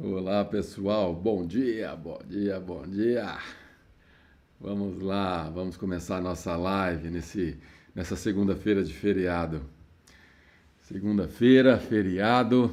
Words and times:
Olá 0.00 0.44
pessoal, 0.44 1.12
bom 1.12 1.44
dia, 1.44 1.96
bom 1.96 2.20
dia, 2.24 2.60
bom 2.60 2.86
dia. 2.86 3.36
Vamos 4.60 5.02
lá, 5.02 5.50
vamos 5.50 5.76
começar 5.76 6.18
a 6.18 6.20
nossa 6.20 6.54
live 6.56 7.10
nesse, 7.10 7.58
nessa 7.92 8.14
segunda-feira 8.14 8.84
de 8.84 8.94
feriado. 8.94 9.60
Segunda-feira, 10.82 11.80
feriado, 11.80 12.72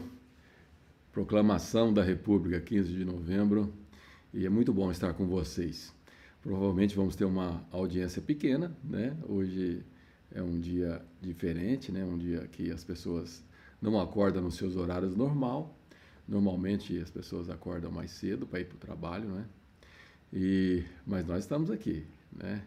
proclamação 1.11 1.91
da 1.91 2.03
República, 2.03 2.61
15 2.61 2.93
de 2.93 3.03
novembro, 3.03 3.73
e 4.31 4.45
é 4.45 4.49
muito 4.49 4.71
bom 4.71 4.91
estar 4.91 5.11
com 5.15 5.25
vocês. 5.25 5.91
Provavelmente 6.43 6.95
vamos 6.95 7.15
ter 7.15 7.25
uma 7.25 7.65
audiência 7.71 8.21
pequena, 8.21 8.71
né? 8.83 9.17
Hoje 9.27 9.83
é 10.31 10.43
um 10.43 10.59
dia 10.59 11.01
diferente, 11.19 11.91
né? 11.91 12.05
Um 12.05 12.19
dia 12.19 12.47
que 12.51 12.71
as 12.71 12.83
pessoas 12.83 13.43
não 13.81 13.99
acordam 13.99 14.43
nos 14.43 14.57
seus 14.57 14.75
horários 14.75 15.15
normal. 15.15 15.75
Normalmente 16.27 16.97
as 16.99 17.09
pessoas 17.09 17.49
acordam 17.49 17.91
mais 17.91 18.11
cedo 18.11 18.47
para 18.47 18.59
ir 18.59 18.65
para 18.65 18.75
o 18.75 18.79
trabalho, 18.79 19.29
né? 19.29 19.45
E, 20.33 20.83
mas 21.05 21.25
nós 21.25 21.43
estamos 21.43 21.69
aqui, 21.69 22.05
né? 22.31 22.63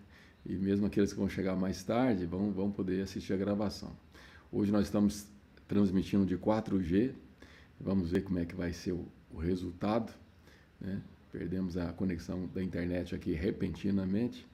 E 0.46 0.52
mesmo 0.54 0.86
aqueles 0.86 1.12
que 1.12 1.18
vão 1.18 1.28
chegar 1.28 1.56
mais 1.56 1.82
tarde 1.82 2.24
vão, 2.24 2.52
vão 2.52 2.70
poder 2.70 3.02
assistir 3.02 3.32
a 3.32 3.36
gravação. 3.36 3.92
Hoje 4.50 4.70
nós 4.70 4.86
estamos 4.86 5.26
transmitindo 5.66 6.24
de 6.24 6.38
4G. 6.38 7.12
Vamos 7.80 8.10
ver 8.10 8.22
como 8.22 8.38
é 8.38 8.44
que 8.44 8.54
vai 8.54 8.72
ser 8.72 8.92
o, 8.92 9.06
o 9.30 9.38
resultado, 9.38 10.12
né? 10.80 11.02
Perdemos 11.30 11.76
a 11.76 11.92
conexão 11.92 12.46
da 12.54 12.62
internet 12.62 13.14
aqui 13.14 13.32
repentinamente, 13.32 14.46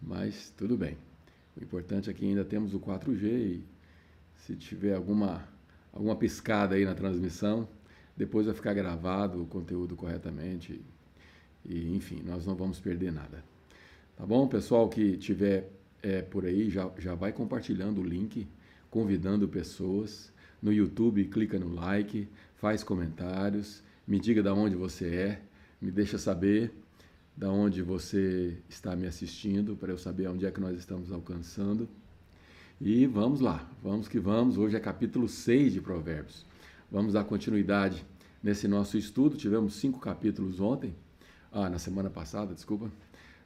mas 0.00 0.52
tudo 0.56 0.76
bem. 0.76 0.98
O 1.56 1.62
importante 1.62 2.10
é 2.10 2.12
que 2.12 2.24
ainda 2.24 2.44
temos 2.44 2.74
o 2.74 2.80
4G 2.80 3.24
e 3.24 3.64
se 4.36 4.54
tiver 4.56 4.94
alguma, 4.94 5.48
alguma 5.92 6.14
piscada 6.14 6.74
aí 6.74 6.84
na 6.84 6.94
transmissão, 6.94 7.66
depois 8.16 8.46
vai 8.46 8.54
ficar 8.54 8.74
gravado 8.74 9.42
o 9.42 9.46
conteúdo 9.46 9.96
corretamente. 9.96 10.80
E, 11.64 11.94
enfim, 11.94 12.22
nós 12.24 12.46
não 12.46 12.54
vamos 12.54 12.80
perder 12.80 13.12
nada. 13.12 13.44
Tá 14.16 14.26
bom? 14.26 14.46
Pessoal 14.46 14.88
que 14.88 15.16
tiver 15.16 15.70
é, 16.02 16.20
por 16.20 16.44
aí, 16.44 16.68
já, 16.68 16.90
já 16.98 17.14
vai 17.14 17.32
compartilhando 17.32 18.00
o 18.00 18.04
link, 18.04 18.46
convidando 18.90 19.48
pessoas. 19.48 20.32
No 20.60 20.72
YouTube, 20.72 21.24
clica 21.24 21.58
no 21.58 21.74
like, 21.74 22.28
faz 22.56 22.84
comentários, 22.84 23.82
me 24.06 24.20
diga 24.20 24.42
de 24.42 24.48
onde 24.48 24.76
você 24.76 25.06
é, 25.06 25.42
me 25.80 25.90
deixa 25.90 26.18
saber 26.18 26.72
da 27.36 27.50
onde 27.50 27.82
você 27.82 28.56
está 28.68 28.94
me 28.94 29.06
assistindo, 29.06 29.74
para 29.74 29.90
eu 29.90 29.98
saber 29.98 30.28
onde 30.28 30.46
é 30.46 30.50
que 30.50 30.60
nós 30.60 30.78
estamos 30.78 31.10
alcançando. 31.10 31.88
E 32.80 33.06
vamos 33.06 33.40
lá, 33.40 33.68
vamos 33.82 34.06
que 34.06 34.18
vamos. 34.18 34.58
Hoje 34.58 34.76
é 34.76 34.80
capítulo 34.80 35.28
6 35.28 35.72
de 35.72 35.80
Provérbios. 35.80 36.44
Vamos 36.92 37.14
dar 37.14 37.24
continuidade 37.24 38.04
nesse 38.42 38.68
nosso 38.68 38.98
estudo. 38.98 39.34
Tivemos 39.34 39.76
cinco 39.76 39.98
capítulos 39.98 40.60
ontem, 40.60 40.94
ah, 41.50 41.70
na 41.70 41.78
semana 41.78 42.10
passada, 42.10 42.52
desculpa. 42.52 42.92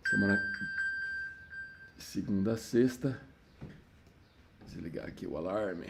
Semana 0.04 0.36
segunda 1.96 2.56
sexta. 2.56 3.20
Desligar 4.66 5.06
aqui 5.06 5.28
o 5.28 5.36
alarme. 5.36 5.86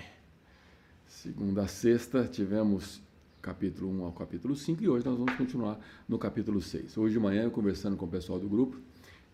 Segunda 1.06 1.66
sexta 1.66 2.24
tivemos 2.24 3.00
capítulo 3.40 3.90
1 4.02 4.04
ao 4.04 4.12
capítulo 4.12 4.54
5 4.54 4.82
e 4.82 4.88
hoje 4.90 5.06
nós 5.06 5.16
vamos 5.16 5.34
continuar 5.34 5.80
no 6.06 6.18
capítulo 6.18 6.60
6. 6.60 6.98
Hoje 6.98 7.14
de 7.14 7.20
manhã, 7.20 7.48
conversando 7.48 7.96
com 7.96 8.04
o 8.04 8.10
pessoal 8.10 8.38
do 8.38 8.50
grupo, 8.50 8.78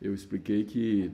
eu 0.01 0.15
expliquei 0.15 0.63
que 0.63 1.11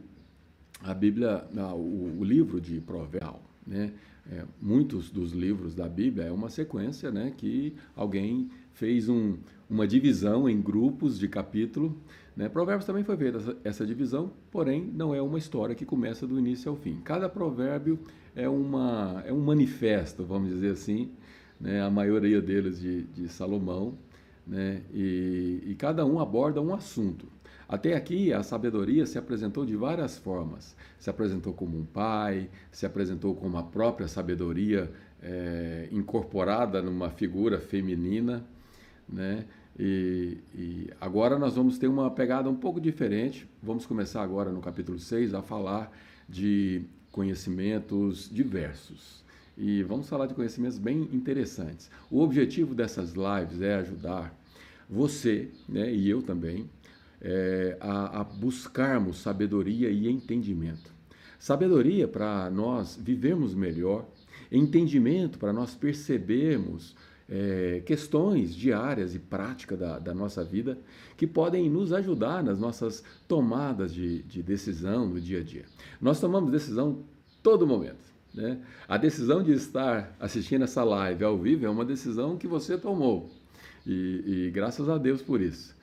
a 0.83 0.93
Bíblia, 0.93 1.49
o, 1.75 2.19
o 2.21 2.23
livro 2.23 2.61
de 2.61 2.83
Provérbios, 2.83 3.41
né, 3.67 3.95
é, 4.31 4.45
muitos 4.61 5.11
dos 5.11 5.33
livros 5.33 5.75
da 5.75 5.89
Bíblia 5.89 6.27
é 6.27 6.33
uma 6.33 6.51
sequência 6.51 7.11
né, 7.11 7.33
que 7.37 7.75
alguém 7.97 8.51
fez 8.73 9.09
um, 9.09 9.39
uma 9.69 9.87
divisão 9.87 10.49
em 10.49 10.61
grupos 10.61 11.19
de 11.19 11.27
capítulo. 11.29 11.97
Né? 12.37 12.49
Provérbios 12.49 12.85
também 12.85 13.05
foi 13.05 13.17
feita 13.17 13.39
essa, 13.39 13.57
essa, 13.65 13.87
divisão, 13.87 14.31
porém 14.51 14.85
não 14.95 15.15
é 15.15 15.23
uma 15.23 15.39
história 15.39 15.75
que 15.75 15.87
começa 15.87 16.27
do 16.27 16.39
início 16.39 16.71
ao 16.71 16.77
fim. 16.77 17.01
Cada 17.03 17.29
provérbio 17.29 17.99
é, 18.37 18.49
uma, 18.49 19.23
é 19.27 19.33
um 19.33 19.41
manifesto, 19.41 20.25
vamos 20.25 20.51
dizer 20.51 20.73
assim, 20.73 21.11
né, 21.59 21.83
a 21.83 21.91
maioria 21.91 22.41
deles 22.41 22.79
de, 22.79 23.05
de 23.05 23.29
Salomão, 23.29 23.97
né, 24.47 24.83
e, 24.93 25.63
e 25.67 25.75
cada 25.75 26.05
um 26.05 26.21
aborda 26.21 26.61
um 26.61 26.75
assunto. 26.75 27.27
Até 27.69 27.95
aqui, 27.95 28.33
a 28.33 28.43
sabedoria 28.43 29.05
se 29.05 29.19
apresentou 29.19 29.67
de 29.67 29.77
várias 29.77 30.17
formas. 30.17 30.75
Se 30.99 31.11
apresentou 31.11 31.53
como 31.53 31.79
um 31.79 31.85
pai, 31.85 32.49
se 32.73 32.87
apresentou 32.87 33.35
como 33.35 33.59
a 33.59 33.63
própria 33.63 34.09
sabedoria 34.09 34.91
é, 35.23 35.89
incorporada 35.93 36.81
numa 36.81 37.11
figura 37.11 37.61
feminina, 37.61 38.43
né? 39.07 39.45
E, 39.79 40.39
e, 40.55 40.91
agora 41.01 41.39
nós 41.39 41.55
vamos 41.55 41.79
ter 41.79 41.87
uma 41.87 42.11
pegada 42.11 42.49
um 42.49 42.57
pouco 42.57 42.81
diferente. 42.81 43.47
Vamos 43.63 43.85
começar 43.85 44.23
agora 44.23 44.51
no 44.51 44.61
capítulo 44.61 44.99
6 44.99 45.35
a 45.35 45.43
falar 45.43 45.93
de 46.29 46.83
conhecimentos 47.13 48.29
diversos 48.33 49.23
e 49.57 49.83
vamos 49.83 50.09
falar 50.09 50.27
de 50.27 50.35
conhecimentos 50.35 50.79
bem 50.79 51.09
interessantes. 51.13 51.91
O 52.11 52.21
objetivo 52.21 52.75
dessas 52.75 53.13
lives 53.13 53.61
é 53.61 53.75
ajudar 53.75 54.35
você, 54.89 55.49
né, 55.69 55.93
e 55.93 56.09
eu 56.09 56.23
também, 56.23 56.69
é, 57.21 57.77
a, 57.81 58.21
a 58.21 58.25
buscarmos 58.25 59.19
sabedoria 59.19 59.91
e 59.91 60.09
entendimento. 60.09 60.93
Sabedoria 61.39 62.09
para 62.09 62.51
nós 62.51 62.99
vivermos 63.01 63.55
melhor, 63.55 64.07
entendimento 64.51 65.39
para 65.39 65.53
nós 65.53 65.75
percebermos 65.75 66.97
é, 67.29 67.83
questões 67.85 68.55
diárias 68.55 69.15
e 69.15 69.19
práticas 69.19 69.79
da, 69.79 69.99
da, 69.99 70.15
nossa 70.15 70.43
vida 70.43 70.79
que 71.17 71.27
podem 71.27 71.69
nos 71.69 71.93
ajudar 71.93 72.43
nas 72.43 72.59
nossas 72.59 73.05
tomadas 73.27 73.93
de, 73.93 74.23
de 74.23 74.43
decisão 74.43 75.07
no 75.07 75.21
dia 75.21 75.41
a 75.41 75.43
dia. 75.43 75.65
Nós 76.01 76.19
tomamos 76.19 76.51
decisão 76.51 77.05
todo 77.43 77.67
momento. 77.67 78.09
Né? 78.33 78.59
A 78.87 78.97
decisão 78.97 79.43
de 79.43 79.53
estar 79.53 80.17
assistindo 80.19 80.65
essa 80.65 80.83
live 80.83 81.25
ao 81.25 81.39
vivo 81.39 81.67
é 81.67 81.71
uma 81.71 81.85
decisão 81.85 82.37
que 82.37 82.47
você 82.47 82.79
tomou. 82.79 83.31
E, 83.87 84.47
e 84.47 84.51
graças 84.51 84.89
a 84.89 84.97
Deus 84.97 85.21
por 85.21 85.41
isso. 85.41 85.77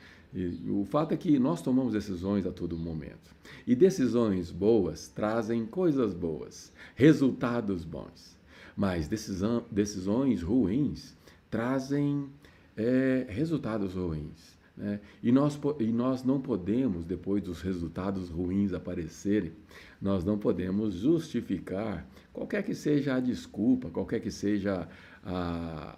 O 0.68 0.84
fato 0.84 1.14
é 1.14 1.18
que 1.18 1.40
nós 1.40 1.62
tomamos 1.62 1.94
decisões 1.94 2.46
a 2.46 2.52
todo 2.52 2.78
momento. 2.78 3.34
E 3.66 3.76
decisões 3.76 4.52
boas 4.52 5.08
trazem 5.08 5.66
coisas 5.66 6.14
boas, 6.14 6.74
resultados 6.94 7.86
bons. 7.86 8.36
Mas 8.76 9.08
decisão, 9.08 9.64
decisões 9.72 10.42
ruins 10.42 11.16
trazem 11.50 12.28
é, 12.76 13.26
resultados 13.30 13.94
ruins. 13.94 14.58
Né? 14.76 15.00
E, 15.24 15.32
nós, 15.32 15.58
e 15.80 15.86
nós 15.86 16.24
não 16.24 16.42
podemos, 16.42 17.06
depois 17.06 17.42
dos 17.42 17.62
resultados 17.62 18.28
ruins 18.28 18.74
aparecerem, 18.74 19.54
nós 20.02 20.26
não 20.26 20.38
podemos 20.38 20.96
justificar 20.96 22.06
qualquer 22.34 22.62
que 22.64 22.76
seja 22.76 23.16
a 23.16 23.20
desculpa, 23.22 23.90
qualquer 23.90 24.20
que 24.20 24.32
seja 24.32 24.88
a, 25.24 25.98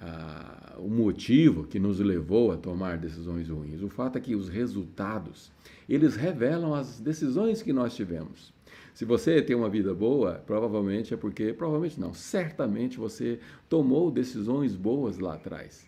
a, 0.00 0.76
o 0.78 0.88
motivo 0.88 1.64
que 1.64 1.78
nos 1.78 2.00
levou 2.00 2.50
a 2.50 2.56
tomar 2.56 2.96
decisões 2.96 3.48
ruins. 3.50 3.82
O 3.82 3.88
fato 3.88 4.16
é 4.16 4.20
que 4.20 4.34
os 4.34 4.48
resultados, 4.48 5.52
eles 5.88 6.16
revelam 6.16 6.74
as 6.74 6.98
decisões 6.98 7.62
que 7.62 7.72
nós 7.72 7.94
tivemos. 7.94 8.52
Se 8.94 9.04
você 9.04 9.42
tem 9.42 9.54
uma 9.54 9.68
vida 9.68 9.94
boa, 9.94 10.42
provavelmente 10.46 11.12
é 11.12 11.16
porque, 11.16 11.52
provavelmente 11.52 12.00
não, 12.00 12.14
certamente 12.14 12.98
você 12.98 13.38
tomou 13.68 14.10
decisões 14.10 14.74
boas 14.74 15.18
lá 15.18 15.34
atrás. 15.34 15.86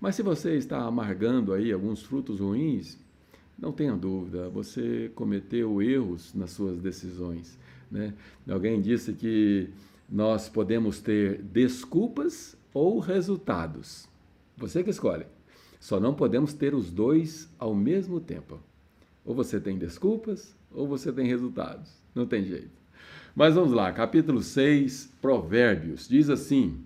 Mas 0.00 0.16
se 0.16 0.22
você 0.22 0.56
está 0.56 0.82
amargando 0.82 1.52
aí 1.52 1.72
alguns 1.72 2.02
frutos 2.02 2.40
ruins, 2.40 2.98
não 3.58 3.70
tenha 3.70 3.96
dúvida, 3.96 4.48
você 4.48 5.10
cometeu 5.14 5.80
erros 5.80 6.34
nas 6.34 6.50
suas 6.50 6.80
decisões. 6.80 7.56
Né? 7.90 8.12
Alguém 8.48 8.80
disse 8.80 9.12
que 9.12 9.68
nós 10.10 10.48
podemos 10.48 11.00
ter 11.00 11.40
desculpas 11.42 12.56
ou 12.72 12.98
resultados. 12.98 14.08
Você 14.56 14.82
que 14.82 14.90
escolhe. 14.90 15.26
Só 15.80 15.98
não 15.98 16.14
podemos 16.14 16.52
ter 16.52 16.74
os 16.74 16.90
dois 16.90 17.48
ao 17.58 17.74
mesmo 17.74 18.20
tempo. 18.20 18.60
Ou 19.24 19.34
você 19.34 19.60
tem 19.60 19.76
desculpas 19.76 20.54
ou 20.70 20.86
você 20.86 21.12
tem 21.12 21.26
resultados. 21.26 21.92
Não 22.14 22.26
tem 22.26 22.44
jeito. 22.44 22.70
Mas 23.34 23.54
vamos 23.54 23.72
lá, 23.72 23.90
capítulo 23.92 24.42
6, 24.42 25.12
Provérbios. 25.20 26.06
Diz 26.06 26.28
assim: 26.28 26.78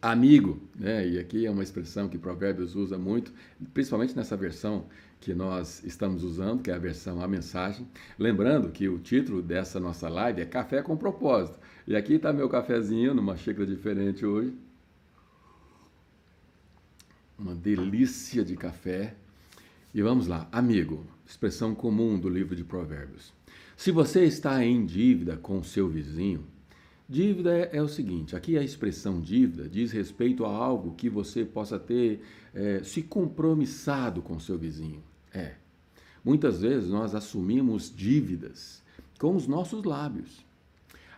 amigo, 0.00 0.60
né? 0.78 1.08
E 1.08 1.18
aqui 1.18 1.46
é 1.46 1.50
uma 1.50 1.62
expressão 1.62 2.08
que 2.08 2.18
Provérbios 2.18 2.74
usa 2.74 2.98
muito, 2.98 3.32
principalmente 3.72 4.16
nessa 4.16 4.36
versão 4.36 4.86
que 5.20 5.32
nós 5.32 5.82
estamos 5.84 6.24
usando, 6.24 6.62
que 6.62 6.70
é 6.70 6.74
a 6.74 6.78
versão 6.78 7.22
A 7.22 7.28
Mensagem. 7.28 7.86
Lembrando 8.18 8.70
que 8.70 8.88
o 8.88 8.98
título 8.98 9.40
dessa 9.40 9.78
nossa 9.78 10.08
live 10.08 10.42
é 10.42 10.44
Café 10.44 10.82
com 10.82 10.96
Propósito. 10.96 11.58
E 11.86 11.94
aqui 11.94 12.14
está 12.14 12.32
meu 12.32 12.48
cafezinho, 12.48 13.14
numa 13.14 13.36
xícara 13.36 13.64
diferente 13.64 14.26
hoje. 14.26 14.52
Uma 17.42 17.56
delícia 17.56 18.44
de 18.44 18.54
café. 18.56 19.16
E 19.92 20.00
vamos 20.00 20.28
lá, 20.28 20.48
amigo, 20.52 21.04
expressão 21.26 21.74
comum 21.74 22.16
do 22.16 22.28
livro 22.28 22.54
de 22.54 22.62
Provérbios. 22.62 23.32
Se 23.76 23.90
você 23.90 24.24
está 24.24 24.64
em 24.64 24.86
dívida 24.86 25.36
com 25.36 25.60
seu 25.60 25.88
vizinho, 25.88 26.46
Dívida 27.08 27.58
é, 27.58 27.70
é, 27.72 27.82
o 27.82 27.88
seguinte: 27.88 28.36
aqui 28.36 28.56
a 28.56 28.62
expressão 28.62 29.20
dívida 29.20 29.68
diz 29.68 29.90
respeito 29.90 30.46
a 30.46 30.48
algo 30.48 30.94
que 30.94 31.10
você 31.10 31.44
possa 31.44 31.78
ter 31.78 32.22
é, 32.54 32.80
se 32.84 33.02
compromissado 33.02 34.22
com 34.22 34.38
seu 34.38 34.56
vizinho. 34.56 35.02
É. 35.34 35.56
Muitas 36.24 36.60
vezes 36.60 36.88
nós 36.88 37.12
assumimos 37.12 37.92
dívidas 37.94 38.82
com 39.18 39.34
os 39.34 39.48
nossos 39.48 39.82
lábios. 39.84 40.46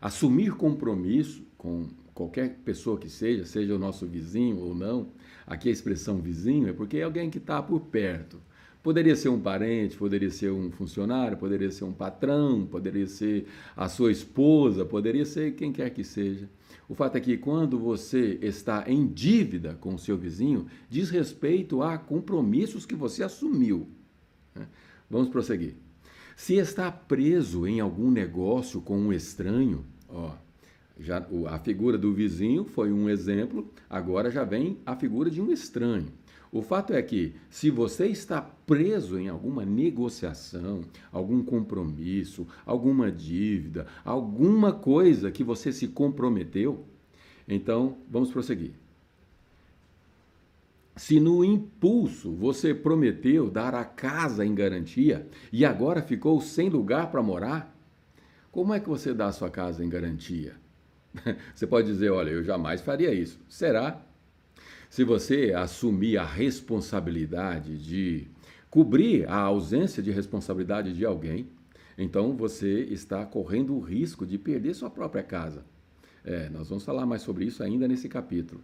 Assumir 0.01 0.55
compromisso 0.57 1.45
com 1.59 1.87
qualquer 2.15 2.61
pessoa 2.65 2.99
que 2.99 3.11
seja, 3.11 3.45
seja 3.45 3.75
o 3.75 3.79
nosso 3.79 4.07
vizinho 4.07 4.59
ou 4.59 4.75
não, 4.75 5.09
aqui 5.47 5.69
a 5.69 5.73
expressão 5.73 6.19
vizinho 6.19 6.69
é 6.69 6.73
porque 6.73 6.99
é 6.99 7.03
alguém 7.03 7.29
que 7.29 7.39
está 7.39 7.63
por 7.63 7.81
perto. 7.81 8.41
Poderia 8.83 9.17
ser 9.17 9.31
um 9.31 9.41
parente, 9.41 9.97
poderia 9.97 10.31
ser 10.31 10.53
um 10.53 10.71
funcionário, 10.71 11.39
poderia 11.39 11.71
ser 11.71 11.85
um 11.85 11.93
patrão, 11.93 12.67
poderia 12.67 13.07
ser 13.07 13.47
a 13.75 13.89
sua 13.89 14.13
esposa, 14.13 14.85
poderia 14.85 15.25
ser 15.25 15.55
quem 15.55 15.73
quer 15.73 15.91
que 15.91 16.05
seja. 16.05 16.49
O 16.87 16.95
fato 16.95 17.17
é 17.17 17.21
que 17.21 17.39
quando 17.39 17.79
você 17.79 18.39
está 18.43 18.85
em 18.87 19.07
dívida 19.07 19.75
com 19.81 19.95
o 19.95 19.99
seu 19.99 20.19
vizinho, 20.19 20.67
diz 20.91 21.09
respeito 21.09 21.83
a 21.83 21.97
compromissos 21.97 22.85
que 22.85 22.95
você 22.95 23.23
assumiu. 23.23 23.89
Né? 24.55 24.69
Vamos 25.09 25.31
prosseguir. 25.31 25.77
Se 26.37 26.57
está 26.57 26.93
preso 26.93 27.67
em 27.67 27.81
algum 27.81 28.11
negócio 28.11 28.83
com 28.83 28.99
um 28.99 29.13
estranho, 29.13 29.85
ó, 30.09 30.33
já, 30.99 31.27
a 31.49 31.59
figura 31.59 31.99
do 31.99 32.13
vizinho 32.13 32.65
foi 32.65 32.93
um 32.93 33.09
exemplo, 33.09 33.69
agora 33.91 34.31
já 34.31 34.45
vem 34.45 34.79
a 34.87 34.95
figura 34.95 35.31
de 35.31 35.41
um 35.41 35.51
estranho. 35.51 36.07
O 36.53 36.63
fato 36.63 36.93
é 36.93 37.03
que, 37.03 37.35
se 37.51 37.69
você 37.69 38.07
está 38.07 38.41
preso 38.41 39.19
em 39.19 39.29
alguma 39.29 39.65
negociação, 39.65 40.83
algum 41.11 41.43
compromisso, 41.43 42.47
alguma 42.65 43.11
dívida, 43.11 43.89
alguma 44.05 44.73
coisa 44.73 45.33
que 45.33 45.43
você 45.43 45.73
se 45.73 45.89
comprometeu, 45.89 46.85
então 47.49 47.99
vamos 48.09 48.31
prosseguir. 48.31 48.73
Se 50.95 51.19
no 51.19 51.45
impulso 51.45 52.31
você 52.33 52.73
prometeu 52.73 53.51
dar 53.51 53.75
a 53.75 53.85
casa 53.85 54.47
em 54.47 54.55
garantia 54.55 55.29
e 55.53 55.65
agora 55.65 56.01
ficou 56.03 56.41
sem 56.41 56.69
lugar 56.69 57.11
para 57.11 57.21
morar, 57.21 57.77
como 58.53 58.73
é 58.73 58.79
que 58.79 58.89
você 58.89 59.13
dá 59.13 59.27
a 59.27 59.33
sua 59.33 59.51
casa 59.51 59.85
em 59.85 59.89
garantia? 59.89 60.55
Você 61.55 61.67
pode 61.67 61.87
dizer, 61.87 62.11
olha, 62.11 62.31
eu 62.31 62.43
jamais 62.43 62.81
faria 62.81 63.13
isso. 63.13 63.39
Será? 63.49 64.01
Se 64.89 65.03
você 65.03 65.53
assumir 65.53 66.19
a 66.19 66.25
responsabilidade 66.25 67.77
de 67.79 68.29
cobrir 68.71 69.29
a 69.29 69.39
ausência 69.39 70.01
de 70.01 70.13
responsabilidade 70.13 70.93
de 70.93 71.05
alguém, 71.05 71.49
então 71.99 72.37
você 72.37 72.81
está 72.85 73.25
correndo 73.25 73.75
o 73.75 73.81
risco 73.81 74.25
de 74.25 74.39
perder 74.39 74.75
sua 74.75 74.91
própria 74.91 75.23
casa. 75.23 75.65
É, 76.25 76.49
nós 76.49 76.69
vamos 76.69 76.85
falar 76.85 77.07
mais 77.07 77.23
sobre 77.23 77.45
isso 77.45 77.63
ainda 77.63 77.89
nesse 77.89 78.09
capítulo. 78.09 78.61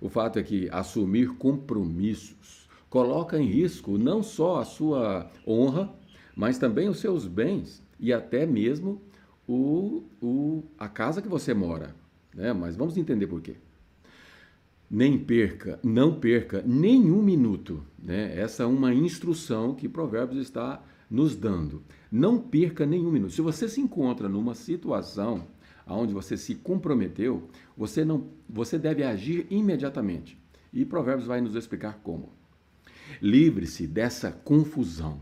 O 0.00 0.08
fato 0.08 0.38
é 0.38 0.42
que 0.42 0.68
assumir 0.70 1.34
compromissos 1.36 2.66
coloca 2.88 3.38
em 3.38 3.46
risco 3.46 3.98
não 3.98 4.22
só 4.22 4.60
a 4.60 4.64
sua 4.64 5.30
honra, 5.46 5.92
mas 6.34 6.58
também 6.58 6.88
os 6.88 6.98
seus 6.98 7.26
bens 7.26 7.82
e 7.98 8.12
até 8.12 8.46
mesmo 8.46 9.00
o, 9.46 10.04
o, 10.20 10.64
a 10.78 10.88
casa 10.88 11.22
que 11.22 11.28
você 11.28 11.54
mora. 11.54 11.94
Né? 12.34 12.52
Mas 12.52 12.76
vamos 12.76 12.96
entender 12.96 13.26
por 13.26 13.40
quê. 13.40 13.56
Nem 14.88 15.18
perca, 15.18 15.80
não 15.82 16.18
perca 16.18 16.62
nenhum 16.64 17.22
minuto. 17.22 17.82
Né? 17.98 18.38
Essa 18.38 18.62
é 18.62 18.66
uma 18.66 18.94
instrução 18.94 19.74
que 19.74 19.88
Provérbios 19.88 20.40
está 20.40 20.82
nos 21.10 21.36
dando. 21.36 21.82
Não 22.10 22.38
perca 22.38 22.86
nenhum 22.86 23.10
minuto. 23.10 23.32
Se 23.32 23.42
você 23.42 23.68
se 23.68 23.80
encontra 23.80 24.28
numa 24.28 24.54
situação 24.54 25.46
onde 25.86 26.12
você 26.12 26.36
se 26.36 26.54
comprometeu, 26.54 27.48
você 27.76 28.04
não, 28.04 28.28
você 28.48 28.78
deve 28.78 29.04
agir 29.04 29.46
imediatamente. 29.50 30.38
E 30.72 30.84
Provérbios 30.84 31.26
vai 31.26 31.40
nos 31.40 31.54
explicar 31.54 32.00
como. 32.02 32.30
Livre-se 33.22 33.86
dessa 33.86 34.32
confusão. 34.32 35.20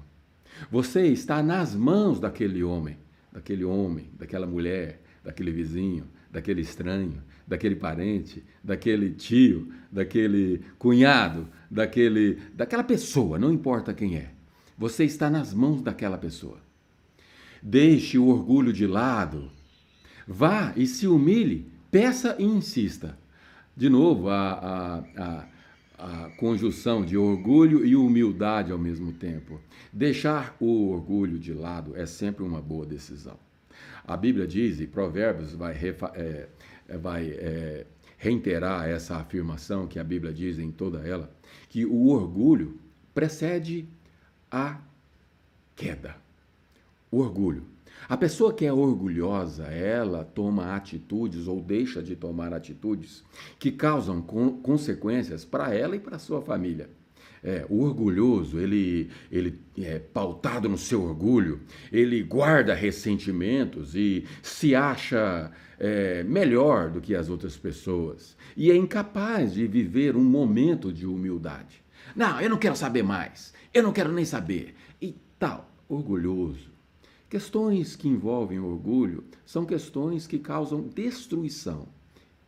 Você 0.71 1.07
está 1.09 1.43
nas 1.43 1.75
mãos 1.75 2.19
daquele 2.19 2.63
homem 2.63 2.97
daquele 3.35 3.65
homem, 3.65 4.09
daquela 4.17 4.47
mulher, 4.47 5.03
daquele 5.25 5.51
vizinho, 5.51 6.07
daquele 6.31 6.61
estranho, 6.61 7.21
daquele 7.45 7.75
parente, 7.75 8.45
daquele 8.63 9.11
tio, 9.11 9.73
daquele 9.91 10.63
cunhado, 10.79 11.49
daquele, 11.69 12.39
daquela 12.55 12.85
pessoa, 12.85 13.37
não 13.37 13.53
importa 13.53 13.93
quem 13.93 14.17
é. 14.17 14.31
Você 14.79 15.05
está 15.05 15.29
nas 15.29 15.53
mãos 15.53 15.83
daquela 15.83 16.17
pessoa. 16.17 16.59
Deixe 17.61 18.19
o 18.19 18.27
orgulho 18.27 18.73
de 18.73 18.87
lado. 18.87 19.51
Vá 20.27 20.73
e 20.77 20.87
se 20.87 21.07
humilhe, 21.07 21.71
peça 21.91 22.37
e 22.39 22.45
insista. 22.45 23.19
De 23.77 23.89
novo, 23.89 24.29
a, 24.29 24.53
a, 24.53 25.23
a 25.23 25.49
a 26.05 26.29
conjunção 26.37 27.03
de 27.03 27.17
orgulho 27.17 27.83
e 27.83 27.97
humildade 27.97 28.71
ao 28.71 28.79
mesmo 28.79 29.11
tempo. 29.11 29.59
Deixar 29.91 30.55
o 30.61 30.91
orgulho 30.91 31.39
de 31.39 31.55
lado 31.55 31.97
é 31.97 32.05
sempre 32.05 32.45
uma 32.45 32.61
boa 32.61 32.85
decisão. 32.85 33.39
A 34.07 34.15
Bíblia 34.15 34.47
diz, 34.47 34.81
e 34.81 34.87
Provérbios 34.87 35.55
vai, 35.55 35.73
é, 35.73 36.49
é, 36.89 36.99
vai 36.99 37.31
é, 37.31 37.87
reiterar 38.19 38.87
essa 38.87 39.17
afirmação 39.17 39.87
que 39.87 39.99
a 39.99 40.05
Bíblia 40.05 40.31
diz 40.31 40.59
em 40.59 40.71
toda 40.71 40.99
ela, 41.09 41.35
que 41.71 41.87
o 41.87 42.09
orgulho 42.09 42.79
precede 43.15 43.89
a 44.51 44.79
queda. 45.75 46.17
O 47.11 47.21
orgulho 47.21 47.65
a 48.09 48.17
pessoa 48.17 48.53
que 48.53 48.67
é 48.67 48.73
orgulhosa, 48.73 49.65
ela 49.65 50.25
toma 50.25 50.75
atitudes 50.75 51.49
ou 51.49 51.61
deixa 51.61 52.03
de 52.03 52.15
tomar 52.15 52.53
atitudes 52.53 53.25
que 53.59 53.73
causam 53.73 54.21
consequências 54.21 55.45
para 55.45 55.75
ela 55.75 55.97
e 55.97 56.01
para 56.01 56.19
sua 56.19 56.43
família. 56.43 56.91
É, 57.43 57.65
o 57.69 57.83
orgulhoso, 57.83 58.59
ele, 58.59 59.11
ele 59.31 59.61
é 59.79 59.99
pautado 59.99 60.69
no 60.69 60.79
seu 60.79 61.03
orgulho, 61.03 61.61
ele 61.93 62.23
guarda 62.23 62.75
ressentimentos 62.75 63.95
e 63.95 64.25
se 64.43 64.75
acha 64.75 65.51
é, 65.79 66.23
melhor 66.23 66.91
do 66.91 67.01
que 67.01 67.15
as 67.15 67.29
outras 67.29 67.57
pessoas 67.57 68.35
e 68.57 68.71
é 68.71 68.77
incapaz 68.77 69.53
de 69.53 69.67
viver 69.67 70.17
um 70.17 70.25
momento 70.25 70.93
de 70.93 71.07
humildade. 71.07 71.83
Não, 72.15 72.41
eu 72.41 72.49
não 72.49 72.57
quero 72.57 72.77
saber 72.77 73.03
mais, 73.03 73.53
eu 73.73 73.83
não 73.83 73.93
quero 73.93 74.13
nem 74.13 74.25
saber 74.25 74.75
e 75.01 75.15
tal. 75.39 75.71
Orgulhoso 75.87 76.74
Questões 77.35 77.97
que 77.97 78.07
envolvem 78.07 78.61
orgulho 78.61 79.25
são 79.45 79.67
questões 79.67 80.25
que 80.25 80.39
causam 80.39 80.83
destruição. 80.83 81.89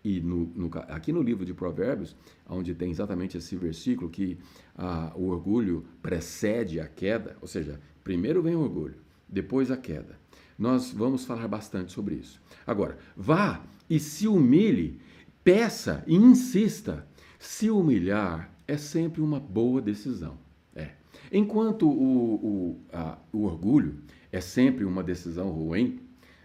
E 0.05 0.21
no, 0.21 0.47
no, 0.55 0.71
aqui 0.87 1.11
no 1.11 1.21
livro 1.21 1.45
de 1.45 1.53
Provérbios, 1.53 2.15
onde 2.49 2.73
tem 2.73 2.93
exatamente 2.93 3.37
esse 3.37 3.57
versículo 3.57 4.09
que 4.09 4.39
ah, 4.77 5.11
o 5.17 5.27
orgulho 5.27 5.85
precede 6.01 6.79
a 6.79 6.87
queda, 6.87 7.37
ou 7.41 7.49
seja, 7.49 7.81
primeiro 8.05 8.41
vem 8.41 8.55
o 8.55 8.61
orgulho, 8.61 8.95
depois 9.29 9.73
a 9.73 9.77
queda. 9.77 10.21
Nós 10.57 10.93
vamos 10.93 11.25
falar 11.25 11.49
bastante 11.49 11.91
sobre 11.91 12.15
isso. 12.15 12.41
Agora, 12.65 12.97
vá 13.17 13.65
e 13.91 13.99
se 13.99 14.29
humilhe, 14.29 15.01
peça 15.43 16.05
e 16.07 16.15
insista. 16.15 17.05
Se 17.41 17.71
humilhar 17.71 18.53
é 18.69 18.77
sempre 18.77 19.21
uma 19.21 19.41
boa 19.41 19.83
decisão. 19.83 20.39
É. 20.77 20.93
Enquanto 21.33 21.89
o, 21.89 22.35
o, 22.37 22.81
a, 22.93 23.19
o 23.33 23.47
orgulho 23.47 23.97
é 24.37 24.41
sempre 24.41 24.85
uma 24.85 25.03
decisão 25.03 25.51
ruim, 25.51 25.99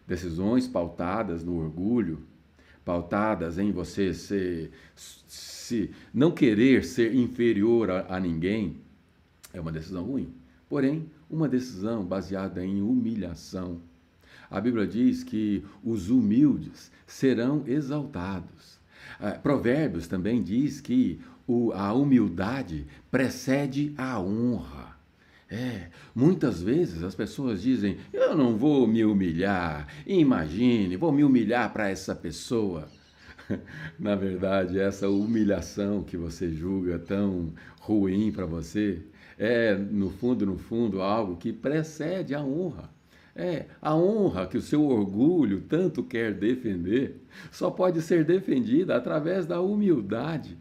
decisões 0.08 0.68
pautadas 0.68 1.44
no 1.44 1.58
orgulho, 1.58 2.24
pautadas 2.86 3.58
em 3.60 3.72
você 3.72 4.14
ser, 4.14 4.72
se 4.96 5.92
não 6.14 6.32
querer 6.32 6.84
ser 6.84 7.14
inferior 7.14 7.92
a, 7.92 8.16
a 8.16 8.20
ninguém, 8.20 8.78
é 9.54 9.60
uma 9.60 9.72
decisão 9.72 10.06
ruim. 10.06 10.34
Porém, 10.70 11.10
uma 11.30 11.50
decisão 11.50 12.06
baseada 12.06 12.66
em 12.66 12.82
humilhação. 12.82 13.82
A 14.50 14.60
Bíblia 14.62 14.88
diz 14.88 15.24
que 15.24 15.64
os 15.84 16.10
humildes 16.10 16.92
serão 17.06 17.64
exaltados. 17.68 18.80
Ah, 19.20 19.32
Provérbios 19.32 20.08
também 20.08 20.42
diz 20.42 20.80
que 20.80 21.20
a 21.74 21.94
humildade 21.94 22.88
precede 23.10 23.94
a 23.98 24.20
honra. 24.20 24.91
É, 25.52 25.90
muitas 26.16 26.64
vezes 26.64 27.04
as 27.04 27.14
pessoas 27.14 27.62
dizem: 27.62 27.98
eu 28.14 28.38
não 28.38 28.56
vou 28.58 28.88
me 28.88 29.04
humilhar, 29.04 29.86
imagine, 30.08 30.96
vou 30.96 31.12
me 31.12 31.26
humilhar 31.26 31.74
para 31.74 31.90
essa 31.90 32.16
pessoa. 32.16 32.88
Na 34.00 34.16
verdade, 34.16 34.80
essa 34.80 35.10
humilhação 35.10 36.04
que 36.04 36.16
você 36.16 36.50
julga 36.50 36.98
tão 36.98 37.54
ruim 37.82 38.32
para 38.32 38.46
você 38.46 39.02
é, 39.38 39.76
no 39.76 40.10
fundo, 40.10 40.46
no 40.46 40.58
fundo, 40.58 41.02
algo 41.02 41.36
que 41.36 41.52
precede 41.52 42.34
a 42.34 42.42
honra. 42.42 42.90
É, 43.36 43.66
a 43.82 43.94
honra 43.94 44.48
que 44.48 44.58
o 44.58 44.62
seu 44.62 44.86
orgulho 44.86 45.62
tanto 45.62 46.02
quer 46.04 46.34
defender 46.34 47.26
só 47.52 47.70
pode 47.70 48.02
ser 48.02 48.24
defendida 48.24 48.96
através 48.96 49.46
da 49.46 49.60
humildade. 49.60 50.58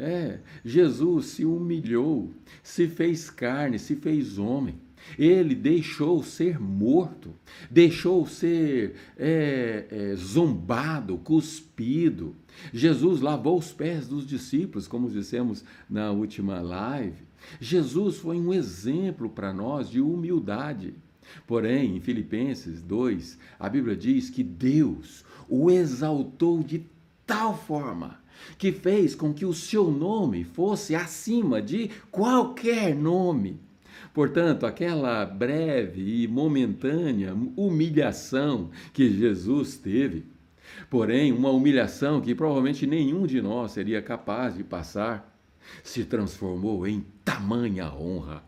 É, 0.00 0.38
Jesus 0.64 1.26
se 1.26 1.44
humilhou, 1.44 2.32
se 2.62 2.88
fez 2.88 3.28
carne, 3.28 3.78
se 3.78 3.94
fez 3.96 4.38
homem. 4.38 4.76
ele 5.18 5.54
deixou 5.54 6.22
ser 6.22 6.58
morto, 6.58 7.34
deixou 7.70 8.26
ser 8.26 8.94
é, 9.18 9.86
é, 9.90 10.16
zombado, 10.16 11.18
cuspido. 11.18 12.34
Jesus 12.72 13.20
lavou 13.20 13.58
os 13.58 13.72
pés 13.72 14.08
dos 14.08 14.26
discípulos, 14.26 14.88
como 14.88 15.10
dissemos 15.10 15.62
na 15.88 16.10
última 16.10 16.62
live. 16.62 17.22
Jesus 17.60 18.16
foi 18.16 18.40
um 18.40 18.54
exemplo 18.54 19.28
para 19.28 19.52
nós 19.52 19.90
de 19.90 20.00
humildade. 20.00 20.94
Porém, 21.46 21.96
em 21.96 22.00
Filipenses 22.00 22.80
2, 22.80 23.38
a 23.58 23.68
Bíblia 23.68 23.96
diz 23.96 24.30
que 24.30 24.42
Deus 24.42 25.24
o 25.46 25.70
exaltou 25.70 26.62
de 26.62 26.86
tal 27.26 27.56
forma 27.56 28.19
que 28.58 28.72
fez 28.72 29.14
com 29.14 29.32
que 29.32 29.44
o 29.44 29.54
seu 29.54 29.90
nome 29.90 30.44
fosse 30.44 30.94
acima 30.94 31.60
de 31.60 31.90
qualquer 32.10 32.94
nome. 32.94 33.58
Portanto, 34.12 34.66
aquela 34.66 35.24
breve 35.24 36.22
e 36.22 36.28
momentânea 36.28 37.36
humilhação 37.56 38.70
que 38.92 39.10
Jesus 39.10 39.76
teve, 39.76 40.24
porém, 40.88 41.32
uma 41.32 41.50
humilhação 41.50 42.20
que 42.20 42.34
provavelmente 42.34 42.86
nenhum 42.86 43.26
de 43.26 43.40
nós 43.40 43.72
seria 43.72 44.02
capaz 44.02 44.56
de 44.56 44.64
passar, 44.64 45.38
se 45.84 46.04
transformou 46.04 46.86
em 46.86 47.04
tamanha 47.24 47.92
honra. 47.92 48.42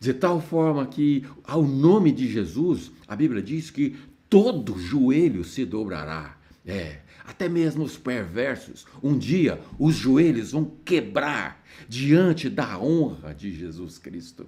De 0.00 0.12
tal 0.12 0.40
forma 0.40 0.84
que, 0.86 1.24
ao 1.44 1.62
nome 1.62 2.10
de 2.10 2.28
Jesus, 2.28 2.90
a 3.06 3.14
Bíblia 3.14 3.42
diz 3.42 3.70
que 3.70 3.96
todo 4.28 4.78
joelho 4.78 5.44
se 5.44 5.64
dobrará. 5.64 6.36
É, 6.66 7.00
até 7.26 7.48
mesmo 7.48 7.84
os 7.84 7.96
perversos. 7.96 8.86
Um 9.02 9.16
dia 9.16 9.60
os 9.78 9.94
joelhos 9.94 10.52
vão 10.52 10.70
quebrar 10.84 11.64
diante 11.88 12.48
da 12.48 12.78
honra 12.78 13.34
de 13.34 13.50
Jesus 13.52 13.98
Cristo. 13.98 14.46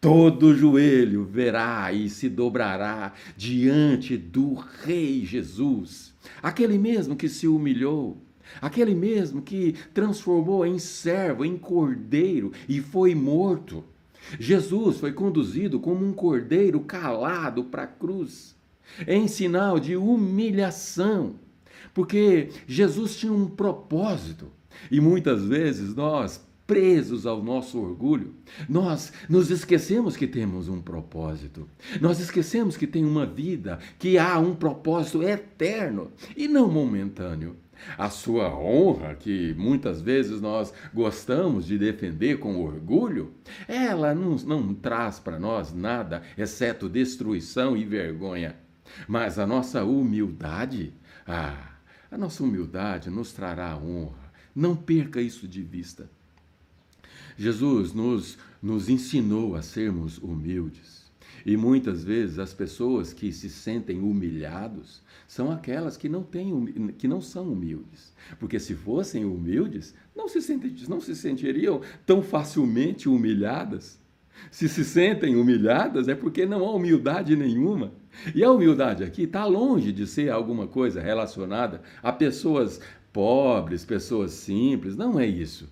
Todo 0.00 0.54
joelho 0.54 1.24
verá 1.24 1.92
e 1.92 2.08
se 2.08 2.28
dobrará 2.28 3.12
diante 3.36 4.16
do 4.16 4.54
Rei 4.54 5.24
Jesus, 5.24 6.12
aquele 6.42 6.78
mesmo 6.78 7.16
que 7.16 7.28
se 7.28 7.46
humilhou, 7.48 8.18
aquele 8.60 8.94
mesmo 8.94 9.40
que 9.40 9.74
transformou 9.94 10.66
em 10.66 10.78
servo, 10.78 11.44
em 11.44 11.56
cordeiro 11.56 12.52
e 12.68 12.80
foi 12.80 13.14
morto. 13.14 13.84
Jesus 14.38 14.98
foi 14.98 15.12
conduzido 15.12 15.80
como 15.80 16.04
um 16.04 16.12
cordeiro 16.12 16.80
calado 16.80 17.64
para 17.64 17.84
a 17.84 17.86
cruz, 17.86 18.54
em 19.06 19.26
sinal 19.26 19.80
de 19.80 19.96
humilhação 19.96 21.36
porque 21.94 22.50
Jesus 22.66 23.16
tinha 23.16 23.32
um 23.32 23.46
propósito 23.46 24.50
e 24.90 25.00
muitas 25.00 25.44
vezes 25.44 25.94
nós, 25.94 26.44
presos 26.66 27.26
ao 27.26 27.42
nosso 27.42 27.78
orgulho, 27.78 28.34
nós 28.68 29.12
nos 29.28 29.50
esquecemos 29.50 30.16
que 30.16 30.26
temos 30.26 30.68
um 30.68 30.80
propósito. 30.80 31.68
Nós 32.00 32.18
esquecemos 32.20 32.76
que 32.76 32.86
tem 32.86 33.04
uma 33.04 33.26
vida, 33.26 33.78
que 33.98 34.18
há 34.18 34.38
um 34.38 34.54
propósito 34.54 35.22
eterno 35.22 36.10
e 36.36 36.48
não 36.48 36.70
momentâneo. 36.70 37.56
A 37.98 38.08
sua 38.08 38.56
honra, 38.56 39.14
que 39.14 39.52
muitas 39.54 40.00
vezes 40.00 40.40
nós 40.40 40.72
gostamos 40.92 41.66
de 41.66 41.76
defender 41.76 42.38
com 42.38 42.62
orgulho, 42.62 43.32
ela 43.68 44.14
não, 44.14 44.36
não 44.36 44.74
traz 44.74 45.18
para 45.18 45.38
nós 45.38 45.74
nada 45.74 46.22
exceto 46.38 46.88
destruição 46.88 47.76
e 47.76 47.84
vergonha. 47.84 48.56
Mas 49.06 49.38
a 49.38 49.46
nossa 49.46 49.84
humildade, 49.84 50.94
ah, 51.26 51.73
a 52.14 52.18
nossa 52.18 52.44
humildade 52.44 53.10
nos 53.10 53.32
trará 53.32 53.76
honra. 53.76 54.32
Não 54.54 54.76
perca 54.76 55.20
isso 55.20 55.48
de 55.48 55.60
vista. 55.60 56.08
Jesus 57.36 57.92
nos, 57.92 58.38
nos 58.62 58.88
ensinou 58.88 59.56
a 59.56 59.62
sermos 59.62 60.18
humildes. 60.18 61.10
E 61.44 61.56
muitas 61.56 62.04
vezes 62.04 62.38
as 62.38 62.54
pessoas 62.54 63.12
que 63.12 63.32
se 63.32 63.50
sentem 63.50 63.98
humilhados 64.00 65.02
são 65.26 65.50
aquelas 65.50 65.96
que 65.96 66.08
não, 66.08 66.22
têm, 66.22 66.92
que 66.96 67.08
não 67.08 67.20
são 67.20 67.52
humildes. 67.52 68.14
Porque 68.38 68.60
se 68.60 68.76
fossem 68.76 69.24
humildes, 69.24 69.92
não 70.14 70.28
se, 70.28 70.40
senti, 70.40 70.88
não 70.88 71.00
se 71.00 71.16
sentiriam 71.16 71.80
tão 72.06 72.22
facilmente 72.22 73.08
humilhadas. 73.08 73.98
Se 74.52 74.68
se 74.68 74.84
sentem 74.84 75.34
humilhadas, 75.34 76.06
é 76.06 76.14
porque 76.14 76.46
não 76.46 76.64
há 76.64 76.72
humildade 76.72 77.34
nenhuma. 77.34 77.92
E 78.34 78.42
a 78.44 78.50
humildade 78.50 79.02
aqui 79.02 79.22
está 79.22 79.44
longe 79.44 79.92
de 79.92 80.06
ser 80.06 80.30
alguma 80.30 80.66
coisa 80.66 81.00
relacionada 81.00 81.82
a 82.02 82.12
pessoas 82.12 82.80
pobres, 83.12 83.84
pessoas 83.84 84.32
simples. 84.32 84.96
Não 84.96 85.18
é 85.18 85.26
isso. 85.26 85.68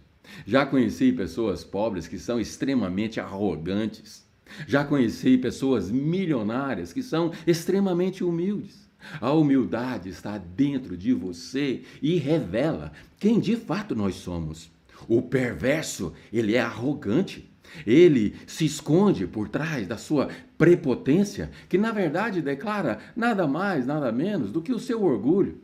Já 0.47 0.65
conheci 0.65 1.13
pessoas 1.13 1.65
pobres 1.65 2.07
que 2.07 2.19
são 2.19 2.41
extremamente 2.41 3.21
arrogantes. 3.21 4.27
Já 4.67 4.85
conheci 4.85 5.39
pessoas 5.39 5.91
milionárias 5.91 6.93
que 6.93 7.03
são 7.03 7.33
extremamente 7.47 8.23
humildes. 8.23 8.89
A 9.21 9.33
humildade 9.33 10.09
está 10.09 10.39
dentro 10.39 10.97
de 10.97 11.13
você 11.13 11.83
e 12.01 12.17
revela 12.17 12.93
quem 13.19 13.41
de 13.41 13.57
fato 13.57 13.95
nós 13.97 14.15
somos. 14.15 14.71
O 15.09 15.21
perverso, 15.23 16.13
ele 16.33 16.55
é 16.55 16.61
arrogante. 16.61 17.52
Ele 17.87 18.35
se 18.47 18.65
esconde 18.65 19.27
por 19.27 19.49
trás 19.49 19.87
da 19.87 19.97
sua 19.97 20.29
prepotência, 20.57 21.51
que 21.69 21.79
na 21.79 21.93
verdade 21.93 22.43
declara 22.43 22.99
nada 23.17 23.47
mais, 23.47 23.87
nada 23.87 24.13
menos 24.13 24.51
do 24.51 24.63
que 24.63 24.73
o 24.73 24.79
seu 24.79 25.03
orgulho. 25.03 25.59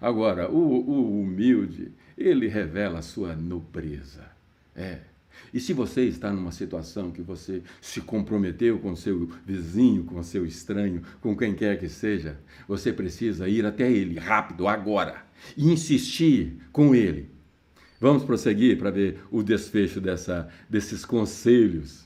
Agora, 0.00 0.50
o, 0.50 0.56
o 0.56 1.20
humilde, 1.20 1.92
ele 2.16 2.46
revela 2.46 3.00
a 3.00 3.02
sua 3.02 3.34
nobreza. 3.34 4.24
É. 4.74 4.98
E 5.52 5.60
se 5.60 5.72
você 5.72 6.04
está 6.04 6.30
numa 6.30 6.52
situação 6.52 7.10
que 7.10 7.20
você 7.20 7.62
se 7.80 8.00
comprometeu 8.00 8.78
com 8.78 8.94
seu 8.96 9.28
vizinho, 9.44 10.04
com 10.04 10.22
seu 10.22 10.46
estranho, 10.46 11.02
com 11.20 11.36
quem 11.36 11.54
quer 11.54 11.78
que 11.78 11.88
seja, 11.88 12.38
você 12.66 12.92
precisa 12.92 13.48
ir 13.48 13.66
até 13.66 13.90
ele 13.90 14.18
rápido, 14.18 14.66
agora, 14.66 15.24
e 15.56 15.70
insistir 15.70 16.56
com 16.72 16.94
ele 16.94 17.31
Vamos 18.02 18.24
prosseguir 18.24 18.76
para 18.78 18.90
ver 18.90 19.20
o 19.30 19.44
desfecho 19.44 20.00
dessa, 20.00 20.48
desses 20.68 21.04
conselhos. 21.04 22.04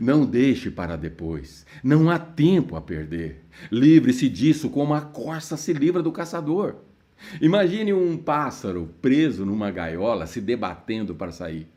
Não 0.00 0.26
deixe 0.26 0.68
para 0.68 0.96
depois. 0.96 1.64
Não 1.80 2.10
há 2.10 2.18
tempo 2.18 2.74
a 2.74 2.80
perder. 2.80 3.44
Livre-se 3.70 4.28
disso 4.28 4.68
como 4.68 4.94
a 4.94 5.00
corça 5.00 5.56
se 5.56 5.72
livra 5.72 6.02
do 6.02 6.10
caçador. 6.10 6.74
Imagine 7.40 7.92
um 7.92 8.16
pássaro 8.16 8.92
preso 9.00 9.46
numa 9.46 9.70
gaiola 9.70 10.26
se 10.26 10.40
debatendo 10.40 11.14
para 11.14 11.30
sair. 11.30 11.68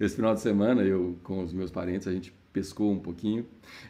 Esse 0.00 0.16
final 0.16 0.34
de 0.34 0.40
semana, 0.40 0.82
eu 0.82 1.18
com 1.22 1.44
os 1.44 1.52
meus 1.52 1.70
parentes, 1.70 2.08
a 2.08 2.12
gente 2.12 2.32
pescou 2.50 2.90
um 2.90 2.98
pouquinho 2.98 3.44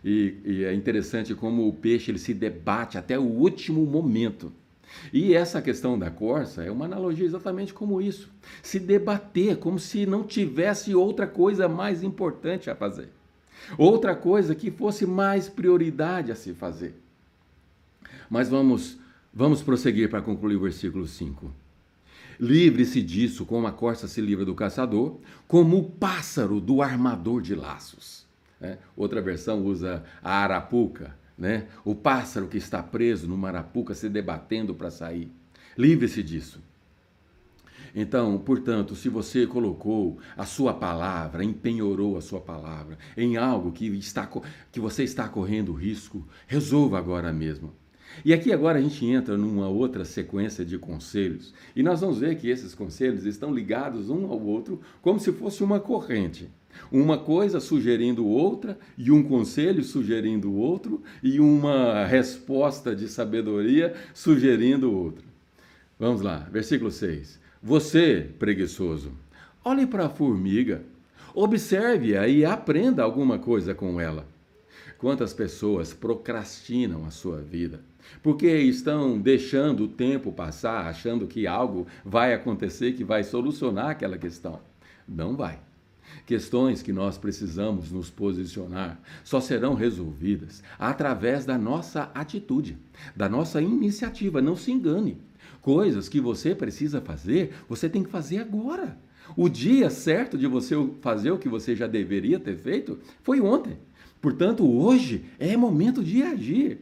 e, 0.04 0.34
e 0.44 0.64
é 0.64 0.74
interessante 0.74 1.32
como 1.32 1.68
o 1.68 1.72
peixe 1.72 2.10
ele 2.10 2.18
se 2.18 2.34
debate 2.34 2.98
até 2.98 3.16
o 3.16 3.22
último 3.22 3.86
momento. 3.86 4.52
E 5.12 5.34
essa 5.34 5.62
questão 5.62 5.98
da 5.98 6.10
corça 6.10 6.62
é 6.62 6.70
uma 6.70 6.84
analogia 6.84 7.24
exatamente 7.24 7.72
como 7.72 8.00
isso. 8.00 8.30
Se 8.62 8.78
debater 8.78 9.56
como 9.56 9.78
se 9.78 10.06
não 10.06 10.24
tivesse 10.24 10.94
outra 10.94 11.26
coisa 11.26 11.68
mais 11.68 12.02
importante 12.02 12.70
a 12.70 12.74
fazer. 12.74 13.08
Outra 13.78 14.14
coisa 14.14 14.54
que 14.54 14.70
fosse 14.70 15.06
mais 15.06 15.48
prioridade 15.48 16.30
a 16.30 16.36
se 16.36 16.52
fazer. 16.52 16.94
Mas 18.28 18.48
vamos, 18.48 18.98
vamos 19.32 19.62
prosseguir 19.62 20.10
para 20.10 20.22
concluir 20.22 20.56
o 20.56 20.60
versículo 20.60 21.06
5. 21.06 21.50
Livre-se 22.38 23.02
disso 23.02 23.46
como 23.46 23.66
a 23.66 23.72
corça 23.72 24.06
se 24.06 24.20
livra 24.20 24.44
do 24.44 24.54
caçador, 24.54 25.16
como 25.48 25.78
o 25.78 25.90
pássaro 25.90 26.60
do 26.60 26.82
armador 26.82 27.40
de 27.40 27.54
laços. 27.54 28.26
É, 28.60 28.78
outra 28.96 29.20
versão 29.20 29.62
usa 29.64 30.02
a 30.22 30.42
arapuca 30.42 31.14
né? 31.36 31.66
O 31.84 31.94
pássaro 31.94 32.48
que 32.48 32.56
está 32.56 32.82
preso 32.82 33.26
no 33.26 33.36
marapuca 33.36 33.94
se 33.94 34.08
debatendo 34.08 34.74
para 34.74 34.90
sair. 34.90 35.30
Livre-se 35.76 36.22
disso. 36.22 36.60
Então, 37.94 38.36
portanto, 38.38 38.94
se 38.94 39.08
você 39.08 39.46
colocou 39.46 40.18
a 40.36 40.44
sua 40.44 40.74
palavra, 40.74 41.42
empenhorou 41.42 42.18
a 42.18 42.20
sua 42.20 42.40
palavra 42.40 42.98
em 43.16 43.38
algo 43.38 43.72
que, 43.72 43.86
está, 43.86 44.28
que 44.70 44.78
você 44.78 45.02
está 45.02 45.26
correndo 45.28 45.72
risco, 45.72 46.26
resolva 46.46 46.98
agora 46.98 47.32
mesmo. 47.32 47.72
E 48.24 48.32
aqui 48.32 48.52
agora 48.52 48.78
a 48.78 48.82
gente 48.82 49.04
entra 49.06 49.36
numa 49.36 49.68
outra 49.68 50.04
sequência 50.04 50.64
de 50.64 50.78
conselhos, 50.78 51.54
e 51.74 51.82
nós 51.82 52.00
vamos 52.00 52.18
ver 52.18 52.36
que 52.36 52.48
esses 52.48 52.74
conselhos 52.74 53.24
estão 53.24 53.52
ligados 53.52 54.08
um 54.10 54.26
ao 54.26 54.40
outro 54.40 54.80
como 55.02 55.18
se 55.18 55.32
fosse 55.32 55.64
uma 55.64 55.80
corrente. 55.80 56.50
Uma 56.90 57.18
coisa 57.18 57.60
sugerindo 57.60 58.26
outra, 58.26 58.78
e 58.96 59.10
um 59.10 59.22
conselho 59.22 59.82
sugerindo 59.82 60.54
outro, 60.54 61.02
e 61.22 61.40
uma 61.40 62.04
resposta 62.04 62.94
de 62.94 63.08
sabedoria 63.08 63.94
sugerindo 64.14 64.92
outra. 64.92 65.24
Vamos 65.98 66.20
lá, 66.20 66.48
versículo 66.52 66.90
6. 66.90 67.40
Você, 67.62 68.28
preguiçoso, 68.38 69.12
olhe 69.64 69.86
para 69.86 70.06
a 70.06 70.10
formiga, 70.10 70.82
observe-a 71.34 72.28
e 72.28 72.44
aprenda 72.44 73.02
alguma 73.02 73.38
coisa 73.38 73.74
com 73.74 74.00
ela. 74.00 74.26
Quantas 74.98 75.34
pessoas 75.34 75.92
procrastinam 75.92 77.04
a 77.04 77.10
sua 77.10 77.38
vida? 77.38 77.80
Porque 78.22 78.46
estão 78.46 79.18
deixando 79.18 79.84
o 79.84 79.88
tempo 79.88 80.32
passar, 80.32 80.86
achando 80.86 81.26
que 81.26 81.46
algo 81.46 81.86
vai 82.04 82.32
acontecer 82.32 82.92
que 82.92 83.04
vai 83.04 83.24
solucionar 83.24 83.90
aquela 83.90 84.16
questão. 84.16 84.60
Não 85.06 85.36
vai. 85.36 85.58
Questões 86.24 86.82
que 86.82 86.92
nós 86.92 87.18
precisamos 87.18 87.90
nos 87.90 88.10
posicionar 88.10 89.00
só 89.22 89.40
serão 89.40 89.74
resolvidas 89.74 90.62
através 90.78 91.44
da 91.44 91.58
nossa 91.58 92.10
atitude, 92.14 92.78
da 93.14 93.28
nossa 93.28 93.60
iniciativa. 93.60 94.40
Não 94.40 94.56
se 94.56 94.72
engane. 94.72 95.18
Coisas 95.60 96.08
que 96.08 96.20
você 96.20 96.54
precisa 96.54 97.00
fazer, 97.00 97.52
você 97.68 97.88
tem 97.88 98.02
que 98.02 98.10
fazer 98.10 98.38
agora. 98.38 98.96
O 99.36 99.48
dia 99.48 99.90
certo 99.90 100.38
de 100.38 100.46
você 100.46 100.76
fazer 101.00 101.30
o 101.30 101.38
que 101.38 101.48
você 101.48 101.74
já 101.74 101.86
deveria 101.86 102.38
ter 102.38 102.56
feito 102.56 102.98
foi 103.22 103.40
ontem. 103.40 103.76
Portanto, 104.20 104.64
hoje 104.64 105.24
é 105.38 105.56
momento 105.56 106.02
de 106.02 106.22
agir. 106.22 106.80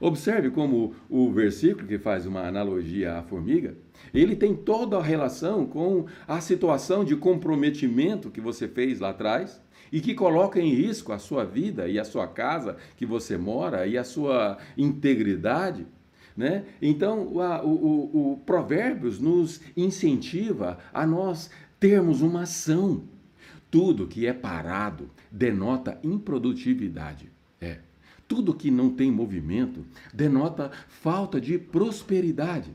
Observe 0.00 0.50
como 0.50 0.94
o 1.08 1.30
versículo 1.32 1.86
que 1.86 1.98
faz 1.98 2.26
uma 2.26 2.46
analogia 2.46 3.18
à 3.18 3.22
formiga, 3.22 3.74
ele 4.12 4.36
tem 4.36 4.54
toda 4.54 4.96
a 4.96 5.02
relação 5.02 5.66
com 5.66 6.06
a 6.26 6.40
situação 6.40 7.04
de 7.04 7.16
comprometimento 7.16 8.30
que 8.30 8.40
você 8.40 8.68
fez 8.68 9.00
lá 9.00 9.10
atrás 9.10 9.60
e 9.92 10.00
que 10.00 10.14
coloca 10.14 10.60
em 10.60 10.74
risco 10.74 11.12
a 11.12 11.18
sua 11.18 11.44
vida 11.44 11.88
e 11.88 11.98
a 11.98 12.04
sua 12.04 12.26
casa 12.26 12.76
que 12.96 13.06
você 13.06 13.36
mora 13.36 13.86
e 13.86 13.96
a 13.96 14.04
sua 14.04 14.58
integridade. 14.76 15.86
Né? 16.36 16.64
Então, 16.82 17.22
o, 17.28 17.40
o, 17.40 18.32
o 18.32 18.36
Provérbios 18.44 19.18
nos 19.18 19.60
incentiva 19.76 20.78
a 20.92 21.06
nós 21.06 21.50
termos 21.80 22.20
uma 22.20 22.42
ação. 22.42 23.04
Tudo 23.70 24.06
que 24.06 24.26
é 24.26 24.32
parado 24.32 25.10
denota 25.30 25.98
improdutividade. 26.02 27.30
É. 27.60 27.78
Tudo 28.28 28.54
que 28.54 28.70
não 28.70 28.90
tem 28.90 29.10
movimento 29.10 29.84
denota 30.12 30.70
falta 30.88 31.40
de 31.40 31.58
prosperidade. 31.58 32.70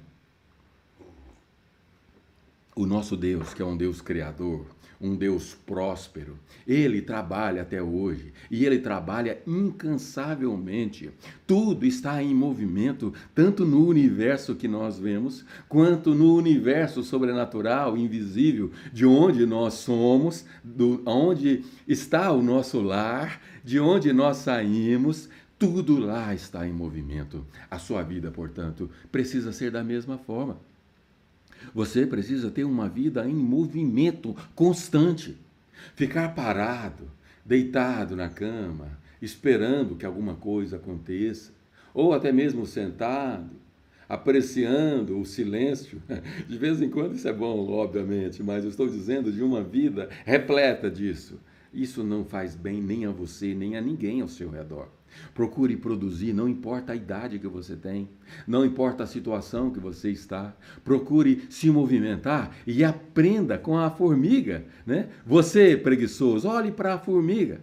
O 2.75 2.85
nosso 2.85 3.17
Deus, 3.17 3.53
que 3.53 3.61
é 3.61 3.65
um 3.65 3.75
Deus 3.75 3.99
criador, 3.99 4.65
um 5.01 5.15
Deus 5.15 5.53
próspero. 5.65 6.37
Ele 6.65 7.01
trabalha 7.01 7.63
até 7.63 7.81
hoje 7.81 8.31
e 8.49 8.65
ele 8.65 8.79
trabalha 8.79 9.41
incansavelmente. 9.47 11.09
Tudo 11.47 11.85
está 11.85 12.21
em 12.21 12.33
movimento, 12.33 13.13
tanto 13.33 13.65
no 13.65 13.85
universo 13.85 14.55
que 14.55 14.67
nós 14.67 14.99
vemos, 14.99 15.43
quanto 15.67 16.13
no 16.13 16.35
universo 16.35 17.03
sobrenatural, 17.03 17.97
invisível, 17.97 18.71
de 18.93 19.05
onde 19.05 19.45
nós 19.45 19.73
somos, 19.73 20.45
do, 20.63 21.01
onde 21.05 21.65
está 21.87 22.31
o 22.31 22.43
nosso 22.43 22.79
lar, 22.79 23.41
de 23.63 23.79
onde 23.79 24.13
nós 24.13 24.37
saímos. 24.37 25.27
Tudo 25.57 25.99
lá 25.99 26.33
está 26.33 26.67
em 26.67 26.71
movimento. 26.71 27.45
A 27.69 27.77
sua 27.77 28.01
vida, 28.01 28.31
portanto, 28.31 28.89
precisa 29.11 29.51
ser 29.51 29.71
da 29.71 29.83
mesma 29.83 30.17
forma. 30.17 30.57
Você 31.73 32.05
precisa 32.05 32.51
ter 32.51 32.63
uma 32.63 32.89
vida 32.89 33.27
em 33.27 33.33
movimento 33.33 34.35
constante. 34.55 35.37
Ficar 35.95 36.35
parado, 36.35 37.09
deitado 37.45 38.15
na 38.15 38.29
cama, 38.29 38.99
esperando 39.21 39.95
que 39.95 40.05
alguma 40.05 40.35
coisa 40.35 40.77
aconteça, 40.77 41.51
ou 41.93 42.13
até 42.13 42.31
mesmo 42.31 42.65
sentado, 42.65 43.49
apreciando 44.07 45.19
o 45.19 45.25
silêncio. 45.25 46.01
De 46.47 46.57
vez 46.57 46.81
em 46.81 46.89
quando 46.89 47.15
isso 47.15 47.27
é 47.27 47.33
bom, 47.33 47.69
obviamente, 47.69 48.43
mas 48.43 48.63
eu 48.63 48.69
estou 48.69 48.87
dizendo 48.87 49.31
de 49.31 49.41
uma 49.41 49.63
vida 49.63 50.09
repleta 50.25 50.89
disso. 50.89 51.39
Isso 51.73 52.03
não 52.03 52.25
faz 52.25 52.55
bem 52.55 52.81
nem 52.81 53.05
a 53.05 53.11
você, 53.11 53.53
nem 53.53 53.77
a 53.77 53.81
ninguém 53.81 54.21
ao 54.21 54.27
seu 54.27 54.49
redor. 54.49 54.89
Procure 55.33 55.75
produzir, 55.77 56.33
não 56.33 56.47
importa 56.47 56.93
a 56.93 56.95
idade 56.95 57.39
que 57.39 57.47
você 57.47 57.75
tem, 57.75 58.09
não 58.47 58.65
importa 58.65 59.03
a 59.03 59.07
situação 59.07 59.71
que 59.71 59.79
você 59.79 60.09
está. 60.09 60.53
Procure 60.83 61.43
se 61.49 61.69
movimentar 61.69 62.55
e 62.65 62.83
aprenda 62.83 63.57
com 63.57 63.77
a 63.77 63.89
formiga, 63.89 64.65
né? 64.85 65.09
Você, 65.25 65.77
preguiçoso, 65.77 66.47
olhe 66.47 66.71
para 66.71 66.93
a 66.93 66.99
formiga. 66.99 67.61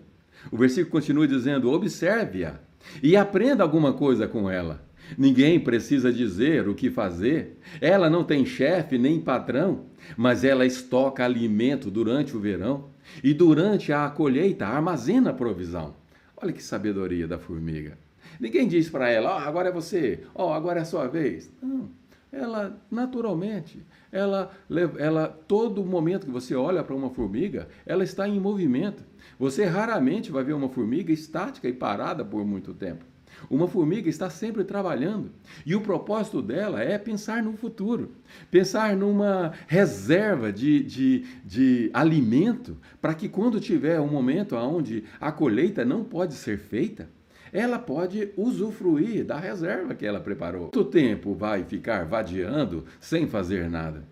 O 0.50 0.56
versículo 0.56 0.92
continua 0.92 1.26
dizendo: 1.26 1.70
observe-a 1.70 2.60
e 3.02 3.16
aprenda 3.16 3.62
alguma 3.62 3.92
coisa 3.92 4.26
com 4.26 4.50
ela. 4.50 4.86
Ninguém 5.16 5.58
precisa 5.58 6.12
dizer 6.12 6.68
o 6.68 6.74
que 6.74 6.90
fazer. 6.90 7.58
Ela 7.80 8.10
não 8.10 8.24
tem 8.24 8.44
chefe 8.44 8.98
nem 8.98 9.20
patrão, 9.20 9.86
mas 10.16 10.44
ela 10.44 10.66
estoca 10.66 11.24
alimento 11.24 11.90
durante 11.90 12.36
o 12.36 12.40
verão 12.40 12.90
e 13.24 13.32
durante 13.32 13.92
a 13.92 14.08
colheita 14.10 14.66
armazena 14.66 15.32
provisão. 15.32 15.94
Olha 16.40 16.52
que 16.52 16.62
sabedoria 16.62 17.26
da 17.26 17.38
formiga. 17.38 17.98
Ninguém 18.38 18.68
diz 18.68 18.88
para 18.88 19.10
ela, 19.10 19.36
oh, 19.36 19.48
agora 19.48 19.70
é 19.70 19.72
você, 19.72 20.24
oh, 20.34 20.52
agora 20.52 20.78
é 20.78 20.82
a 20.82 20.86
sua 20.86 21.08
vez. 21.08 21.50
Não. 21.60 21.90
Ela, 22.30 22.78
naturalmente, 22.90 23.82
ela, 24.12 24.50
ela, 24.98 25.28
todo 25.48 25.84
momento 25.84 26.26
que 26.26 26.32
você 26.32 26.54
olha 26.54 26.84
para 26.84 26.94
uma 26.94 27.10
formiga, 27.10 27.68
ela 27.86 28.04
está 28.04 28.28
em 28.28 28.38
movimento. 28.38 29.02
Você 29.38 29.64
raramente 29.64 30.30
vai 30.30 30.44
ver 30.44 30.52
uma 30.52 30.68
formiga 30.68 31.10
estática 31.10 31.66
e 31.66 31.72
parada 31.72 32.24
por 32.24 32.44
muito 32.44 32.74
tempo. 32.74 33.04
Uma 33.50 33.66
formiga 33.66 34.08
está 34.08 34.28
sempre 34.28 34.64
trabalhando 34.64 35.30
e 35.64 35.74
o 35.74 35.80
propósito 35.80 36.42
dela 36.42 36.82
é 36.82 36.98
pensar 36.98 37.42
no 37.42 37.56
futuro, 37.56 38.12
pensar 38.50 38.96
numa 38.96 39.52
reserva 39.66 40.52
de, 40.52 40.82
de, 40.82 41.26
de 41.44 41.90
alimento 41.92 42.76
para 43.00 43.14
que 43.14 43.28
quando 43.28 43.60
tiver 43.60 44.00
um 44.00 44.08
momento 44.08 44.56
onde 44.56 45.04
a 45.20 45.32
colheita 45.32 45.84
não 45.84 46.04
pode 46.04 46.34
ser 46.34 46.58
feita, 46.58 47.08
ela 47.52 47.78
pode 47.78 48.30
usufruir 48.36 49.24
da 49.24 49.38
reserva 49.38 49.94
que 49.94 50.04
ela 50.04 50.20
preparou. 50.20 50.68
Quanto 50.68 50.84
tempo 50.84 51.34
vai 51.34 51.64
ficar 51.64 52.04
vadiando 52.04 52.84
sem 53.00 53.26
fazer 53.26 53.70
nada? 53.70 54.04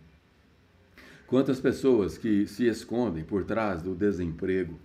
Quantas 1.27 1.61
pessoas 1.61 2.17
que 2.17 2.47
se 2.47 2.67
escondem 2.67 3.25
por 3.25 3.45
trás 3.45 3.83
do 3.83 3.95
desemprego 3.95 4.79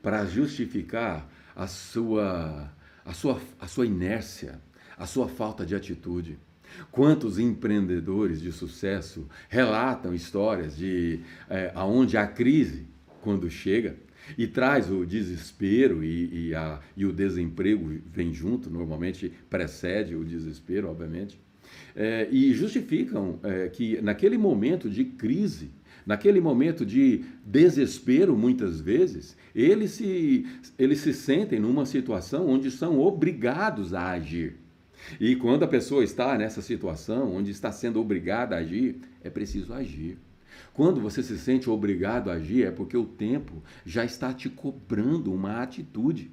para 0.00 0.24
justificar 0.24 1.28
a 1.56 1.66
sua 1.66 2.70
a 3.08 3.14
sua, 3.14 3.40
a 3.58 3.66
sua 3.66 3.86
inércia, 3.86 4.60
a 4.96 5.06
sua 5.06 5.28
falta 5.28 5.64
de 5.64 5.74
atitude. 5.74 6.38
Quantos 6.92 7.38
empreendedores 7.38 8.38
de 8.38 8.52
sucesso 8.52 9.26
relatam 9.48 10.14
histórias 10.14 10.76
de 10.76 11.20
é, 11.48 11.72
aonde 11.74 12.18
a 12.18 12.26
crise, 12.26 12.86
quando 13.22 13.50
chega, 13.50 13.96
e 14.36 14.46
traz 14.46 14.90
o 14.90 15.06
desespero 15.06 16.04
e, 16.04 16.48
e, 16.48 16.54
a, 16.54 16.80
e 16.94 17.06
o 17.06 17.12
desemprego 17.12 17.98
vem 18.12 18.34
junto, 18.34 18.68
normalmente 18.68 19.32
precede 19.48 20.14
o 20.14 20.22
desespero, 20.22 20.90
obviamente, 20.90 21.40
é, 21.96 22.28
e 22.30 22.52
justificam 22.52 23.40
é, 23.42 23.70
que 23.70 24.02
naquele 24.02 24.36
momento 24.36 24.90
de 24.90 25.06
crise, 25.06 25.70
naquele 26.08 26.40
momento 26.40 26.86
de 26.86 27.22
desespero, 27.44 28.34
muitas 28.34 28.80
vezes, 28.80 29.36
eles 29.54 29.90
se, 29.90 30.46
eles 30.78 31.00
se 31.00 31.12
sentem 31.12 31.60
numa 31.60 31.84
situação 31.84 32.48
onde 32.48 32.70
são 32.70 32.98
obrigados 32.98 33.92
a 33.92 34.12
agir. 34.12 34.56
E 35.20 35.36
quando 35.36 35.64
a 35.64 35.68
pessoa 35.68 36.02
está 36.02 36.38
nessa 36.38 36.62
situação, 36.62 37.34
onde 37.34 37.50
está 37.50 37.70
sendo 37.70 38.00
obrigada 38.00 38.56
a 38.56 38.60
agir, 38.60 39.02
é 39.22 39.28
preciso 39.28 39.74
agir. 39.74 40.16
Quando 40.72 40.98
você 40.98 41.22
se 41.22 41.38
sente 41.38 41.68
obrigado 41.68 42.30
a 42.30 42.34
agir, 42.34 42.64
é 42.64 42.70
porque 42.70 42.96
o 42.96 43.04
tempo 43.04 43.62
já 43.84 44.02
está 44.02 44.32
te 44.32 44.48
cobrando 44.48 45.30
uma 45.30 45.60
atitude. 45.60 46.30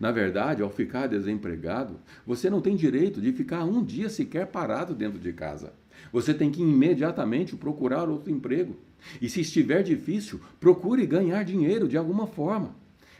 Na 0.00 0.10
verdade, 0.10 0.62
ao 0.62 0.70
ficar 0.70 1.06
desempregado, 1.06 2.00
você 2.26 2.50
não 2.50 2.60
tem 2.60 2.74
direito 2.74 3.20
de 3.20 3.32
ficar 3.32 3.62
um 3.64 3.84
dia 3.84 4.08
sequer 4.08 4.48
parado 4.48 4.96
dentro 4.96 5.20
de 5.20 5.32
casa. 5.32 5.72
Você 6.12 6.34
tem 6.34 6.50
que 6.50 6.60
imediatamente 6.60 7.54
procurar 7.54 8.08
outro 8.08 8.28
emprego. 8.28 8.76
E 9.20 9.28
se 9.28 9.40
estiver 9.40 9.82
difícil, 9.82 10.40
procure 10.60 11.06
ganhar 11.06 11.44
dinheiro 11.44 11.88
de 11.88 11.96
alguma 11.96 12.26
forma. 12.26 12.74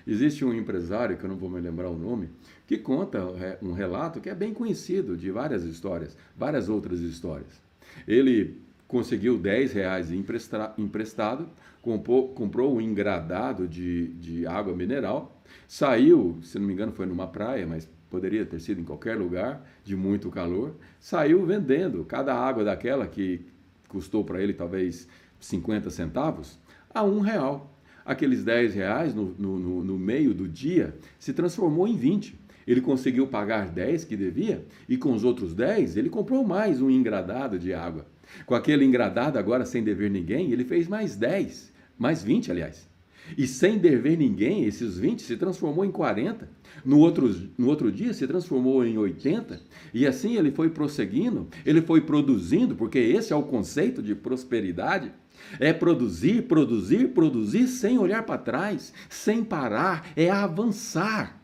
Existe 0.06 0.44
um 0.44 0.52
empresário, 0.52 1.16
que 1.16 1.24
eu 1.24 1.28
não 1.28 1.36
vou 1.36 1.48
me 1.48 1.60
lembrar 1.60 1.88
o 1.88 1.96
nome, 1.96 2.28
que 2.66 2.76
conta 2.76 3.20
um 3.62 3.72
relato 3.72 4.20
que 4.20 4.28
é 4.28 4.34
bem 4.34 4.52
conhecido 4.52 5.16
de 5.16 5.30
várias 5.30 5.64
histórias, 5.64 6.16
várias 6.36 6.68
outras 6.68 7.00
histórias. 7.00 7.60
Ele 8.06 8.56
conseguiu 8.88 9.38
10 9.38 9.72
reais 9.72 10.10
emprestado, 10.10 11.48
comprou, 11.80 12.28
comprou 12.28 12.76
um 12.76 12.80
engradado 12.80 13.66
de, 13.68 14.08
de 14.14 14.46
água 14.46 14.74
mineral, 14.74 15.40
saiu, 15.68 16.38
se 16.42 16.58
não 16.58 16.66
me 16.66 16.72
engano 16.72 16.92
foi 16.92 17.06
numa 17.06 17.26
praia, 17.26 17.66
mas 17.66 17.88
poderia 18.10 18.44
ter 18.44 18.60
sido 18.60 18.80
em 18.80 18.84
qualquer 18.84 19.16
lugar 19.16 19.66
de 19.84 19.96
muito 19.96 20.30
calor, 20.30 20.74
saiu 21.00 21.46
vendendo 21.46 22.04
cada 22.04 22.34
água 22.34 22.62
daquela 22.64 23.06
que 23.06 23.40
custou 23.88 24.24
para 24.24 24.42
ele 24.42 24.52
talvez 24.52 25.08
50 25.42 25.90
centavos 25.90 26.58
a 26.94 27.02
um 27.02 27.20
real. 27.20 27.74
Aqueles 28.04 28.42
10 28.42 28.74
reais 28.74 29.14
no, 29.14 29.34
no, 29.38 29.84
no 29.84 29.98
meio 29.98 30.34
do 30.34 30.48
dia 30.48 30.96
se 31.18 31.32
transformou 31.32 31.86
em 31.86 31.96
20. 31.96 32.40
Ele 32.66 32.80
conseguiu 32.80 33.26
pagar 33.26 33.68
10 33.68 34.04
que 34.04 34.16
devia 34.16 34.64
e 34.88 34.96
com 34.96 35.12
os 35.12 35.24
outros 35.24 35.54
10 35.54 35.96
ele 35.96 36.08
comprou 36.08 36.44
mais 36.44 36.80
um 36.80 36.90
engradado 36.90 37.58
de 37.58 37.74
água. 37.74 38.06
Com 38.46 38.54
aquele 38.54 38.84
engradado, 38.84 39.38
agora 39.38 39.64
sem 39.64 39.82
dever 39.82 40.10
ninguém, 40.10 40.52
ele 40.52 40.64
fez 40.64 40.88
mais 40.88 41.16
10, 41.16 41.72
mais 41.98 42.22
20, 42.22 42.50
aliás. 42.50 42.88
E 43.36 43.46
sem 43.46 43.78
dever 43.78 44.16
ninguém, 44.16 44.64
esses 44.64 44.98
20 44.98 45.22
se 45.22 45.36
transformou 45.36 45.84
em 45.84 45.90
40. 45.90 46.48
No 46.84 46.98
outro, 46.98 47.34
no 47.56 47.68
outro 47.68 47.90
dia 47.92 48.12
se 48.12 48.26
transformou 48.26 48.84
em 48.84 48.98
80. 48.98 49.60
E 49.92 50.06
assim 50.06 50.36
ele 50.36 50.50
foi 50.50 50.70
prosseguindo, 50.70 51.48
ele 51.64 51.82
foi 51.82 52.00
produzindo, 52.00 52.74
porque 52.74 52.98
esse 52.98 53.32
é 53.32 53.36
o 53.36 53.42
conceito 53.42 54.02
de 54.02 54.14
prosperidade. 54.14 55.12
É 55.58 55.72
produzir, 55.72 56.42
produzir, 56.42 57.08
produzir 57.08 57.66
sem 57.66 57.98
olhar 57.98 58.22
para 58.22 58.38
trás, 58.38 58.92
sem 59.08 59.44
parar, 59.44 60.10
é 60.16 60.30
avançar. 60.30 61.42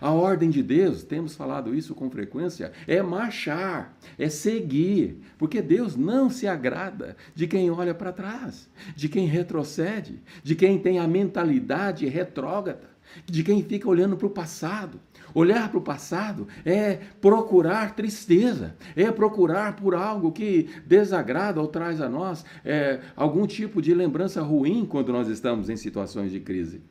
A 0.00 0.10
ordem 0.10 0.50
de 0.50 0.62
Deus, 0.62 1.02
temos 1.02 1.34
falado 1.34 1.74
isso 1.74 1.94
com 1.94 2.10
frequência, 2.10 2.70
é 2.86 3.02
marchar, 3.02 3.96
é 4.18 4.28
seguir, 4.28 5.20
porque 5.38 5.60
Deus 5.62 5.96
não 5.96 6.30
se 6.30 6.46
agrada 6.46 7.16
de 7.34 7.46
quem 7.46 7.70
olha 7.70 7.94
para 7.94 8.12
trás, 8.12 8.68
de 8.94 9.08
quem 9.08 9.26
retrocede, 9.26 10.20
de 10.44 10.54
quem 10.54 10.78
tem 10.78 10.98
a 10.98 11.08
mentalidade 11.08 12.06
retrógrada, 12.06 12.90
de 13.26 13.42
quem 13.42 13.62
fica 13.62 13.88
olhando 13.88 14.16
para 14.16 14.26
o 14.26 14.30
passado. 14.30 15.00
Olhar 15.34 15.68
para 15.68 15.78
o 15.78 15.82
passado 15.82 16.48
é 16.64 16.98
procurar 17.20 17.94
tristeza, 17.94 18.74
é 18.96 19.10
procurar 19.12 19.76
por 19.76 19.94
algo 19.94 20.32
que 20.32 20.68
desagrada 20.86 21.60
ou 21.60 21.68
traz 21.68 22.00
a 22.00 22.08
nós 22.08 22.44
é, 22.64 23.00
algum 23.14 23.46
tipo 23.46 23.80
de 23.80 23.94
lembrança 23.94 24.42
ruim 24.42 24.84
quando 24.84 25.12
nós 25.12 25.28
estamos 25.28 25.70
em 25.70 25.76
situações 25.76 26.32
de 26.32 26.40
crise. 26.40 26.82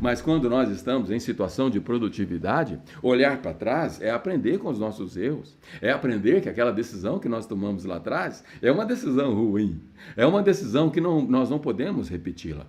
Mas 0.00 0.20
quando 0.20 0.50
nós 0.50 0.70
estamos 0.70 1.10
em 1.10 1.18
situação 1.18 1.70
de 1.70 1.80
produtividade, 1.80 2.80
olhar 3.02 3.40
para 3.40 3.54
trás 3.54 4.00
é 4.00 4.10
aprender 4.10 4.58
com 4.58 4.68
os 4.68 4.78
nossos 4.78 5.16
erros, 5.16 5.56
é 5.80 5.90
aprender 5.90 6.40
que 6.42 6.48
aquela 6.48 6.72
decisão 6.72 7.18
que 7.18 7.28
nós 7.28 7.46
tomamos 7.46 7.84
lá 7.84 7.96
atrás 7.96 8.44
é 8.60 8.70
uma 8.70 8.84
decisão 8.84 9.34
ruim, 9.34 9.80
é 10.16 10.26
uma 10.26 10.42
decisão 10.42 10.90
que 10.90 11.00
não, 11.00 11.22
nós 11.22 11.48
não 11.48 11.58
podemos 11.58 12.08
repeti-la. 12.08 12.66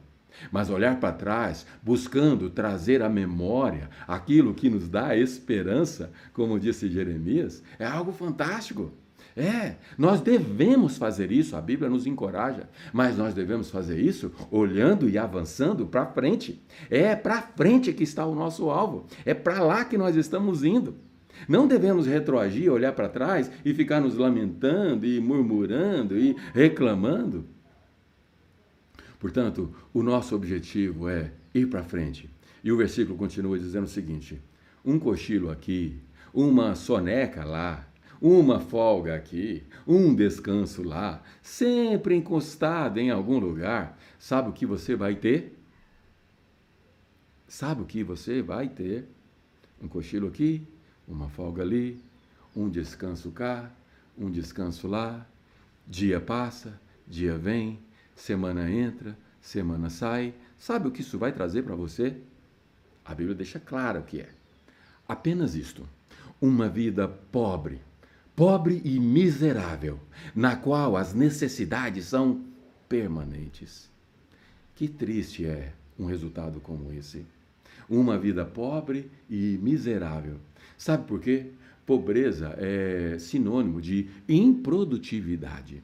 Mas 0.52 0.69
olhar 0.69 0.99
para 0.99 1.13
trás, 1.13 1.65
buscando 1.82 2.49
trazer 2.49 3.02
à 3.02 3.10
memória 3.10 3.89
aquilo 4.08 4.54
que 4.54 4.69
nos 4.69 4.88
dá 4.88 5.15
esperança, 5.15 6.12
como 6.34 6.60
disse 6.60 6.89
Jeremias, 6.89 7.63
é 7.78 7.86
algo 7.86 8.12
fantástico. 8.12 8.91
É, 9.36 9.75
nós 9.97 10.21
devemos 10.21 10.97
fazer 10.97 11.32
isso, 11.32 11.56
a 11.56 11.62
Bíblia 11.62 11.89
nos 11.89 12.06
encoraja, 12.06 12.67
mas 12.91 13.17
nós 13.17 13.34
devemos 13.34 13.69
fazer 13.69 13.99
isso 13.99 14.32
olhando 14.52 15.10
e 15.10 15.17
avançando 15.17 15.86
para 15.86 16.06
frente. 16.06 16.62
É 16.89 17.15
para 17.15 17.41
frente 17.41 17.93
que 17.93 18.04
está 18.04 18.25
o 18.25 18.36
nosso 18.36 18.69
alvo, 18.69 19.06
é 19.25 19.34
para 19.34 19.62
lá 19.62 19.86
que 19.86 19.97
nós 19.97 20.15
estamos 20.15 20.63
indo. 20.63 20.95
Não 21.47 21.67
devemos 21.67 22.06
retroagir, 22.06 22.71
olhar 22.71 22.91
para 22.91 23.08
trás 23.08 23.49
e 23.63 23.73
ficar 23.73 24.02
nos 24.02 24.15
lamentando 24.15 25.06
e 25.06 25.21
murmurando 25.21 26.17
e 26.17 26.36
reclamando. 26.54 27.45
Portanto, 29.19 29.73
o 29.93 30.01
nosso 30.01 30.34
objetivo 30.34 31.10
é 31.10 31.32
ir 31.53 31.67
para 31.67 31.84
frente. 31.84 32.29
E 32.63 32.71
o 32.71 32.77
versículo 32.77 33.17
continua 33.17 33.60
dizendo 33.60 33.84
o 33.84 33.89
seguinte: 33.89 34.41
um 34.84 34.97
cochilo 34.97 35.51
aqui, 35.51 35.99
uma 36.34 36.73
soneca 36.73 37.43
lá, 37.43 37.88
uma 38.21 38.60
folga 38.60 39.15
aqui, 39.15 39.63
um 39.86 40.15
descanso 40.15 40.84
lá, 40.84 41.21
sempre 41.41 42.15
encostado 42.15 42.97
em 42.97 43.10
algum 43.10 43.39
lugar, 43.39 43.97
sabe 44.17 44.49
o 44.49 44.53
que 44.53 44.65
você 44.65 44.95
vai 44.95 45.15
ter? 45.15 45.58
Sabe 47.47 47.82
o 47.82 47.86
que 47.86 48.03
você 48.03 48.41
vai 48.41 48.69
ter? 48.69 49.08
Um 49.82 49.88
cochilo 49.88 50.27
aqui, 50.27 50.67
uma 51.08 51.29
folga 51.29 51.63
ali, 51.63 52.01
um 52.55 52.69
descanso 52.69 53.32
cá, 53.32 53.71
um 54.17 54.29
descanso 54.29 54.88
lá. 54.88 55.25
Dia 55.88 56.19
passa, 56.19 56.79
dia 57.08 57.36
vem, 57.38 57.79
semana 58.19 58.69
entra, 58.69 59.17
semana 59.41 59.89
sai. 59.89 60.34
Sabe 60.58 60.88
o 60.88 60.91
que 60.91 61.01
isso 61.01 61.17
vai 61.17 61.32
trazer 61.32 61.63
para 61.63 61.75
você? 61.75 62.15
A 63.03 63.15
Bíblia 63.15 63.36
deixa 63.36 63.60
claro 63.60 64.01
o 64.01 64.03
que 64.03 64.19
é. 64.19 64.29
Apenas 65.08 65.55
isto: 65.55 65.88
uma 66.41 66.67
vida 66.69 67.08
pobre, 67.08 67.82
pobre 68.36 68.82
e 68.84 68.99
miserável, 68.99 69.99
na 70.36 70.55
qual 70.55 70.95
as 70.95 71.13
necessidades 71.13 72.05
são 72.05 72.45
permanentes. 72.88 73.89
Que 74.75 74.88
triste 74.88 75.45
é 75.45 75.73
um 75.97 76.05
resultado 76.05 76.60
como 76.60 76.93
esse. 76.93 77.25
Uma 77.89 78.17
vida 78.17 78.45
pobre 78.45 79.10
e 79.29 79.58
miserável. 79.62 80.38
Sabe 80.77 81.08
por 81.08 81.19
quê? 81.19 81.47
Pobreza 81.86 82.53
é 82.58 83.17
sinônimo 83.17 83.82
de 83.82 84.10
improdutividade. 84.27 85.82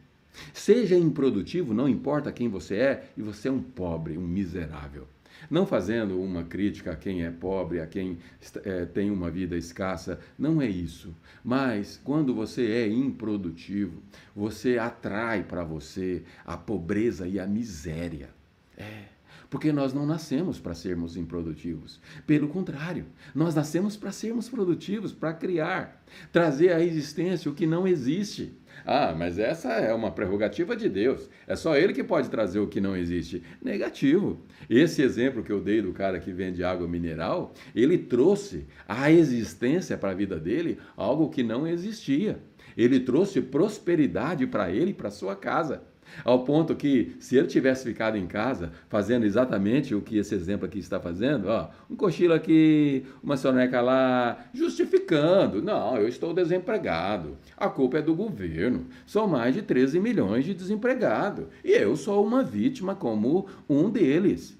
Seja 0.53 0.95
improdutivo, 0.95 1.73
não 1.73 1.87
importa 1.87 2.31
quem 2.31 2.49
você 2.49 2.75
é, 2.75 3.09
e 3.17 3.21
você 3.21 3.47
é 3.47 3.51
um 3.51 3.61
pobre, 3.61 4.17
um 4.17 4.27
miserável. 4.27 5.07
Não 5.49 5.65
fazendo 5.65 6.19
uma 6.19 6.43
crítica 6.43 6.91
a 6.91 6.95
quem 6.95 7.23
é 7.23 7.31
pobre, 7.31 7.79
a 7.79 7.87
quem 7.87 8.17
é, 8.63 8.85
tem 8.85 9.11
uma 9.11 9.29
vida 9.29 9.57
escassa, 9.57 10.19
não 10.37 10.61
é 10.61 10.67
isso. 10.67 11.13
Mas 11.43 11.99
quando 12.03 12.33
você 12.33 12.71
é 12.71 12.87
improdutivo, 12.87 14.01
você 14.35 14.77
atrai 14.77 15.43
para 15.43 15.63
você 15.63 16.23
a 16.45 16.57
pobreza 16.57 17.27
e 17.27 17.39
a 17.39 17.45
miséria. 17.45 18.29
É. 18.77 19.15
Porque 19.49 19.71
nós 19.71 19.93
não 19.93 20.05
nascemos 20.05 20.59
para 20.59 20.73
sermos 20.73 21.15
improdutivos. 21.15 22.01
Pelo 22.25 22.47
contrário, 22.47 23.05
nós 23.33 23.53
nascemos 23.53 23.95
para 23.95 24.11
sermos 24.11 24.49
produtivos, 24.49 25.13
para 25.13 25.33
criar, 25.33 26.03
trazer 26.31 26.73
à 26.73 26.83
existência 26.83 27.49
o 27.49 27.53
que 27.53 27.67
não 27.67 27.87
existe. 27.87 28.53
Ah, 28.85 29.15
mas 29.17 29.39
essa 29.39 29.73
é 29.73 29.91
uma 29.93 30.11
prerrogativa 30.11 30.75
de 30.75 30.87
Deus. 30.87 31.27
É 31.47 31.55
só 31.55 31.75
Ele 31.75 31.91
que 31.91 32.03
pode 32.03 32.29
trazer 32.29 32.59
o 32.59 32.67
que 32.67 32.79
não 32.79 32.95
existe. 32.95 33.41
Negativo. 33.61 34.45
Esse 34.69 35.01
exemplo 35.01 35.43
que 35.43 35.51
eu 35.51 35.59
dei 35.59 35.81
do 35.81 35.91
cara 35.91 36.19
que 36.19 36.31
vende 36.31 36.63
água 36.63 36.87
mineral, 36.87 37.53
ele 37.73 37.97
trouxe 37.97 38.67
à 38.87 39.11
existência 39.11 39.97
para 39.97 40.11
a 40.11 40.15
vida 40.15 40.39
dele 40.39 40.77
algo 40.95 41.29
que 41.29 41.41
não 41.41 41.67
existia. 41.67 42.39
Ele 42.77 42.99
trouxe 42.99 43.41
prosperidade 43.41 44.45
para 44.45 44.69
ele 44.69 44.91
e 44.91 44.93
para 44.93 45.09
sua 45.09 45.35
casa. 45.35 45.81
Ao 46.23 46.43
ponto 46.43 46.75
que, 46.75 47.15
se 47.19 47.35
ele 47.35 47.47
tivesse 47.47 47.83
ficado 47.83 48.17
em 48.17 48.27
casa 48.27 48.71
fazendo 48.89 49.25
exatamente 49.25 49.93
o 49.93 50.01
que 50.01 50.17
esse 50.17 50.33
exemplo 50.35 50.65
aqui 50.65 50.79
está 50.79 50.99
fazendo, 50.99 51.47
ó, 51.47 51.69
um 51.89 51.95
cochilo 51.95 52.33
aqui, 52.33 53.05
uma 53.23 53.37
soneca 53.37 53.81
lá, 53.81 54.45
justificando, 54.53 55.61
não, 55.61 55.97
eu 55.97 56.07
estou 56.07 56.33
desempregado, 56.33 57.37
a 57.57 57.69
culpa 57.69 57.97
é 57.97 58.01
do 58.01 58.15
governo, 58.15 58.85
são 59.05 59.27
mais 59.27 59.53
de 59.53 59.61
13 59.61 59.99
milhões 59.99 60.45
de 60.45 60.53
desempregados, 60.53 61.45
e 61.63 61.71
eu 61.71 61.95
sou 61.95 62.25
uma 62.25 62.43
vítima 62.43 62.95
como 62.95 63.47
um 63.69 63.89
deles. 63.89 64.57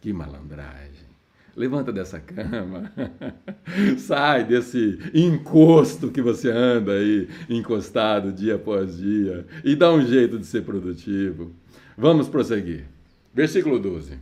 Que 0.00 0.12
malandragem. 0.12 1.01
Levanta 1.54 1.92
dessa 1.92 2.18
cama, 2.18 2.90
sai 3.98 4.44
desse 4.44 4.98
encosto 5.12 6.10
que 6.10 6.22
você 6.22 6.50
anda 6.50 6.92
aí, 6.92 7.28
encostado 7.48 8.32
dia 8.32 8.54
após 8.54 8.96
dia, 8.96 9.46
e 9.62 9.76
dá 9.76 9.92
um 9.92 10.02
jeito 10.04 10.38
de 10.38 10.46
ser 10.46 10.62
produtivo. 10.62 11.52
Vamos 11.96 12.26
prosseguir. 12.28 12.86
Versículo 13.34 13.78
12. 13.78 14.18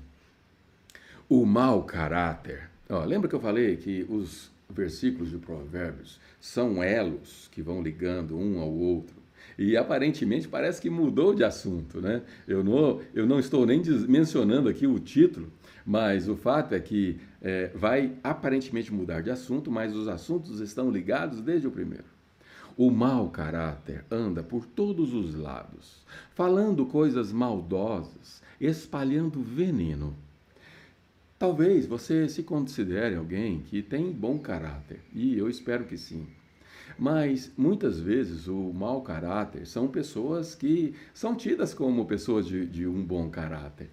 O 1.29 1.47
mau 1.47 1.85
caráter. 1.85 2.69
Ó, 2.89 3.05
lembra 3.05 3.29
que 3.29 3.35
eu 3.35 3.41
falei 3.41 3.77
que 3.77 4.05
os 4.09 4.51
versículos 4.69 5.31
de 5.31 5.39
Provérbios 5.39 6.19
são 6.41 6.83
elos 6.83 7.49
que 7.53 7.63
vão 7.63 7.81
ligando 7.81 8.37
um 8.37 8.59
ao 8.59 8.73
outro? 8.73 9.15
E 9.57 9.77
aparentemente 9.77 10.49
parece 10.49 10.81
que 10.81 10.89
mudou 10.89 11.35
de 11.35 11.45
assunto, 11.45 12.01
né? 12.01 12.23
Eu 12.49 12.65
não, 12.65 13.01
eu 13.15 13.27
não 13.27 13.39
estou 13.39 13.67
nem 13.67 13.83
mencionando 14.09 14.69
aqui 14.69 14.87
o 14.87 14.99
título, 14.99 15.49
mas 15.85 16.29
o 16.29 16.37
fato 16.37 16.75
é 16.75 16.81
que 16.81 17.21
é, 17.41 17.71
vai 17.75 18.13
aparentemente 18.23 18.93
mudar 18.93 19.23
de 19.23 19.31
assunto, 19.31 19.71
mas 19.71 19.95
os 19.95 20.09
assuntos 20.09 20.61
estão 20.61 20.91
ligados 20.91 21.41
desde 21.41 21.67
o 21.67 21.71
primeiro. 21.71 22.05
O 22.77 22.91
mau 22.91 23.29
caráter 23.31 24.05
anda 24.11 24.43
por 24.43 24.65
todos 24.65 25.13
os 25.13 25.35
lados, 25.35 26.03
falando 26.35 26.87
coisas 26.87 27.33
maldosas, 27.33 28.43
espalhando 28.61 29.43
veneno. 29.43 30.17
Talvez 31.39 31.87
você 31.87 32.29
se 32.29 32.43
considere 32.43 33.17
alguém 33.17 33.61
que 33.61 33.83
tem 33.83 34.13
bom 34.13 34.39
caráter, 34.39 35.01
e 35.13 35.37
eu 35.37 35.49
espero 35.49 35.85
que 35.85 35.97
sim. 35.97 36.27
Mas 36.99 37.51
muitas 37.57 37.99
vezes 37.99 38.47
o 38.47 38.73
mau 38.73 39.01
caráter 39.03 39.67
são 39.67 39.89
pessoas 39.89 40.55
que 40.55 40.95
são 41.15 41.35
tidas 41.35 41.73
como 41.73 42.05
pessoas 42.05 42.47
de, 42.47 42.67
de 42.67 42.87
um 42.87 43.03
bom 43.03 43.31
caráter. 43.31 43.91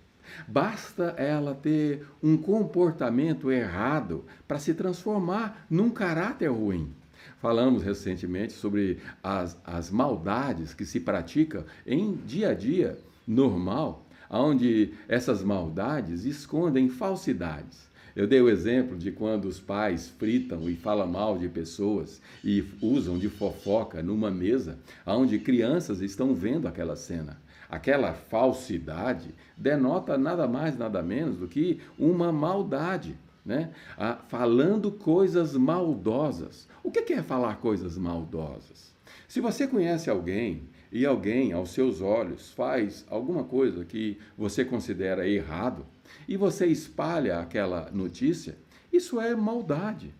Basta 0.47 1.15
ela 1.17 1.56
ter 1.56 2.06
um 2.21 2.36
comportamento 2.36 3.52
errado 3.52 4.26
para 4.47 4.60
se 4.60 4.73
transformar 4.73 5.65
num 5.69 5.89
caráter 5.89 6.50
ruim. 6.50 6.91
Falamos 7.39 7.84
recentemente 7.84 8.54
sobre 8.54 9.00
as, 9.23 9.58
as 9.63 9.91
maldades 9.91 10.73
que 10.73 10.86
se 10.86 11.00
praticam 11.00 11.63
em 11.86 12.15
dia 12.26 12.50
a 12.50 12.54
dia 12.54 12.97
normal, 13.28 14.06
onde 14.30 14.93
essas 15.08 15.43
maldades 15.43 16.26
escondem 16.26 16.89
falsidades. 16.89 17.88
Eu 18.17 18.26
dei 18.26 18.41
o 18.41 18.50
exemplo 18.50 18.97
de 18.97 19.12
quando 19.12 19.45
os 19.45 19.60
pais 19.60 20.10
fritam 20.10 20.67
e 20.67 20.76
falam 20.76 21.08
mal 21.08 21.38
de 21.38 21.47
pessoas 21.47 22.19
e 22.43 22.63
usam 22.82 23.15
de 23.15 23.30
fofoca 23.30 24.02
numa 24.02 24.32
mesa 24.32 24.80
onde 25.06 25.38
crianças 25.38 26.02
estão 26.02 26.34
vendo 26.34 26.67
aquela 26.67 26.95
cena. 26.95 27.39
Aquela 27.69 28.13
falsidade, 28.13 29.34
denota 29.56 30.17
nada 30.17 30.47
mais, 30.47 30.77
nada 30.77 31.01
menos 31.01 31.38
do 31.38 31.47
que 31.47 31.82
uma 31.97 32.32
maldade. 32.32 33.17
Né? 33.45 33.71
Ah, 33.97 34.17
falando 34.27 34.91
coisas 34.91 35.56
maldosas. 35.56 36.67
O 36.84 36.91
que 36.91 37.13
é 37.13 37.23
falar 37.23 37.58
coisas 37.58 37.97
maldosas? 37.97 38.93
Se 39.27 39.39
você 39.39 39.67
conhece 39.67 40.10
alguém 40.10 40.63
e 40.91 41.06
alguém, 41.06 41.53
aos 41.53 41.71
seus 41.71 42.01
olhos, 42.01 42.51
faz 42.51 43.06
alguma 43.10 43.43
coisa 43.43 43.86
que 43.86 44.17
você 44.38 44.65
considera 44.65 45.27
errado 45.27 45.86
e 46.27 46.36
você 46.36 46.65
espalha 46.65 47.39
aquela 47.39 47.89
notícia, 47.91 48.58
isso 48.91 49.19
é 49.19 49.36
maldade. 49.36 50.13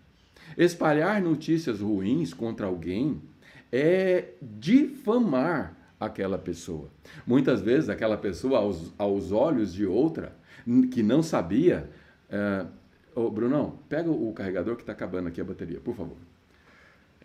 Espalhar 0.56 1.20
notícias 1.20 1.80
ruins 1.80 2.32
contra 2.32 2.66
alguém 2.66 3.20
é 3.70 4.30
difamar 4.40 5.77
aquela 5.98 6.38
pessoa. 6.38 6.88
Muitas 7.26 7.60
vezes, 7.60 7.88
aquela 7.88 8.16
pessoa, 8.16 8.58
aos, 8.58 8.92
aos 8.98 9.32
olhos 9.32 9.72
de 9.72 9.86
outra, 9.86 10.36
que 10.92 11.02
não 11.02 11.22
sabia. 11.22 11.88
É, 12.30 12.66
oh, 13.14 13.30
Brunão, 13.30 13.78
pega 13.88 14.10
o 14.10 14.32
carregador 14.32 14.76
que 14.76 14.82
está 14.82 14.92
acabando 14.92 15.28
aqui 15.28 15.40
a 15.40 15.44
bateria, 15.44 15.80
por 15.80 15.94
favor. 15.94 16.16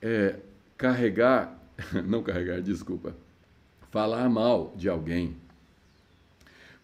É, 0.02 0.38
carregar, 0.78 1.58
não 2.06 2.24
carregar, 2.24 2.62
desculpa. 2.62 3.16
Falar 3.92 4.28
mal 4.30 4.74
de 4.76 4.90
alguém 4.90 5.36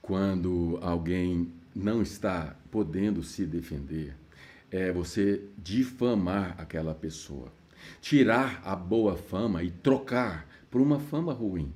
quando 0.01 0.79
alguém 0.81 1.51
não 1.75 2.01
está 2.01 2.55
podendo 2.71 3.23
se 3.23 3.45
defender 3.45 4.15
é 4.71 4.91
você 4.91 5.41
difamar 5.57 6.55
aquela 6.57 6.93
pessoa, 6.93 7.51
tirar 8.01 8.61
a 8.63 8.75
boa 8.75 9.15
fama 9.15 9.63
e 9.63 9.71
trocar 9.71 10.47
por 10.69 10.81
uma 10.81 10.99
fama 10.99 11.33
ruim. 11.33 11.73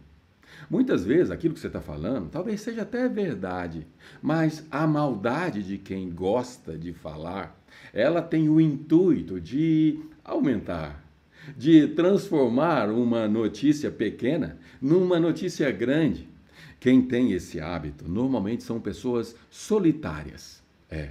Muitas 0.73 1.05
vezes 1.05 1.29
aquilo 1.29 1.53
que 1.53 1.59
você 1.59 1.67
está 1.67 1.79
falando 1.79 2.31
talvez 2.31 2.59
seja 2.59 2.81
até 2.81 3.07
verdade, 3.07 3.85
mas 4.19 4.65
a 4.71 4.87
maldade 4.87 5.61
de 5.61 5.77
quem 5.77 6.09
gosta 6.09 6.75
de 6.75 6.91
falar, 6.91 7.63
ela 7.93 8.23
tem 8.23 8.49
o 8.49 8.59
intuito 8.59 9.39
de 9.39 9.99
aumentar, 10.23 11.05
de 11.55 11.89
transformar 11.89 12.89
uma 12.89 13.27
notícia 13.27 13.91
pequena 13.91 14.57
numa 14.81 15.19
notícia 15.19 15.69
grande. 15.69 16.27
Quem 16.79 17.03
tem 17.03 17.33
esse 17.33 17.59
hábito 17.59 18.09
normalmente 18.09 18.63
são 18.63 18.81
pessoas 18.81 19.35
solitárias. 19.51 20.63
É, 20.89 21.09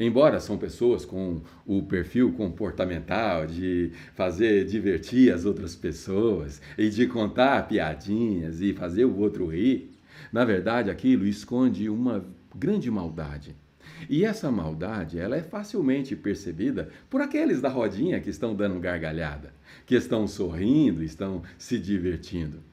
Embora 0.00 0.40
são 0.40 0.56
pessoas 0.56 1.04
com 1.04 1.42
o 1.66 1.82
perfil 1.82 2.32
comportamental 2.32 3.46
de 3.46 3.92
fazer 4.14 4.64
divertir 4.64 5.30
as 5.30 5.44
outras 5.44 5.76
pessoas 5.76 6.62
e 6.78 6.88
de 6.88 7.06
contar 7.06 7.68
piadinhas 7.68 8.62
e 8.62 8.72
fazer 8.72 9.04
o 9.04 9.18
outro 9.18 9.46
rir, 9.48 9.92
na 10.32 10.42
verdade 10.42 10.90
aquilo 10.90 11.26
esconde 11.26 11.90
uma 11.90 12.24
grande 12.56 12.90
maldade. 12.90 13.54
E 14.08 14.24
essa 14.24 14.50
maldade, 14.50 15.18
ela 15.18 15.36
é 15.36 15.42
facilmente 15.42 16.16
percebida 16.16 16.88
por 17.10 17.20
aqueles 17.20 17.60
da 17.60 17.68
rodinha 17.68 18.20
que 18.20 18.30
estão 18.30 18.54
dando 18.54 18.80
gargalhada, 18.80 19.52
que 19.84 19.94
estão 19.94 20.26
sorrindo, 20.26 21.02
estão 21.02 21.42
se 21.58 21.78
divertindo 21.78 22.69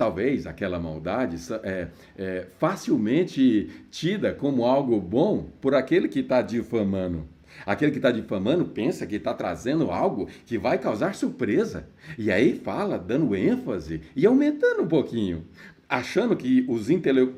talvez 0.00 0.46
aquela 0.46 0.80
maldade 0.80 1.36
é, 1.62 1.88
é 2.16 2.46
facilmente 2.58 3.68
tida 3.90 4.32
como 4.32 4.64
algo 4.64 4.98
bom 4.98 5.50
por 5.60 5.74
aquele 5.74 6.08
que 6.08 6.20
está 6.20 6.40
difamando. 6.40 7.28
Aquele 7.66 7.92
que 7.92 7.98
está 7.98 8.10
difamando 8.10 8.64
pensa 8.64 9.06
que 9.06 9.16
está 9.16 9.34
trazendo 9.34 9.90
algo 9.90 10.26
que 10.46 10.56
vai 10.56 10.78
causar 10.78 11.14
surpresa. 11.14 11.86
E 12.16 12.32
aí 12.32 12.58
fala, 12.58 12.98
dando 12.98 13.36
ênfase 13.36 14.00
e 14.16 14.24
aumentando 14.24 14.84
um 14.84 14.88
pouquinho. 14.88 15.44
Achando 15.86 16.34
que 16.34 16.64
os 16.66 16.88
intele... 16.88 17.34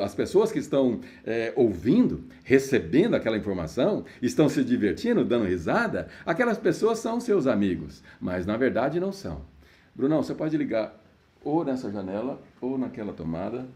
as 0.00 0.14
pessoas 0.14 0.52
que 0.52 0.60
estão 0.60 1.00
é, 1.26 1.52
ouvindo, 1.56 2.22
recebendo 2.44 3.16
aquela 3.16 3.36
informação, 3.36 4.04
estão 4.22 4.48
se 4.48 4.62
divertindo, 4.62 5.24
dando 5.24 5.46
risada, 5.46 6.06
aquelas 6.24 6.58
pessoas 6.58 7.00
são 7.00 7.18
seus 7.18 7.48
amigos. 7.48 8.04
Mas 8.20 8.46
na 8.46 8.56
verdade 8.56 9.00
não 9.00 9.10
são. 9.10 9.42
Brunão, 9.96 10.22
você 10.22 10.32
pode 10.32 10.56
ligar 10.56 11.03
ou 11.44 11.64
nessa 11.64 11.90
janela 11.90 12.40
ou 12.60 12.78
naquela 12.78 13.12
tomada. 13.12 13.66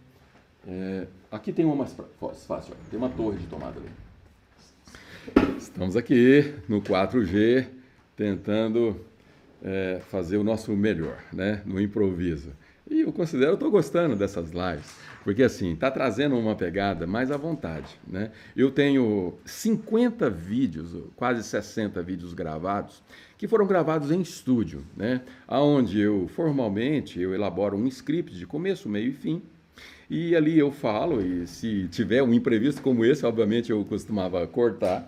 É, 0.66 1.06
aqui 1.30 1.52
tem 1.52 1.64
uma 1.64 1.76
mais 1.76 1.94
fácil, 2.46 2.74
ó, 2.74 2.90
tem 2.90 2.98
uma 2.98 3.10
torre 3.10 3.38
de 3.38 3.46
tomada 3.46 3.78
ali. 3.78 3.88
Estamos 5.58 5.96
aqui 5.96 6.54
no 6.68 6.80
4G 6.80 7.66
tentando 8.16 9.04
é, 9.62 10.00
fazer 10.08 10.36
o 10.38 10.44
nosso 10.44 10.72
melhor, 10.72 11.18
né, 11.32 11.62
no 11.64 11.80
improviso. 11.80 12.52
E 12.90 13.02
eu 13.02 13.12
considero, 13.12 13.54
estou 13.54 13.70
gostando 13.70 14.16
dessas 14.16 14.50
lives, 14.50 14.96
porque 15.22 15.42
assim, 15.42 15.74
está 15.74 15.90
trazendo 15.90 16.38
uma 16.38 16.54
pegada 16.54 17.06
mais 17.06 17.30
à 17.30 17.36
vontade, 17.36 18.00
né? 18.06 18.30
Eu 18.56 18.70
tenho 18.70 19.34
50 19.44 20.30
vídeos, 20.30 20.96
quase 21.14 21.42
60 21.42 22.02
vídeos 22.02 22.32
gravados, 22.32 23.02
que 23.38 23.46
foram 23.46 23.66
gravados 23.66 24.10
em 24.10 24.20
estúdio, 24.20 24.82
né? 24.96 25.22
Onde 25.48 26.00
eu 26.00 26.28
formalmente 26.34 27.20
eu 27.20 27.32
elaboro 27.32 27.76
um 27.76 27.86
script 27.86 28.34
de 28.34 28.44
começo, 28.44 28.88
meio 28.88 29.10
e 29.10 29.12
fim. 29.12 29.40
E 30.10 30.34
ali 30.34 30.58
eu 30.58 30.72
falo, 30.72 31.24
e 31.24 31.46
se 31.46 31.86
tiver 31.88 32.22
um 32.22 32.34
imprevisto 32.34 32.82
como 32.82 33.04
esse, 33.04 33.24
obviamente 33.24 33.70
eu 33.70 33.84
costumava 33.84 34.44
cortar. 34.46 35.04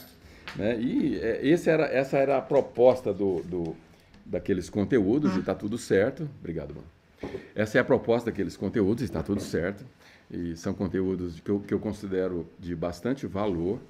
Né? 0.54 0.80
E 0.80 1.18
é, 1.18 1.40
esse 1.42 1.68
era, 1.68 1.86
essa 1.86 2.18
era 2.18 2.36
a 2.38 2.40
proposta 2.40 3.12
do, 3.12 3.42
do 3.42 3.76
daqueles 4.24 4.70
conteúdos, 4.70 5.34
e 5.34 5.40
está 5.40 5.54
tudo 5.54 5.76
certo. 5.76 6.28
Obrigado, 6.38 6.74
mano. 6.74 7.34
Essa 7.54 7.78
é 7.78 7.80
a 7.80 7.84
proposta 7.84 8.30
daqueles 8.30 8.56
conteúdos, 8.56 9.02
está 9.02 9.22
tudo 9.22 9.40
certo. 9.40 9.84
E 10.30 10.54
são 10.54 10.72
conteúdos 10.72 11.40
que 11.40 11.50
eu, 11.50 11.58
que 11.58 11.74
eu 11.74 11.80
considero 11.80 12.46
de 12.58 12.76
bastante 12.76 13.26
valor 13.26 13.80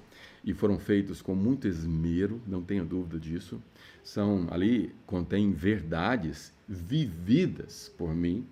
e 0.43 0.53
foram 0.53 0.79
feitos 0.79 1.21
com 1.21 1.35
muito 1.35 1.67
esmero, 1.67 2.41
não 2.47 2.61
tenho 2.61 2.83
dúvida 2.83 3.19
disso 3.19 3.61
são 4.03 4.47
ali 4.49 4.93
contém 5.05 5.51
verdades 5.51 6.53
vividas 6.67 7.93
por 7.97 8.13
mim. 8.15 8.45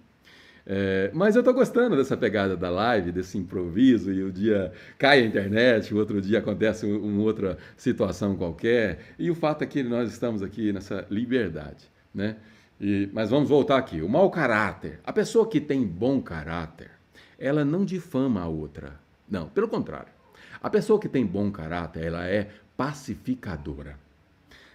É, 0.66 1.10
mas 1.14 1.36
eu 1.36 1.40
estou 1.40 1.54
gostando 1.54 1.96
dessa 1.96 2.16
pegada 2.16 2.56
da 2.56 2.70
live, 2.70 3.12
desse 3.12 3.38
improviso, 3.38 4.12
e 4.12 4.24
o 4.24 4.32
dia 4.32 4.72
cai 5.00 5.22
a 5.22 5.26
internet, 5.26 5.94
o 5.94 5.98
outro 5.98 6.22
dia 6.22 6.40
acontece 6.40 6.86
uma 6.86 7.24
outra 7.24 7.58
situação 7.76 8.36
qualquer, 8.36 9.00
e 9.18 9.32
o 9.32 9.36
fato 9.36 9.64
é 9.64 9.66
que 9.68 9.82
nós 9.82 10.12
estamos 10.12 10.44
aqui 10.44 10.72
nessa 10.72 11.08
liberdade. 11.10 11.90
Né? 12.14 12.36
E, 12.80 13.10
mas 13.12 13.32
vamos 13.32 13.50
voltar 13.50 13.78
aqui. 13.78 14.02
O 14.02 14.10
mau 14.10 14.30
caráter. 14.30 15.00
A 15.04 15.12
pessoa 15.12 15.48
que 15.48 15.60
tem 15.60 15.86
bom 15.86 16.22
caráter, 16.22 16.92
ela 17.40 17.66
não 17.66 17.84
difama 17.84 18.42
a 18.42 18.48
outra. 18.48 19.00
Não, 19.28 19.48
pelo 19.48 19.68
contrário. 19.68 20.19
A 20.62 20.70
pessoa 20.70 21.00
que 21.00 21.08
tem 21.08 21.26
bom 21.26 21.50
caráter, 21.52 22.04
ela 22.06 22.28
é 22.28 22.50
pacificadora. 22.76 23.98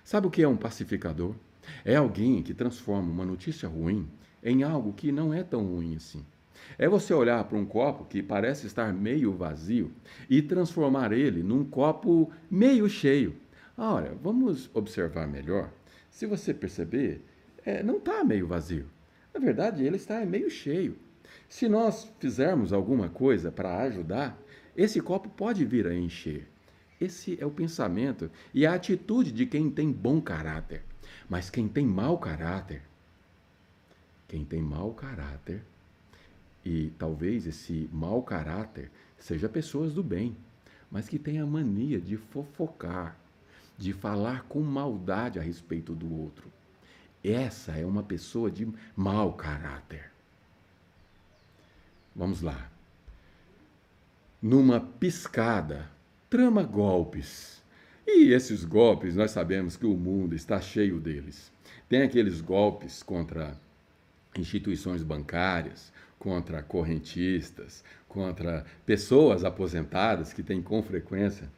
Sabe 0.03 0.27
o 0.27 0.31
que 0.31 0.42
é 0.42 0.49
um 0.49 0.57
pacificador? 0.57 1.35
É 1.85 1.97
alguém 1.97 2.42
que 2.42 2.55
transforma 2.55 3.11
uma 3.11 3.25
notícia 3.25 3.68
ruim 3.68 4.09
em 4.42 4.62
algo 4.62 4.92
que 4.92 5.12
não 5.12 5.33
é 5.33 5.42
tão 5.42 5.64
ruim 5.64 5.97
assim. 5.97 6.25
É 6.79 6.88
você 6.88 7.12
olhar 7.12 7.44
para 7.44 7.59
um 7.59 7.66
copo 7.66 8.05
que 8.05 8.23
parece 8.23 8.66
estar 8.66 8.92
meio 8.92 9.33
vazio 9.33 9.92
e 10.29 10.40
transformar 10.40 11.12
ele 11.12 11.42
num 11.42 11.64
copo 11.64 12.31
meio 12.51 12.88
cheio. 12.88 13.37
Ora, 13.77 14.16
vamos 14.23 14.70
observar 14.73 15.27
melhor. 15.27 15.70
Se 16.11 16.27
você 16.27 16.55
perceber, 16.55 17.23
é, 17.64 17.83
não 17.83 17.99
está 17.99 18.25
meio 18.25 18.47
vazio. 18.47 18.87
Na 19.33 19.40
verdade, 19.40 19.85
ele 19.85 19.97
está 19.97 20.25
meio 20.25 20.49
cheio. 20.49 20.97
Se 21.49 21.68
nós 21.68 22.11
fizermos 22.18 22.73
alguma 22.73 23.09
coisa 23.09 23.51
para 23.51 23.83
ajudar, 23.83 24.38
esse 24.76 25.00
copo 25.00 25.28
pode 25.28 25.64
vir 25.64 25.87
a 25.87 25.94
encher. 25.94 26.48
Esse 27.00 27.37
é 27.40 27.46
o 27.46 27.50
pensamento 27.50 28.30
e 28.52 28.66
a 28.66 28.74
atitude 28.74 29.32
de 29.32 29.46
quem 29.46 29.70
tem 29.70 29.92
bom 29.92 30.20
caráter. 30.20 30.82
Mas 31.28 31.50
quem 31.50 31.68
tem 31.68 31.87
mau 31.87 32.18
caráter, 32.18 32.82
quem 34.28 34.44
tem 34.44 34.62
mau 34.62 34.92
caráter, 34.92 35.62
e 36.64 36.92
talvez 36.98 37.46
esse 37.46 37.88
mau 37.92 38.22
caráter 38.22 38.90
seja 39.18 39.48
pessoas 39.48 39.92
do 39.92 40.02
bem, 40.02 40.37
mas 40.90 41.08
que 41.08 41.18
tem 41.18 41.38
a 41.38 41.46
mania 41.46 42.00
de 42.00 42.16
fofocar, 42.16 43.18
de 43.76 43.92
falar 43.92 44.44
com 44.44 44.60
maldade 44.60 45.38
a 45.38 45.42
respeito 45.42 45.94
do 45.94 46.12
outro. 46.20 46.50
Essa 47.22 47.72
é 47.72 47.84
uma 47.84 48.02
pessoa 48.02 48.50
de 48.50 48.68
mau 48.96 49.32
caráter. 49.32 50.10
Vamos 52.14 52.40
lá. 52.40 52.73
Numa 54.44 54.78
piscada, 54.78 55.90
trama 56.28 56.62
golpes. 56.62 57.62
E 58.07 58.30
esses 58.30 58.62
golpes, 58.62 59.16
nós 59.16 59.30
sabemos 59.30 59.74
que 59.74 59.87
o 59.87 59.96
mundo 59.96 60.35
está 60.35 60.61
cheio 60.61 61.00
deles. 61.00 61.50
Tem 61.88 62.02
aqueles 62.02 62.42
golpes 62.42 63.02
contra 63.02 63.59
instituições 64.37 65.02
bancárias, 65.02 65.90
contra 66.18 66.62
correntistas, 66.62 67.83
contra 68.07 68.66
pessoas 68.85 69.44
aposentadas 69.44 70.35
que 70.35 70.42
têm 70.42 70.61
com 70.61 70.83
frequência. 70.83 71.48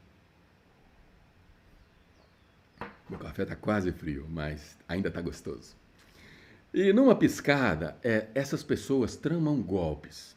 Meu 3.11 3.19
café 3.19 3.43
está 3.43 3.57
quase 3.57 3.91
frio, 3.91 4.29
mas 4.31 4.79
ainda 4.89 5.09
está 5.09 5.21
gostoso. 5.21 5.75
E 6.73 6.93
numa 6.93 7.17
piscada, 7.17 7.97
é, 8.01 8.29
essas 8.33 8.63
pessoas 8.63 9.17
tramam 9.17 9.61
golpes. 9.61 10.37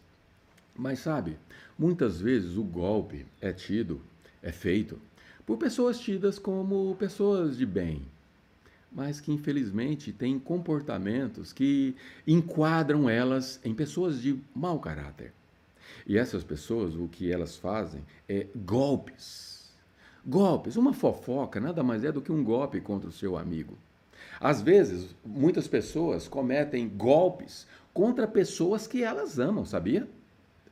Mas 0.75 0.99
sabe, 0.99 1.37
muitas 1.79 2.19
vezes 2.19 2.57
o 2.57 2.63
golpe 2.63 3.25
é 3.39 3.53
tido, 3.53 4.01
é 4.43 4.51
feito 4.51 4.99
por 5.45 5.57
pessoas 5.57 5.99
tidas 5.99 6.37
como 6.37 6.93
pessoas 6.99 7.57
de 7.57 7.65
bem, 7.65 8.03
mas 8.91 9.19
que 9.19 9.31
infelizmente 9.31 10.11
têm 10.11 10.37
comportamentos 10.37 11.53
que 11.53 11.95
enquadram 12.27 13.09
elas 13.09 13.59
em 13.63 13.73
pessoas 13.73 14.21
de 14.21 14.39
mau 14.53 14.79
caráter. 14.79 15.33
E 16.05 16.17
essas 16.17 16.43
pessoas, 16.43 16.95
o 16.95 17.07
que 17.07 17.31
elas 17.31 17.55
fazem 17.55 18.03
é 18.27 18.45
golpes. 18.55 19.71
Golpes. 20.25 20.75
Uma 20.75 20.93
fofoca 20.93 21.59
nada 21.59 21.81
mais 21.81 22.03
é 22.03 22.11
do 22.11 22.21
que 22.21 22.31
um 22.31 22.43
golpe 22.43 22.79
contra 22.81 23.09
o 23.09 23.13
seu 23.13 23.37
amigo. 23.37 23.77
Às 24.39 24.61
vezes, 24.61 25.15
muitas 25.25 25.67
pessoas 25.67 26.27
cometem 26.27 26.87
golpes 26.87 27.65
contra 27.93 28.27
pessoas 28.27 28.85
que 28.85 29.03
elas 29.03 29.39
amam, 29.39 29.65
sabia? 29.65 30.07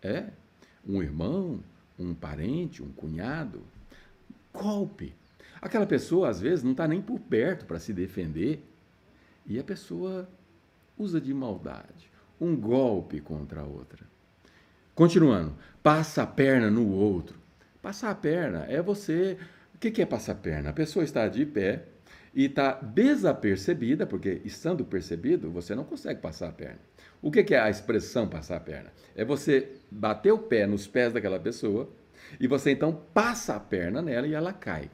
É. 0.01 0.27
Um 0.87 1.01
irmão, 1.01 1.59
um 1.99 2.13
parente, 2.13 2.81
um 2.81 2.91
cunhado. 2.91 3.61
Golpe. 4.53 5.13
Aquela 5.61 5.85
pessoa, 5.85 6.29
às 6.29 6.39
vezes, 6.39 6.63
não 6.63 6.71
está 6.71 6.87
nem 6.87 7.01
por 7.01 7.19
perto 7.19 7.65
para 7.65 7.79
se 7.79 7.91
defender 7.91 8.63
e 9.45 9.59
a 9.59 9.63
pessoa 9.63 10.29
usa 10.97 11.19
de 11.19 11.33
maldade. 11.33 12.11
Um 12.39 12.55
golpe 12.55 13.19
contra 13.19 13.61
a 13.61 13.65
outra. 13.65 14.05
Continuando, 14.93 15.55
passa 15.81 16.23
a 16.23 16.27
perna 16.27 16.69
no 16.69 16.89
outro. 16.89 17.37
Passar 17.81 18.11
a 18.11 18.15
perna 18.15 18.65
é 18.67 18.81
você. 18.81 19.37
O 19.73 19.77
que 19.77 20.01
é 20.01 20.05
passar 20.05 20.33
a 20.33 20.35
perna? 20.35 20.71
A 20.71 20.73
pessoa 20.73 21.05
está 21.05 21.27
de 21.27 21.45
pé 21.45 21.85
e 22.33 22.45
está 22.45 22.73
desapercebida, 22.73 24.05
porque 24.05 24.41
estando 24.43 24.83
percebido, 24.83 25.51
você 25.51 25.73
não 25.73 25.83
consegue 25.83 26.19
passar 26.19 26.49
a 26.49 26.51
perna. 26.51 26.79
O 27.21 27.31
que 27.31 27.53
é 27.53 27.59
a 27.59 27.69
expressão 27.69 28.27
passar 28.27 28.57
a 28.57 28.59
perna? 28.59 28.91
É 29.15 29.25
você 29.25 29.71
bater 29.89 30.31
o 30.31 30.37
pé 30.37 30.67
nos 30.67 30.87
pés 30.87 31.13
daquela 31.13 31.39
pessoa 31.39 31.89
e 32.39 32.47
você 32.47 32.71
então 32.71 33.01
passa 33.13 33.55
a 33.55 33.59
perna 33.59 34.01
nela 34.01 34.27
e 34.27 34.33
ela 34.33 34.53
cai. 34.53 34.89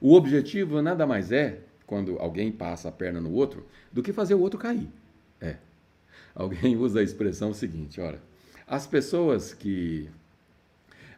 O 0.00 0.14
objetivo 0.14 0.80
nada 0.80 1.06
mais 1.06 1.32
é, 1.32 1.60
quando 1.86 2.18
alguém 2.18 2.50
passa 2.50 2.88
a 2.88 2.92
perna 2.92 3.20
no 3.20 3.32
outro, 3.32 3.66
do 3.92 4.02
que 4.02 4.12
fazer 4.12 4.34
o 4.34 4.40
outro 4.40 4.58
cair. 4.58 4.88
É. 5.40 5.56
Alguém 6.34 6.76
usa 6.78 7.00
a 7.00 7.02
expressão 7.02 7.52
seguinte: 7.52 8.00
olha, 8.00 8.20
as 8.66 8.86
pessoas 8.86 9.54
que, 9.54 10.08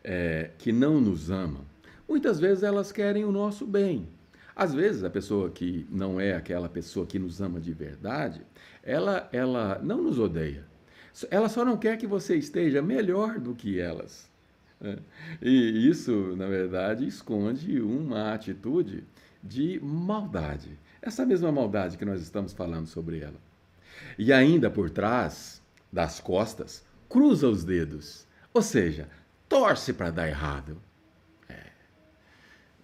é, 0.03 0.51
que 0.59 0.73
não 0.73 1.01
nos 1.01 1.31
amam, 1.31 1.65
muitas 2.09 2.39
vezes 2.39 2.63
elas 2.63 2.93
querem 2.93 3.25
o 3.25 3.33
nosso 3.33 3.67
bem. 3.67 4.09
Às 4.59 4.75
vezes 4.75 5.05
a 5.05 5.11
pessoa 5.11 5.51
que 5.51 5.87
não 5.89 6.21
é 6.21 6.35
aquela 6.35 6.69
pessoa 6.69 7.07
que 7.07 7.17
nos 7.17 7.41
ama 7.41 7.61
de 7.61 7.73
verdade, 7.73 8.43
ela, 8.83 9.29
ela 9.33 9.79
não 9.81 10.03
nos 10.03 10.19
odeia. 10.19 10.65
Ela 11.31 11.49
só 11.49 11.65
não 11.65 11.77
quer 11.77 11.97
que 11.97 12.09
você 12.09 12.35
esteja 12.35 12.83
melhor 12.83 13.39
do 13.39 13.55
que 13.55 13.79
elas. 13.79 14.29
Né? 14.81 14.99
E 15.41 15.89
isso, 15.89 16.35
na 16.37 16.49
verdade, 16.49 17.07
esconde 17.07 17.81
uma 17.81 18.35
atitude 18.35 19.05
de 19.41 19.79
maldade. 19.81 20.77
Essa 21.01 21.25
mesma 21.25 21.53
maldade 21.53 21.97
que 21.97 22.05
nós 22.05 22.21
estamos 22.21 22.53
falando 22.53 22.89
sobre 22.89 23.21
ela. 23.21 23.41
E 24.19 24.33
ainda 24.33 24.69
por 24.69 24.91
trás 24.91 25.63
das 25.93 26.19
costas, 26.19 26.85
cruza 27.09 27.49
os 27.49 27.63
dedos. 27.63 28.27
Ou 28.53 28.61
seja, 28.61 29.09
torce 29.49 29.93
para 29.93 30.11
dar 30.11 30.27
errado. 30.27 30.83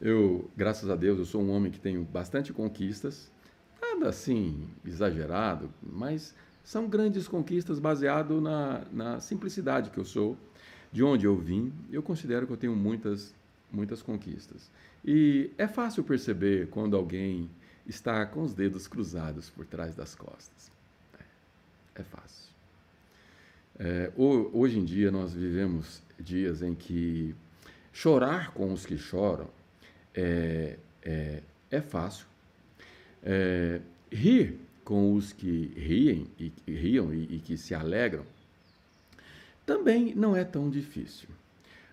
Eu, 0.05 0.51
graças 0.55 0.91
a 0.91 0.97
Deus, 0.97 1.19
eu 1.19 1.25
sou 1.25 1.41
um 1.41 1.51
homem 1.51 1.73
que 1.73 1.81
tenho 1.81 2.05
bastante 2.05 2.53
conquistas, 2.53 3.33
nada 3.81 4.11
assim 4.11 4.69
exagerado, 4.85 5.73
mas 5.83 6.35
são 6.63 6.87
grandes 6.87 7.27
conquistas 7.27 7.79
baseado 7.79 8.39
na, 8.39 8.85
na 8.93 9.19
simplicidade 9.19 9.89
que 9.89 9.97
eu 9.97 10.05
sou, 10.05 10.37
de 10.93 11.03
onde 11.03 11.25
eu 11.25 11.35
vim. 11.35 11.73
Eu 11.91 12.03
considero 12.03 12.47
que 12.47 12.53
eu 12.53 12.57
tenho 12.59 12.77
muitas, 12.77 13.35
muitas 13.73 14.03
conquistas. 14.03 14.71
E 15.03 15.51
é 15.57 15.67
fácil 15.67 16.05
perceber 16.05 16.69
quando 16.69 16.95
alguém 16.95 17.49
está 17.87 18.27
com 18.27 18.43
os 18.43 18.53
dedos 18.53 18.87
cruzados 18.87 19.49
por 19.49 19.65
trás 19.65 19.97
das 19.97 20.15
costas. 20.15 20.71
É, 21.95 22.03
fácil. 22.03 22.53
É, 23.79 24.13
hoje 24.17 24.79
em 24.79 24.85
dia 24.85 25.11
nós 25.11 25.33
vivemos 25.33 26.03
dias 26.21 26.61
em 26.61 26.75
que 26.75 27.35
chorar 27.91 28.53
com 28.53 28.71
os 28.71 28.85
que 28.85 28.99
choram 28.99 29.49
é, 30.15 30.77
é, 31.03 31.43
é 31.71 31.81
fácil. 31.81 32.27
É, 33.23 33.81
rir 34.11 34.59
com 34.85 35.15
os 35.15 35.33
que 35.33 35.73
riem 35.77 36.27
e, 36.39 36.53
riam 36.71 37.13
e, 37.13 37.37
e 37.37 37.39
que 37.39 37.57
se 37.57 37.75
alegram 37.75 38.25
também 39.65 40.15
não 40.15 40.37
é 40.37 40.45
tão 40.45 40.69
difícil. 40.69 41.29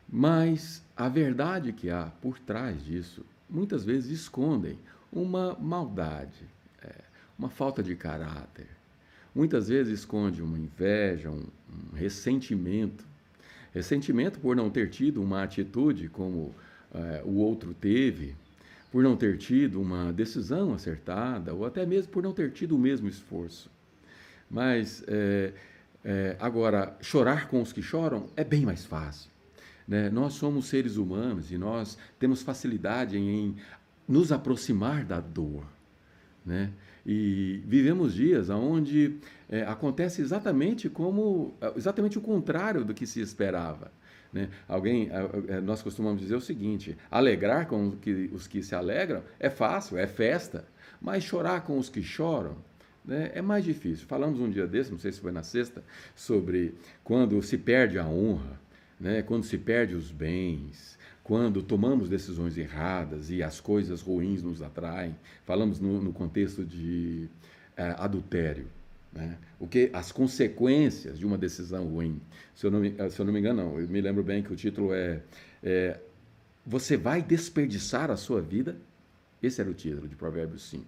Mas 0.09 0.83
a 0.95 1.07
verdade 1.07 1.71
que 1.71 1.89
há 1.89 2.11
por 2.21 2.37
trás 2.37 2.83
disso 2.83 3.25
muitas 3.49 3.85
vezes 3.85 4.11
escondem 4.11 4.77
uma 5.11 5.55
maldade, 5.59 6.45
é, 6.81 6.93
uma 7.39 7.49
falta 7.49 7.81
de 7.81 7.95
caráter. 7.95 8.67
Muitas 9.33 9.69
vezes 9.69 9.99
esconde 9.99 10.41
uma 10.41 10.59
inveja, 10.59 11.29
um, 11.29 11.45
um 11.69 11.95
ressentimento. 11.95 13.05
Ressentimento 13.73 14.39
por 14.39 14.53
não 14.53 14.69
ter 14.69 14.89
tido 14.89 15.21
uma 15.21 15.43
atitude 15.43 16.09
como 16.09 16.53
é, 16.93 17.21
o 17.23 17.35
outro 17.35 17.73
teve, 17.73 18.35
por 18.91 19.03
não 19.03 19.15
ter 19.15 19.37
tido 19.37 19.81
uma 19.81 20.11
decisão 20.11 20.73
acertada, 20.73 21.53
ou 21.53 21.65
até 21.65 21.85
mesmo 21.85 22.11
por 22.11 22.21
não 22.21 22.33
ter 22.33 22.51
tido 22.51 22.75
o 22.75 22.79
mesmo 22.79 23.07
esforço. 23.07 23.69
Mas, 24.49 25.03
é, 25.07 25.53
é, 26.03 26.35
agora, 26.39 26.97
chorar 27.01 27.47
com 27.47 27.61
os 27.61 27.71
que 27.71 27.81
choram 27.81 28.27
é 28.35 28.43
bem 28.43 28.65
mais 28.65 28.85
fácil. 28.85 29.31
Né? 29.87 30.09
Nós 30.09 30.33
somos 30.33 30.65
seres 30.65 30.97
humanos 30.97 31.51
e 31.51 31.57
nós 31.57 31.97
temos 32.19 32.41
facilidade 32.41 33.17
em, 33.17 33.29
em 33.29 33.55
nos 34.07 34.31
aproximar 34.31 35.05
da 35.05 35.21
dor. 35.21 35.63
Né? 36.45 36.71
E 37.05 37.61
vivemos 37.65 38.13
dias 38.13 38.49
onde 38.49 39.17
é, 39.49 39.63
acontece 39.63 40.21
exatamente 40.21 40.89
como 40.89 41.53
exatamente 41.75 42.17
o 42.17 42.21
contrário 42.21 42.83
do 42.83 42.93
que 42.93 43.07
se 43.07 43.21
esperava. 43.21 43.91
Né? 44.31 44.49
Alguém, 44.67 45.09
nós 45.63 45.81
costumamos 45.81 46.21
dizer 46.21 46.35
o 46.35 46.41
seguinte: 46.41 46.97
alegrar 47.09 47.67
com 47.67 47.89
os 47.89 47.95
que, 47.95 48.29
os 48.33 48.47
que 48.47 48.63
se 48.63 48.73
alegram 48.73 49.23
é 49.39 49.49
fácil, 49.49 49.97
é 49.97 50.07
festa, 50.07 50.65
mas 51.01 51.23
chorar 51.23 51.61
com 51.61 51.77
os 51.77 51.89
que 51.89 52.01
choram 52.01 52.57
né, 53.03 53.31
é 53.33 53.41
mais 53.41 53.63
difícil. 53.63 54.07
Falamos 54.07 54.39
um 54.39 54.49
dia 54.49 54.67
desse, 54.67 54.91
não 54.91 54.99
sei 54.99 55.11
se 55.11 55.19
foi 55.19 55.31
na 55.31 55.43
sexta, 55.43 55.83
sobre 56.15 56.75
quando 57.03 57.41
se 57.41 57.57
perde 57.57 57.97
a 57.97 58.05
honra, 58.05 58.59
né, 58.99 59.21
quando 59.21 59.43
se 59.43 59.57
perde 59.57 59.95
os 59.95 60.11
bens, 60.11 60.97
quando 61.23 61.61
tomamos 61.61 62.09
decisões 62.09 62.57
erradas 62.57 63.29
e 63.29 63.41
as 63.41 63.59
coisas 63.59 64.01
ruins 64.01 64.43
nos 64.43 64.61
atraem. 64.61 65.15
Falamos 65.45 65.79
no, 65.79 66.01
no 66.01 66.13
contexto 66.13 66.63
de 66.63 67.27
é, 67.75 67.95
adultério. 67.97 68.67
Né? 69.11 69.37
O 69.59 69.67
que 69.67 69.89
as 69.93 70.11
consequências 70.11 71.19
de 71.19 71.25
uma 71.25 71.37
decisão 71.37 71.85
ruim. 71.85 72.21
Se 72.55 72.65
eu 72.65 72.71
não 72.71 72.79
me, 72.79 72.95
se 73.09 73.19
eu 73.19 73.25
não 73.25 73.33
me 73.33 73.39
engano, 73.39 73.63
não, 73.63 73.79
eu 73.79 73.87
me 73.87 73.99
lembro 73.99 74.23
bem 74.23 74.41
que 74.41 74.53
o 74.53 74.55
título 74.55 74.93
é, 74.93 75.21
é 75.61 75.99
Você 76.65 76.95
vai 76.95 77.21
desperdiçar 77.21 78.09
a 78.09 78.15
sua 78.15 78.41
vida? 78.41 78.77
Esse 79.43 79.59
era 79.59 79.69
o 79.69 79.73
título 79.73 80.07
de 80.07 80.15
Provérbios 80.15 80.63
5. 80.69 80.85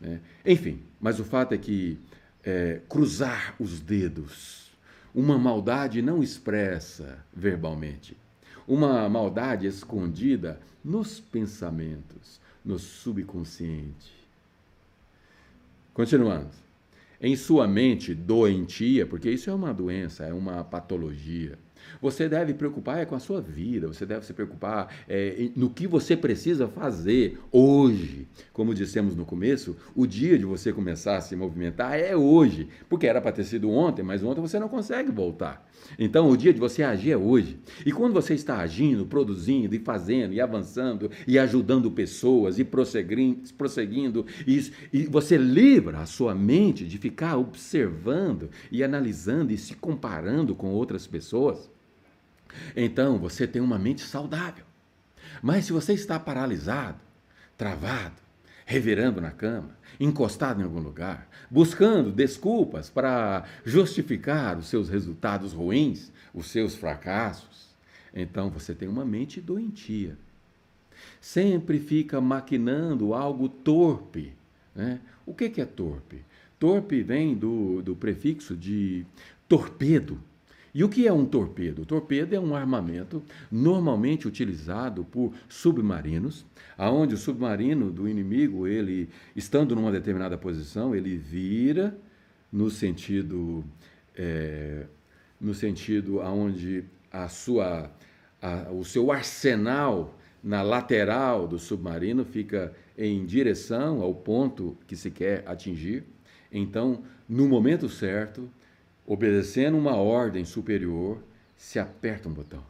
Né? 0.00 0.20
Enfim, 0.44 0.82
mas 1.00 1.18
o 1.18 1.24
fato 1.24 1.54
é 1.54 1.58
que 1.58 1.98
é, 2.44 2.80
cruzar 2.88 3.56
os 3.58 3.80
dedos, 3.80 4.70
uma 5.14 5.38
maldade 5.38 6.02
não 6.02 6.22
expressa 6.22 7.24
verbalmente, 7.34 8.16
uma 8.68 9.08
maldade 9.08 9.66
escondida 9.66 10.60
nos 10.84 11.18
pensamentos, 11.18 12.40
no 12.64 12.78
subconsciente. 12.78 14.14
Continuando 15.94 16.65
em 17.20 17.36
sua 17.36 17.66
mente 17.66 18.14
doentia, 18.14 19.06
porque 19.06 19.30
isso 19.30 19.50
é 19.50 19.54
uma 19.54 19.72
doença, 19.72 20.24
é 20.24 20.32
uma 20.32 20.62
patologia. 20.64 21.58
Você 22.00 22.28
deve 22.28 22.54
preocupar 22.54 22.98
é 22.98 23.04
com 23.04 23.14
a 23.14 23.20
sua 23.20 23.40
vida, 23.40 23.86
você 23.86 24.04
deve 24.06 24.24
se 24.26 24.32
preocupar 24.32 24.94
é, 25.08 25.50
no 25.54 25.70
que 25.70 25.86
você 25.86 26.16
precisa 26.16 26.68
fazer 26.68 27.38
hoje. 27.50 28.28
Como 28.52 28.74
dissemos 28.74 29.14
no 29.14 29.24
começo, 29.24 29.76
o 29.94 30.06
dia 30.06 30.38
de 30.38 30.44
você 30.44 30.72
começar 30.72 31.16
a 31.16 31.20
se 31.20 31.34
movimentar 31.36 31.98
é 31.98 32.16
hoje, 32.16 32.68
porque 32.88 33.06
era 33.06 33.20
para 33.20 33.32
ter 33.32 33.44
sido 33.44 33.70
ontem, 33.70 34.02
mas 34.02 34.22
ontem 34.22 34.40
você 34.40 34.58
não 34.58 34.68
consegue 34.68 35.10
voltar. 35.10 35.66
Então, 35.98 36.28
o 36.30 36.36
dia 36.36 36.52
de 36.52 36.60
você 36.60 36.82
agir 36.82 37.12
é 37.12 37.16
hoje. 37.16 37.58
E 37.84 37.92
quando 37.92 38.12
você 38.12 38.34
está 38.34 38.58
agindo, 38.58 39.06
produzindo 39.06 39.74
e 39.74 39.78
fazendo 39.78 40.32
e 40.32 40.40
avançando 40.40 41.10
e 41.26 41.38
ajudando 41.38 41.90
pessoas 41.90 42.58
e 42.58 42.64
prosseguindo, 42.64 43.42
prosseguindo 43.56 44.26
e, 44.46 44.72
e 44.92 45.06
você 45.06 45.36
livra 45.36 46.00
a 46.00 46.06
sua 46.06 46.34
mente 46.34 46.84
de 46.84 46.98
ficar 46.98 47.36
observando 47.36 48.50
e 48.70 48.82
analisando 48.82 49.52
e 49.52 49.58
se 49.58 49.74
comparando 49.74 50.54
com 50.54 50.68
outras 50.72 51.06
pessoas, 51.06 51.70
então 52.76 53.18
você 53.18 53.46
tem 53.46 53.60
uma 53.62 53.78
mente 53.78 54.02
saudável. 54.02 54.64
Mas 55.42 55.66
se 55.66 55.72
você 55.72 55.92
está 55.92 56.18
paralisado, 56.18 56.98
travado, 57.56 58.16
revirando 58.64 59.20
na 59.20 59.30
cama, 59.30 59.76
encostado 59.98 60.60
em 60.60 60.64
algum 60.64 60.80
lugar, 60.80 61.28
buscando 61.50 62.10
desculpas 62.10 62.90
para 62.90 63.44
justificar 63.64 64.58
os 64.58 64.66
seus 64.66 64.88
resultados 64.88 65.52
ruins, 65.52 66.12
os 66.34 66.46
seus 66.46 66.74
fracassos, 66.74 67.66
então 68.14 68.50
você 68.50 68.74
tem 68.74 68.88
uma 68.88 69.04
mente 69.04 69.40
doentia. 69.40 70.16
Sempre 71.20 71.78
fica 71.78 72.20
maquinando 72.20 73.14
algo 73.14 73.48
torpe. 73.48 74.32
Né? 74.74 75.00
O 75.24 75.34
que, 75.34 75.48
que 75.50 75.60
é 75.60 75.66
torpe? 75.66 76.24
Torpe 76.58 77.02
vem 77.02 77.34
do, 77.34 77.82
do 77.82 77.94
prefixo 77.94 78.56
de 78.56 79.04
torpedo. 79.48 80.18
E 80.76 80.84
o 80.84 80.90
que 80.90 81.06
é 81.06 81.12
um 81.12 81.24
torpedo? 81.24 81.80
O 81.80 81.86
torpedo 81.86 82.34
é 82.34 82.38
um 82.38 82.54
armamento 82.54 83.22
normalmente 83.50 84.28
utilizado 84.28 85.06
por 85.06 85.32
submarinos, 85.48 86.44
aonde 86.76 87.14
o 87.14 87.16
submarino 87.16 87.90
do 87.90 88.06
inimigo, 88.06 88.66
ele 88.66 89.08
estando 89.34 89.74
numa 89.74 89.90
determinada 89.90 90.36
posição, 90.36 90.94
ele 90.94 91.16
vira 91.16 91.96
no 92.52 92.68
sentido 92.68 93.64
é, 94.14 94.84
no 95.40 95.54
sentido 95.54 96.20
aonde 96.20 96.84
a 97.10 97.26
sua 97.26 97.90
a, 98.42 98.70
o 98.70 98.84
seu 98.84 99.10
arsenal 99.10 100.14
na 100.44 100.60
lateral 100.60 101.48
do 101.48 101.58
submarino 101.58 102.22
fica 102.22 102.74
em 102.98 103.24
direção 103.24 104.02
ao 104.02 104.14
ponto 104.14 104.76
que 104.86 104.94
se 104.94 105.10
quer 105.10 105.42
atingir. 105.46 106.04
Então, 106.52 107.02
no 107.26 107.48
momento 107.48 107.88
certo, 107.88 108.46
obedecendo 109.06 109.78
uma 109.78 109.94
ordem 109.94 110.44
superior, 110.44 111.22
se 111.56 111.78
aperta 111.78 112.28
um 112.28 112.32
botão. 112.32 112.64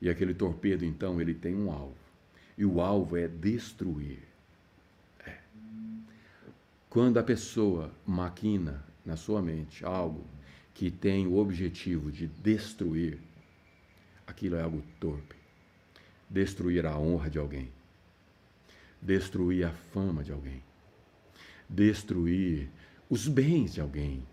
E 0.00 0.08
aquele 0.08 0.32
torpedo, 0.32 0.84
então, 0.84 1.20
ele 1.20 1.34
tem 1.34 1.54
um 1.54 1.72
alvo. 1.72 1.96
E 2.56 2.64
o 2.64 2.80
alvo 2.80 3.16
é 3.16 3.26
destruir. 3.26 4.20
É. 5.26 5.36
Quando 6.88 7.18
a 7.18 7.22
pessoa 7.22 7.92
maquina 8.06 8.84
na 9.04 9.16
sua 9.16 9.42
mente 9.42 9.84
algo 9.84 10.24
que 10.72 10.90
tem 10.90 11.26
o 11.26 11.36
objetivo 11.36 12.12
de 12.12 12.28
destruir, 12.28 13.18
aquilo 14.26 14.54
é 14.54 14.62
algo 14.62 14.82
torpe. 15.00 15.34
Destruir 16.30 16.86
a 16.86 16.96
honra 16.96 17.28
de 17.28 17.38
alguém. 17.38 17.68
Destruir 19.02 19.66
a 19.66 19.70
fama 19.70 20.22
de 20.22 20.30
alguém. 20.30 20.62
Destruir 21.68 22.68
os 23.10 23.26
bens 23.26 23.74
de 23.74 23.80
alguém 23.80 24.24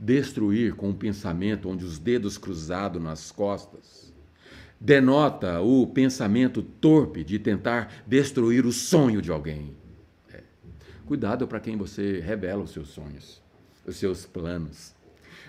destruir 0.00 0.74
com 0.74 0.88
o 0.88 0.94
pensamento 0.94 1.68
onde 1.68 1.84
os 1.84 1.98
dedos 1.98 2.38
cruzados 2.38 3.02
nas 3.02 3.30
costas. 3.30 4.10
Denota 4.80 5.60
o 5.60 5.86
pensamento 5.86 6.62
torpe 6.62 7.22
de 7.22 7.38
tentar 7.38 7.92
destruir 8.06 8.64
o 8.64 8.72
sonho 8.72 9.20
de 9.20 9.30
alguém. 9.30 9.76
É. 10.32 10.40
Cuidado 11.04 11.46
para 11.46 11.60
quem 11.60 11.76
você 11.76 12.18
revela 12.18 12.62
os 12.62 12.70
seus 12.70 12.88
sonhos, 12.88 13.42
os 13.86 13.96
seus 13.96 14.24
planos. 14.24 14.94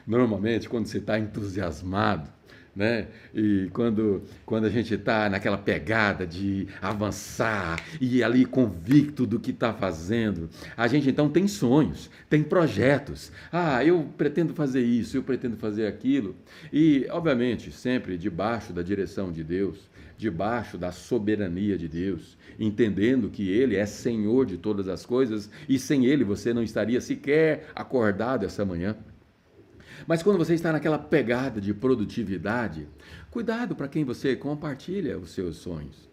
Normalmente, 0.06 0.68
quando 0.68 0.88
você 0.88 0.98
está 0.98 1.18
entusiasmado, 1.18 2.30
né? 2.76 3.08
E 3.34 3.70
quando, 3.74 4.24
quando 4.46 4.66
a 4.66 4.70
gente 4.70 4.94
está 4.94 5.30
naquela 5.30 5.58
pegada 5.58 6.26
de 6.26 6.68
avançar 6.82 7.84
e 8.00 8.24
ali 8.24 8.46
convicto 8.46 9.26
do 9.26 9.40
que 9.40 9.52
está 9.52 9.74
fazendo, 9.74 10.50
a 10.76 10.88
gente 10.88 11.10
então 11.10 11.30
tem 11.30 11.48
sonhos, 11.48 12.10
tem 12.30 12.44
projetos. 12.44 13.32
Ah, 13.52 13.84
eu 13.84 14.08
pretendo 14.18 14.54
fazer 14.54 14.82
isso, 14.82 15.18
eu 15.18 15.24
pretendo 15.24 15.58
fazer 15.58 15.88
aquilo. 15.88 16.36
E, 16.72 17.06
obviamente, 17.10 17.72
sempre 17.72 18.18
debaixo 18.18 18.72
da 18.72 18.82
direção 18.82 19.32
de 19.32 19.44
Deus, 19.44 19.90
debaixo 20.18 20.78
da 20.78 20.92
soberania 20.92 21.78
de 21.78 21.88
Deus, 21.88 22.38
entendendo 22.60 23.30
que 23.30 23.50
Ele 23.50 23.76
é 23.76 23.86
Senhor 23.86 24.46
de 24.46 24.58
todas 24.58 24.88
as 24.88 25.06
coisas 25.06 25.50
e 25.68 25.80
sem 25.80 26.06
Ele 26.06 26.24
você 26.24 26.54
não 26.54 26.62
estaria 26.64 27.02
sequer 27.02 27.70
acordado 27.76 28.46
essa 28.46 28.64
manhã. 28.64 28.96
Mas 30.08 30.24
quando 30.24 30.38
você 30.38 30.54
está 30.54 30.72
naquela 30.72 31.00
pegada 31.00 31.62
de 31.62 31.74
produtividade, 31.74 32.88
cuidado 33.30 33.76
para 33.76 33.88
quem 33.88 34.04
você 34.04 34.36
compartilha 34.36 35.18
os 35.18 35.32
seus 35.32 35.58
sonhos. 35.58 36.10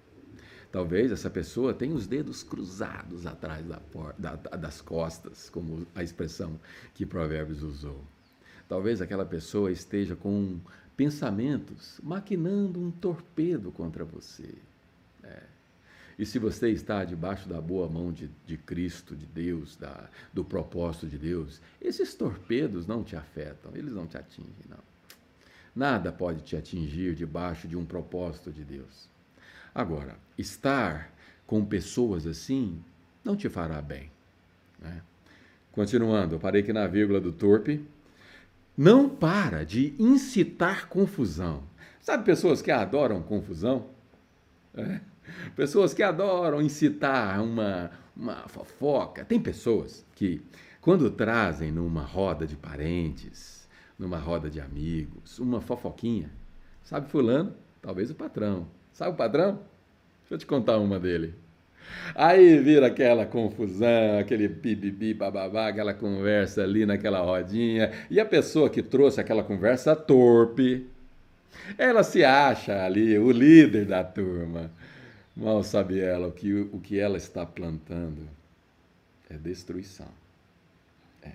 Talvez 0.70 1.10
essa 1.10 1.30
pessoa 1.30 1.72
tenha 1.72 1.94
os 1.94 2.06
dedos 2.06 2.42
cruzados 2.42 3.26
atrás 3.26 3.66
da 3.66 3.80
da, 4.18 4.34
das 4.34 4.80
costas, 4.80 5.48
como 5.48 5.86
a 5.94 6.02
expressão 6.02 6.60
que 6.94 7.06
Provérbios 7.06 7.62
usou. 7.62 8.04
Talvez 8.68 9.00
aquela 9.00 9.24
pessoa 9.24 9.72
esteja 9.72 10.14
com 10.14 10.60
pensamentos 10.94 11.98
maquinando 12.02 12.78
um 12.78 12.90
torpedo 12.90 13.72
contra 13.72 14.04
você. 14.04 14.56
E 16.18 16.26
se 16.26 16.38
você 16.38 16.70
está 16.70 17.04
debaixo 17.04 17.48
da 17.48 17.60
boa 17.60 17.88
mão 17.88 18.12
de, 18.12 18.28
de 18.44 18.56
Cristo, 18.56 19.14
de 19.14 19.24
Deus, 19.24 19.76
da, 19.76 20.10
do 20.32 20.44
propósito 20.44 21.06
de 21.06 21.16
Deus, 21.16 21.60
esses 21.80 22.12
torpedos 22.14 22.86
não 22.86 23.04
te 23.04 23.14
afetam, 23.14 23.70
eles 23.74 23.92
não 23.92 24.06
te 24.06 24.18
atingem, 24.18 24.64
não. 24.68 24.88
Nada 25.76 26.10
pode 26.10 26.42
te 26.42 26.56
atingir 26.56 27.14
debaixo 27.14 27.68
de 27.68 27.76
um 27.76 27.84
propósito 27.84 28.50
de 28.50 28.64
Deus. 28.64 29.08
Agora, 29.72 30.16
estar 30.36 31.12
com 31.46 31.64
pessoas 31.64 32.26
assim 32.26 32.82
não 33.24 33.36
te 33.36 33.48
fará 33.48 33.80
bem. 33.80 34.10
Né? 34.80 35.00
Continuando, 35.70 36.34
eu 36.34 36.40
parei 36.40 36.62
aqui 36.62 36.72
na 36.72 36.88
vírgula 36.88 37.20
do 37.20 37.30
torpe. 37.30 37.86
Não 38.76 39.08
para 39.08 39.64
de 39.64 39.94
incitar 39.98 40.88
confusão. 40.88 41.62
Sabe 42.00 42.24
pessoas 42.24 42.60
que 42.60 42.72
adoram 42.72 43.22
confusão? 43.22 43.86
É. 44.74 45.00
Pessoas 45.54 45.94
que 45.94 46.02
adoram 46.02 46.60
incitar 46.62 47.42
uma, 47.42 47.90
uma 48.16 48.48
fofoca. 48.48 49.24
Tem 49.24 49.40
pessoas 49.40 50.04
que, 50.14 50.40
quando 50.80 51.10
trazem 51.10 51.70
numa 51.72 52.02
roda 52.02 52.46
de 52.46 52.56
parentes, 52.56 53.68
numa 53.98 54.18
roda 54.18 54.48
de 54.48 54.60
amigos, 54.60 55.38
uma 55.38 55.60
fofoquinha, 55.60 56.30
sabe 56.82 57.08
fulano? 57.08 57.54
Talvez 57.82 58.10
o 58.10 58.14
patrão. 58.14 58.66
Sabe 58.92 59.12
o 59.12 59.16
patrão? 59.16 59.60
Deixa 60.20 60.34
eu 60.34 60.38
te 60.38 60.46
contar 60.46 60.78
uma 60.78 60.98
dele. 60.98 61.34
Aí 62.14 62.58
vira 62.58 62.86
aquela 62.86 63.24
confusão, 63.24 64.18
aquele 64.18 64.48
bibibi, 64.48 65.14
bababá, 65.14 65.68
aquela 65.68 65.94
conversa 65.94 66.62
ali 66.62 66.84
naquela 66.84 67.20
rodinha. 67.20 67.92
E 68.10 68.20
a 68.20 68.26
pessoa 68.26 68.68
que 68.68 68.82
trouxe 68.82 69.20
aquela 69.20 69.42
conversa 69.42 69.94
torpe, 69.96 70.86
ela 71.76 72.02
se 72.02 72.24
acha 72.24 72.84
ali 72.84 73.18
o 73.18 73.30
líder 73.30 73.86
da 73.86 74.02
turma. 74.04 74.70
Mal 75.38 75.62
sabe 75.62 76.00
ela 76.00 76.26
o 76.26 76.32
que, 76.32 76.52
o 76.52 76.80
que 76.80 76.98
ela 76.98 77.16
está 77.16 77.46
plantando 77.46 78.28
é 79.30 79.38
destruição. 79.38 80.08
É. 81.22 81.30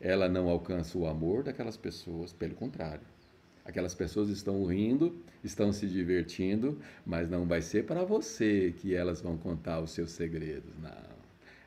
Ela 0.00 0.30
não 0.30 0.48
alcança 0.48 0.96
o 0.96 1.06
amor 1.06 1.42
daquelas 1.42 1.76
pessoas, 1.76 2.32
pelo 2.32 2.54
contrário. 2.54 3.06
Aquelas 3.66 3.94
pessoas 3.94 4.30
estão 4.30 4.64
rindo, 4.64 5.14
estão 5.44 5.74
se 5.74 5.86
divertindo, 5.86 6.80
mas 7.04 7.28
não 7.28 7.44
vai 7.44 7.60
ser 7.60 7.84
para 7.84 8.02
você 8.02 8.74
que 8.78 8.94
elas 8.94 9.20
vão 9.20 9.36
contar 9.36 9.78
os 9.80 9.90
seus 9.90 10.12
segredos, 10.12 10.72
não. 10.80 11.18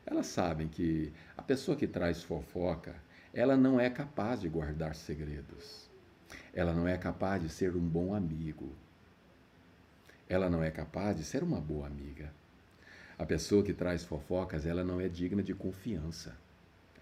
Elas 0.04 0.26
sabem 0.26 0.66
que 0.66 1.12
a 1.36 1.42
pessoa 1.42 1.76
que 1.76 1.86
traz 1.86 2.24
fofoca, 2.24 2.96
ela 3.32 3.56
não 3.56 3.78
é 3.78 3.88
capaz 3.88 4.40
de 4.40 4.48
guardar 4.48 4.96
segredos. 4.96 5.88
Ela 6.52 6.72
não 6.72 6.88
é 6.88 6.98
capaz 6.98 7.40
de 7.40 7.48
ser 7.48 7.76
um 7.76 7.88
bom 7.88 8.16
amigo 8.16 8.74
ela 10.32 10.48
não 10.48 10.62
é 10.64 10.70
capaz 10.70 11.16
de 11.16 11.24
ser 11.24 11.42
uma 11.42 11.60
boa 11.60 11.86
amiga. 11.86 12.32
A 13.18 13.26
pessoa 13.26 13.62
que 13.62 13.74
traz 13.74 14.02
fofocas, 14.02 14.64
ela 14.64 14.82
não 14.82 15.00
é 15.00 15.08
digna 15.08 15.42
de 15.42 15.54
confiança. 15.54 16.34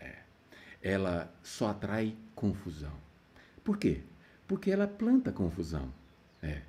É. 0.01 0.17
Ela 0.83 1.33
só 1.43 1.69
atrai 1.69 2.17
confusão. 2.35 2.93
Por 3.63 3.79
quê? 3.79 4.01
Porque 4.49 4.71
ela 4.71 4.89
planta 4.89 5.31
confusão. 5.31 5.93
É. 6.43 6.63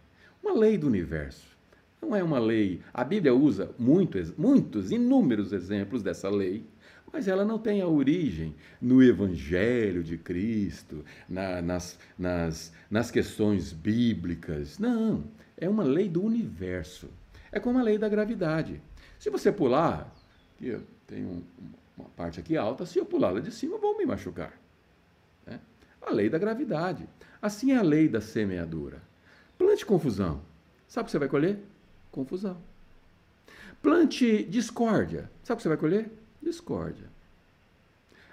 Uma 0.44 0.54
lei 0.54 0.78
do 0.78 0.88
universo. 0.88 1.58
Não 2.00 2.16
é 2.16 2.24
uma 2.24 2.40
lei. 2.40 2.82
A 2.94 3.04
Bíblia 3.04 3.34
usa 3.34 3.74
muitos, 3.78 4.32
muitos, 4.38 4.92
inúmeros 4.92 5.54
exemplos 5.54 6.04
dessa 6.04 6.30
lei, 6.30 6.66
mas 7.12 7.28
ela 7.28 7.44
não 7.44 7.58
tem 7.60 7.82
a 7.82 7.88
origem 7.88 8.56
no 8.80 9.04
Evangelho 9.04 10.04
de 10.04 10.18
Cristo, 10.18 11.04
na, 11.28 11.62
nas, 11.62 12.00
nas, 12.18 12.74
nas 12.90 13.10
questões 13.12 13.74
bíblicas. 13.74 14.80
Não. 14.80 15.24
É 15.62 15.70
uma 15.70 15.84
lei 15.84 16.10
do 16.10 16.24
universo. 16.24 17.08
É 17.52 17.60
como 17.60 17.78
a 17.78 17.84
lei 17.84 17.98
da 17.98 18.10
gravidade. 18.10 18.82
Se 19.20 19.30
você 19.30 19.52
pular, 19.52 20.12
aqui 20.56 20.78
tem 21.06 21.24
um, 21.24 21.44
uma 21.96 22.10
parte 22.10 22.40
aqui 22.40 22.58
alta, 22.58 22.86
se 22.86 22.98
eu 22.98 23.06
pular 23.06 23.30
lá 23.30 23.40
de 23.40 23.52
cima, 23.52 23.78
vou 23.78 23.96
me 23.96 24.06
machucar. 24.06 24.60
É 25.46 25.60
a 26.02 26.12
lei 26.12 26.30
da 26.30 26.40
gravidade. 26.40 27.08
Assim 27.40 27.72
é 27.74 27.78
a 27.78 27.84
lei 27.84 28.10
da 28.10 28.20
semeadura. 28.20 29.02
Plante 29.58 29.86
confusão. 29.86 30.42
Sabe 30.88 31.04
o 31.04 31.06
que 31.06 31.12
você 31.12 31.20
vai 31.20 31.30
colher? 31.30 31.60
Confusão. 32.12 32.58
Plante 33.82 34.44
discórdia. 34.44 35.30
Sabe 35.44 35.54
o 35.54 35.58
que 35.58 35.64
você 35.64 35.70
vai 35.70 35.78
colher? 35.78 36.12
Discórdia. 36.42 37.08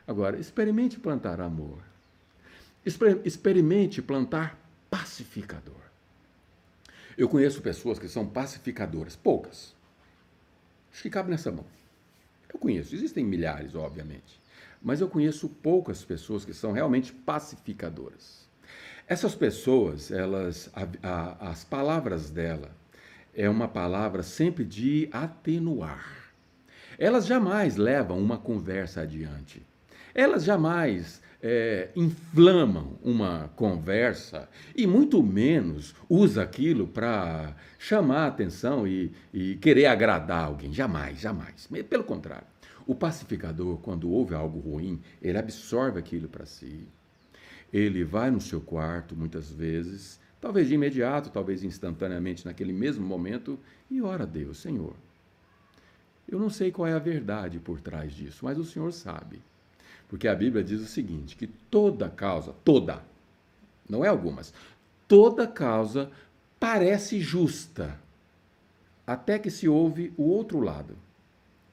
Agora, 0.06 0.38
experimente 0.38 0.98
plantar 0.98 1.40
amor. 1.40 1.78
Experimente 3.24 4.00
plantar 4.00 4.58
pacificador. 4.88 5.87
Eu 7.18 7.28
conheço 7.28 7.60
pessoas 7.60 7.98
que 7.98 8.06
são 8.08 8.24
pacificadoras, 8.24 9.16
poucas. 9.16 9.74
Acho 10.92 11.02
que 11.02 11.10
cabe 11.10 11.30
nessa 11.30 11.50
mão. 11.50 11.64
Eu 12.54 12.60
conheço, 12.60 12.94
existem 12.94 13.24
milhares, 13.24 13.74
obviamente, 13.74 14.40
mas 14.80 15.00
eu 15.00 15.08
conheço 15.08 15.48
poucas 15.48 16.04
pessoas 16.04 16.44
que 16.44 16.54
são 16.54 16.70
realmente 16.70 17.12
pacificadoras. 17.12 18.46
Essas 19.08 19.34
pessoas, 19.34 20.12
elas, 20.12 20.70
a, 20.72 20.86
a, 21.02 21.50
as 21.50 21.64
palavras 21.64 22.30
dela 22.30 22.70
é 23.34 23.50
uma 23.50 23.66
palavra 23.66 24.22
sempre 24.22 24.64
de 24.64 25.08
atenuar. 25.10 26.32
Elas 26.96 27.26
jamais 27.26 27.76
levam 27.76 28.16
uma 28.20 28.38
conversa 28.38 29.00
adiante. 29.00 29.60
Elas 30.14 30.44
jamais 30.44 31.20
é, 31.42 31.90
inflamam 31.94 32.98
uma 33.02 33.48
conversa 33.54 34.48
e 34.74 34.86
muito 34.86 35.22
menos 35.22 35.94
usa 36.08 36.42
aquilo 36.42 36.86
para 36.86 37.54
chamar 37.78 38.24
a 38.24 38.26
atenção 38.26 38.86
e, 38.86 39.12
e 39.32 39.56
querer 39.56 39.86
agradar 39.86 40.44
alguém. 40.44 40.72
Jamais, 40.72 41.20
jamais. 41.20 41.68
Pelo 41.88 42.04
contrário, 42.04 42.46
o 42.86 42.94
pacificador, 42.94 43.78
quando 43.78 44.10
ouve 44.10 44.34
algo 44.34 44.58
ruim, 44.58 45.00
ele 45.22 45.38
absorve 45.38 45.98
aquilo 45.98 46.28
para 46.28 46.46
si. 46.46 46.86
Ele 47.72 48.02
vai 48.02 48.30
no 48.30 48.40
seu 48.40 48.60
quarto, 48.60 49.14
muitas 49.14 49.50
vezes, 49.50 50.18
talvez 50.40 50.68
de 50.68 50.74
imediato, 50.74 51.30
talvez 51.30 51.62
instantaneamente, 51.62 52.46
naquele 52.46 52.72
mesmo 52.72 53.06
momento, 53.06 53.58
e 53.90 54.00
ora 54.00 54.24
a 54.24 54.26
Deus, 54.26 54.58
Senhor. 54.58 54.94
Eu 56.26 56.38
não 56.38 56.50
sei 56.50 56.72
qual 56.72 56.88
é 56.88 56.94
a 56.94 56.98
verdade 56.98 57.58
por 57.58 57.80
trás 57.80 58.14
disso, 58.14 58.44
mas 58.44 58.58
o 58.58 58.64
Senhor 58.64 58.90
sabe. 58.92 59.42
Porque 60.08 60.26
a 60.26 60.34
Bíblia 60.34 60.64
diz 60.64 60.80
o 60.80 60.86
seguinte: 60.86 61.36
que 61.36 61.46
toda 61.46 62.08
causa, 62.08 62.54
toda, 62.64 63.02
não 63.88 64.04
é 64.04 64.08
algumas, 64.08 64.52
toda 65.06 65.46
causa 65.46 66.10
parece 66.58 67.20
justa, 67.20 67.98
até 69.06 69.38
que 69.38 69.50
se 69.50 69.68
ouve 69.68 70.12
o 70.16 70.24
outro 70.24 70.60
lado. 70.60 70.96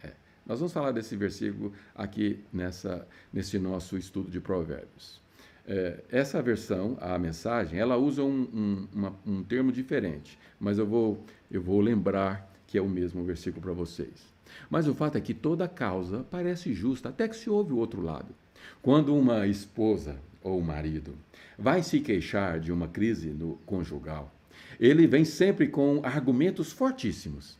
É. 0.03 0.11
Nós 0.45 0.59
vamos 0.59 0.73
falar 0.73 0.91
desse 0.91 1.15
versículo 1.15 1.73
aqui 1.95 2.43
nessa, 2.51 3.07
nesse 3.31 3.57
nosso 3.57 3.97
estudo 3.97 4.29
de 4.29 4.39
Provérbios. 4.39 5.23
É, 5.67 6.03
essa 6.11 6.41
versão, 6.43 6.95
a 7.01 7.17
mensagem, 7.17 7.79
ela 7.79 7.97
usa 7.97 8.21
um, 8.21 8.47
um, 8.53 8.87
uma, 8.93 9.15
um 9.25 9.43
termo 9.43 9.71
diferente, 9.71 10.37
mas 10.59 10.77
eu 10.77 10.85
vou, 10.85 11.23
eu 11.49 11.61
vou 11.61 11.81
lembrar 11.81 12.47
que 12.67 12.77
é 12.77 12.81
o 12.81 12.87
mesmo 12.87 13.23
versículo 13.23 13.63
para 13.63 13.73
vocês. 13.73 14.34
Mas 14.69 14.87
o 14.87 14.93
fato 14.93 15.17
é 15.17 15.21
que 15.21 15.33
toda 15.33 15.67
causa 15.67 16.25
parece 16.29 16.73
justa, 16.73 17.09
até 17.09 17.27
que 17.27 17.35
se 17.35 17.49
ouve 17.49 17.73
o 17.73 17.77
outro 17.77 18.01
lado. 18.01 18.33
Quando 18.81 19.15
uma 19.15 19.47
esposa 19.47 20.17
ou 20.41 20.61
marido 20.61 21.15
vai 21.57 21.81
se 21.81 21.99
queixar 21.99 22.59
de 22.59 22.71
uma 22.71 22.87
crise 22.87 23.29
no 23.29 23.55
conjugal, 23.65 24.31
ele 24.79 25.07
vem 25.07 25.25
sempre 25.25 25.67
com 25.67 26.01
argumentos 26.03 26.71
fortíssimos. 26.71 27.57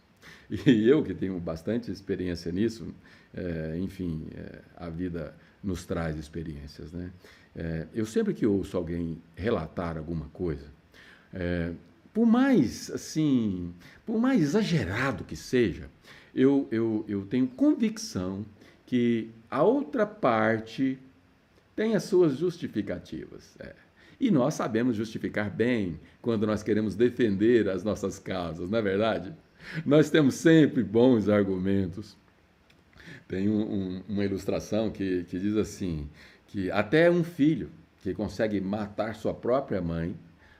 E 0.66 0.88
eu, 0.88 1.04
que 1.04 1.14
tenho 1.14 1.40
bastante 1.40 1.92
experiência 1.92 2.52
nisso, 2.52 2.94
é, 3.34 3.78
enfim, 3.80 4.28
é, 4.36 4.62
a 4.78 4.90
vida 4.90 5.36
nos 5.64 5.86
traz 5.86 6.18
experiências, 6.18 6.92
né? 6.92 7.12
É, 7.56 7.88
eu 7.94 8.06
sempre 8.06 8.34
que 8.34 8.46
ouço 8.46 8.78
alguém 8.78 9.18
relatar 9.36 9.98
alguma 9.98 10.26
coisa, 10.28 10.68
é, 11.34 11.72
por 12.14 12.26
mais 12.26 12.92
assim, 12.92 13.74
por 14.06 14.20
mais 14.20 14.42
exagerado 14.42 15.24
que 15.24 15.36
seja, 15.36 15.90
eu, 16.36 16.68
eu, 16.70 17.06
eu 17.08 17.26
tenho 17.26 17.48
convicção 17.48 18.46
que 18.86 19.30
a 19.50 19.64
outra 19.64 20.06
parte 20.06 21.00
tem 21.76 21.96
as 21.96 22.04
suas 22.04 22.38
justificativas. 22.38 23.56
É. 23.60 23.74
E 24.20 24.30
nós 24.30 24.54
sabemos 24.54 24.96
justificar 24.96 25.50
bem 25.50 26.00
quando 26.22 26.46
nós 26.46 26.62
queremos 26.62 26.96
defender 26.96 27.70
as 27.70 27.84
nossas 27.84 28.20
causas, 28.20 28.70
não 28.70 28.80
é 28.80 28.82
verdade? 28.82 29.34
Nós 29.86 30.10
temos 30.10 30.36
sempre 30.36 30.84
bons 30.84 31.28
argumentos. 31.28 32.16
Tem 33.28 33.50
um, 33.50 33.62
um, 33.62 34.04
uma 34.08 34.24
ilustração 34.24 34.92
que, 34.92 35.24
que 35.24 35.40
diz 35.40 35.56
assim: 35.58 36.08
que 36.48 36.70
até 36.70 37.10
um 37.10 37.24
filho 37.24 37.70
que 38.04 38.14
consegue 38.14 38.62
matar 38.62 39.16
sua 39.16 39.34
própria 39.34 39.82
mãe 39.82 40.16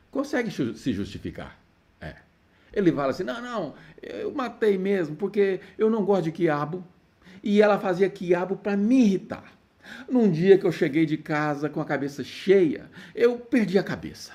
consegue 0.10 0.50
se 0.50 0.94
justificar. 0.94 1.60
Ele 2.76 2.92
fala 2.92 3.12
assim: 3.12 3.24
não, 3.24 3.42
não, 3.42 3.74
eu 4.04 4.34
matei 4.34 4.78
mesmo, 4.78 5.16
porque 5.16 5.62
eu 5.78 5.90
não 5.90 6.04
gosto 6.04 6.26
de 6.26 6.32
quiabo. 6.32 6.86
E 7.42 7.62
ela 7.62 7.80
fazia 7.80 8.10
quiabo 8.10 8.58
para 8.58 8.76
me 8.76 9.04
irritar. 9.04 9.54
Num 10.10 10.32
dia 10.32 10.58
que 10.58 10.66
eu 10.66 10.72
cheguei 10.72 11.06
de 11.06 11.18
casa 11.18 11.70
com 11.70 11.80
a 11.80 11.86
cabeça 11.86 12.24
cheia, 12.24 12.90
eu 13.14 13.38
perdi 13.38 13.78
a 13.78 13.84
cabeça. 13.84 14.34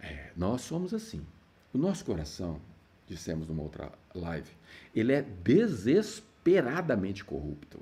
É, 0.00 0.30
nós 0.36 0.60
somos 0.62 0.94
assim. 0.94 1.26
O 1.74 1.78
nosso 1.78 2.04
coração, 2.04 2.60
dissemos 3.06 3.48
numa 3.48 3.62
outra 3.62 3.90
live, 4.14 4.50
ele 4.94 5.12
é 5.12 5.22
desesperadamente 5.22 7.24
corrupto. 7.24 7.80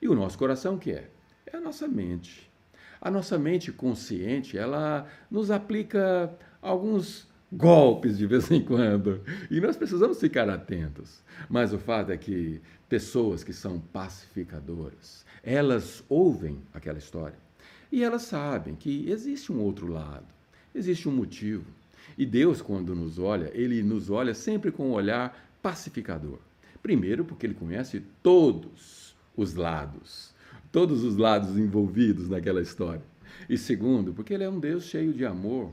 E 0.00 0.08
o 0.08 0.14
nosso 0.14 0.38
coração 0.38 0.78
que 0.78 0.92
é? 0.92 1.10
É 1.46 1.56
a 1.56 1.60
nossa 1.60 1.88
mente. 1.88 2.50
A 3.00 3.10
nossa 3.10 3.38
mente 3.38 3.72
consciente, 3.72 4.58
ela 4.58 5.06
nos 5.30 5.50
aplica 5.50 6.30
alguns 6.66 7.26
golpes 7.52 8.18
de 8.18 8.26
vez 8.26 8.50
em 8.50 8.62
quando. 8.62 9.20
E 9.50 9.60
nós 9.60 9.76
precisamos 9.76 10.20
ficar 10.20 10.48
atentos. 10.50 11.22
Mas 11.48 11.72
o 11.72 11.78
fato 11.78 12.10
é 12.10 12.16
que 12.16 12.60
pessoas 12.88 13.44
que 13.44 13.52
são 13.52 13.78
pacificadoras, 13.78 15.24
elas 15.42 16.04
ouvem 16.08 16.60
aquela 16.74 16.98
história 16.98 17.38
e 17.90 18.02
elas 18.02 18.22
sabem 18.22 18.74
que 18.74 19.08
existe 19.08 19.52
um 19.52 19.60
outro 19.60 19.86
lado, 19.86 20.26
existe 20.74 21.08
um 21.08 21.12
motivo. 21.12 21.64
E 22.18 22.26
Deus, 22.26 22.60
quando 22.60 22.94
nos 22.94 23.18
olha, 23.18 23.50
ele 23.54 23.82
nos 23.82 24.10
olha 24.10 24.34
sempre 24.34 24.70
com 24.70 24.90
um 24.90 24.92
olhar 24.92 25.48
pacificador. 25.62 26.38
Primeiro, 26.82 27.24
porque 27.24 27.46
ele 27.46 27.54
conhece 27.54 28.02
todos 28.22 29.16
os 29.36 29.54
lados, 29.54 30.32
todos 30.70 31.02
os 31.02 31.16
lados 31.16 31.58
envolvidos 31.58 32.28
naquela 32.28 32.60
história. 32.60 33.02
E 33.48 33.58
segundo, 33.58 34.12
porque 34.12 34.34
ele 34.34 34.44
é 34.44 34.48
um 34.48 34.58
Deus 34.58 34.84
cheio 34.84 35.12
de 35.12 35.24
amor 35.24 35.72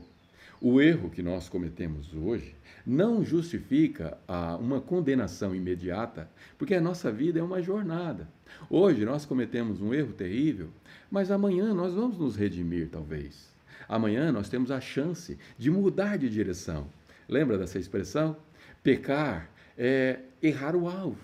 o 0.66 0.80
erro 0.80 1.10
que 1.10 1.22
nós 1.22 1.46
cometemos 1.46 2.14
hoje 2.14 2.56
não 2.86 3.22
justifica 3.22 4.16
a, 4.26 4.56
uma 4.56 4.80
condenação 4.80 5.54
imediata, 5.54 6.26
porque 6.56 6.74
a 6.74 6.80
nossa 6.80 7.12
vida 7.12 7.38
é 7.38 7.42
uma 7.42 7.60
jornada. 7.60 8.26
Hoje 8.70 9.04
nós 9.04 9.26
cometemos 9.26 9.82
um 9.82 9.92
erro 9.92 10.14
terrível, 10.14 10.70
mas 11.10 11.30
amanhã 11.30 11.74
nós 11.74 11.92
vamos 11.92 12.16
nos 12.16 12.34
redimir, 12.34 12.88
talvez. 12.88 13.54
Amanhã 13.86 14.32
nós 14.32 14.48
temos 14.48 14.70
a 14.70 14.80
chance 14.80 15.38
de 15.58 15.70
mudar 15.70 16.16
de 16.16 16.30
direção. 16.30 16.86
Lembra 17.28 17.58
dessa 17.58 17.78
expressão? 17.78 18.34
Pecar 18.82 19.50
é 19.76 20.20
errar 20.42 20.74
o 20.74 20.88
alvo. 20.88 21.20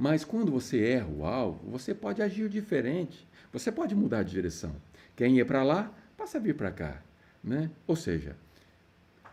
Mas 0.00 0.24
quando 0.24 0.50
você 0.50 0.82
erra 0.82 1.06
o 1.06 1.24
alvo, 1.24 1.70
você 1.70 1.94
pode 1.94 2.22
agir 2.22 2.48
diferente. 2.48 3.24
Você 3.52 3.70
pode 3.70 3.94
mudar 3.94 4.24
de 4.24 4.32
direção. 4.32 4.74
Quem 5.14 5.36
ia 5.36 5.46
para 5.46 5.62
lá, 5.62 5.96
passa 6.16 6.38
a 6.38 6.40
vir 6.40 6.56
para 6.56 6.72
cá. 6.72 7.00
Né? 7.42 7.70
Ou 7.86 7.94
seja, 7.94 8.36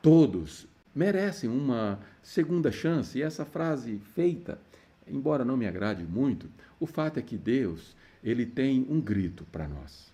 Todos 0.07 0.65
merecem 0.95 1.49
uma 1.49 1.99
segunda 2.23 2.71
chance. 2.71 3.19
E 3.19 3.21
essa 3.21 3.43
frase 3.43 3.99
feita, 4.15 4.57
embora 5.05 5.43
não 5.43 5.57
me 5.57 5.67
agrade 5.67 6.05
muito, 6.05 6.47
o 6.79 6.85
fato 6.85 7.19
é 7.19 7.21
que 7.21 7.35
Deus, 7.35 7.93
ele 8.23 8.45
tem 8.45 8.87
um 8.89 9.01
grito 9.01 9.45
para 9.51 9.67
nós. 9.67 10.09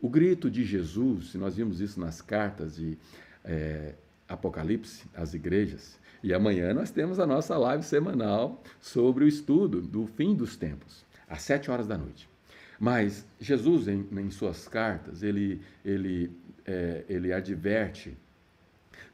O 0.00 0.08
grito 0.08 0.50
de 0.50 0.64
Jesus, 0.64 1.34
nós 1.34 1.56
vimos 1.56 1.78
isso 1.78 2.00
nas 2.00 2.22
cartas 2.22 2.76
de 2.76 2.96
é, 3.44 3.92
Apocalipse 4.26 5.04
às 5.14 5.34
igrejas, 5.34 5.98
e 6.22 6.32
amanhã 6.32 6.72
nós 6.72 6.90
temos 6.90 7.20
a 7.20 7.26
nossa 7.26 7.58
live 7.58 7.82
semanal 7.82 8.62
sobre 8.80 9.24
o 9.24 9.28
estudo 9.28 9.82
do 9.82 10.06
fim 10.06 10.34
dos 10.34 10.56
tempos, 10.56 11.04
às 11.28 11.42
sete 11.42 11.70
horas 11.70 11.86
da 11.86 11.98
noite. 11.98 12.26
Mas 12.80 13.26
Jesus, 13.38 13.88
em, 13.88 14.06
em 14.10 14.30
suas 14.30 14.66
cartas, 14.66 15.22
ele, 15.22 15.60
ele, 15.84 16.30
é, 16.64 17.04
ele 17.10 17.30
adverte 17.30 18.16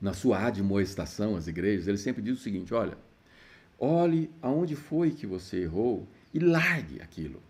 na 0.01 0.13
sua 0.13 0.45
admoestação 0.47 1.37
às 1.37 1.47
igrejas, 1.47 1.89
ele 1.89 1.99
sempre 1.99 2.23
diz 2.23 2.39
o 2.39 2.43
seguinte: 2.43 2.73
olha, 2.73 2.97
olhe 3.79 4.31
aonde 4.41 4.77
foi 4.77 5.11
que 5.11 5.27
você 5.27 5.63
errou 5.63 6.07
e 6.33 6.39
largue 6.39 7.01
aquilo. 7.01 7.43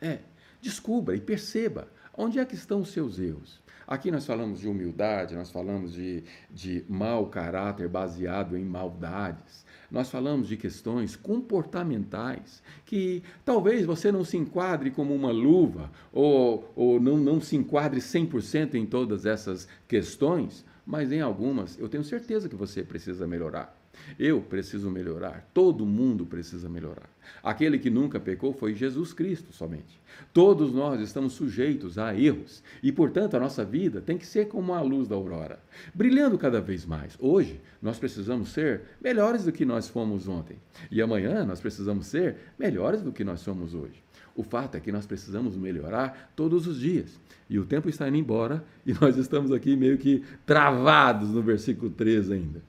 É, 0.00 0.18
descubra 0.60 1.16
e 1.16 1.20
perceba 1.20 1.88
onde 2.16 2.38
é 2.38 2.44
que 2.44 2.54
estão 2.54 2.80
os 2.80 2.90
seus 2.90 3.18
erros. 3.18 3.60
Aqui 3.90 4.08
nós 4.08 4.24
falamos 4.24 4.60
de 4.60 4.68
humildade, 4.68 5.34
nós 5.34 5.50
falamos 5.50 5.92
de, 5.92 6.22
de 6.48 6.84
mau 6.88 7.26
caráter 7.26 7.88
baseado 7.88 8.56
em 8.56 8.64
maldades, 8.64 9.66
nós 9.90 10.08
falamos 10.08 10.46
de 10.46 10.56
questões 10.56 11.16
comportamentais 11.16 12.62
que 12.86 13.20
talvez 13.44 13.84
você 13.84 14.12
não 14.12 14.24
se 14.24 14.36
enquadre 14.36 14.92
como 14.92 15.12
uma 15.12 15.32
luva 15.32 15.90
ou, 16.12 16.72
ou 16.76 17.00
não, 17.00 17.16
não 17.16 17.40
se 17.40 17.56
enquadre 17.56 17.98
100% 17.98 18.74
em 18.74 18.86
todas 18.86 19.26
essas 19.26 19.66
questões, 19.88 20.64
mas 20.90 21.12
em 21.12 21.20
algumas 21.20 21.78
eu 21.78 21.88
tenho 21.88 22.02
certeza 22.02 22.48
que 22.48 22.56
você 22.56 22.82
precisa 22.82 23.24
melhorar. 23.24 23.78
Eu 24.18 24.40
preciso 24.40 24.90
melhorar, 24.90 25.48
todo 25.54 25.86
mundo 25.86 26.26
precisa 26.26 26.68
melhorar. 26.68 27.08
Aquele 27.42 27.78
que 27.78 27.88
nunca 27.88 28.18
pecou 28.18 28.52
foi 28.52 28.74
Jesus 28.74 29.12
Cristo 29.12 29.52
somente. 29.52 30.00
Todos 30.32 30.72
nós 30.72 31.00
estamos 31.00 31.34
sujeitos 31.34 31.96
a 31.96 32.14
erros 32.14 32.62
e, 32.82 32.90
portanto, 32.90 33.36
a 33.36 33.40
nossa 33.40 33.64
vida 33.64 34.00
tem 34.00 34.18
que 34.18 34.26
ser 34.26 34.48
como 34.48 34.74
a 34.74 34.80
luz 34.80 35.06
da 35.06 35.14
aurora, 35.14 35.60
brilhando 35.94 36.36
cada 36.36 36.60
vez 36.60 36.84
mais. 36.84 37.16
Hoje, 37.20 37.60
nós 37.80 37.98
precisamos 37.98 38.48
ser 38.48 38.82
melhores 39.00 39.44
do 39.44 39.52
que 39.52 39.64
nós 39.64 39.88
fomos 39.88 40.26
ontem 40.26 40.56
e 40.90 41.00
amanhã 41.00 41.44
nós 41.44 41.60
precisamos 41.60 42.06
ser 42.06 42.36
melhores 42.58 43.02
do 43.02 43.12
que 43.12 43.22
nós 43.22 43.40
somos 43.40 43.74
hoje. 43.74 44.02
O 44.34 44.42
fato 44.42 44.76
é 44.76 44.80
que 44.80 44.92
nós 44.92 45.06
precisamos 45.06 45.56
melhorar 45.56 46.32
todos 46.36 46.66
os 46.66 46.80
dias. 46.80 47.18
E 47.48 47.58
o 47.58 47.66
tempo 47.66 47.88
está 47.88 48.08
indo 48.08 48.16
embora 48.16 48.64
e 48.86 48.92
nós 48.94 49.16
estamos 49.16 49.52
aqui 49.52 49.76
meio 49.76 49.98
que 49.98 50.24
travados 50.46 51.30
no 51.30 51.42
versículo 51.42 51.90
3 51.90 52.30
ainda. 52.30 52.62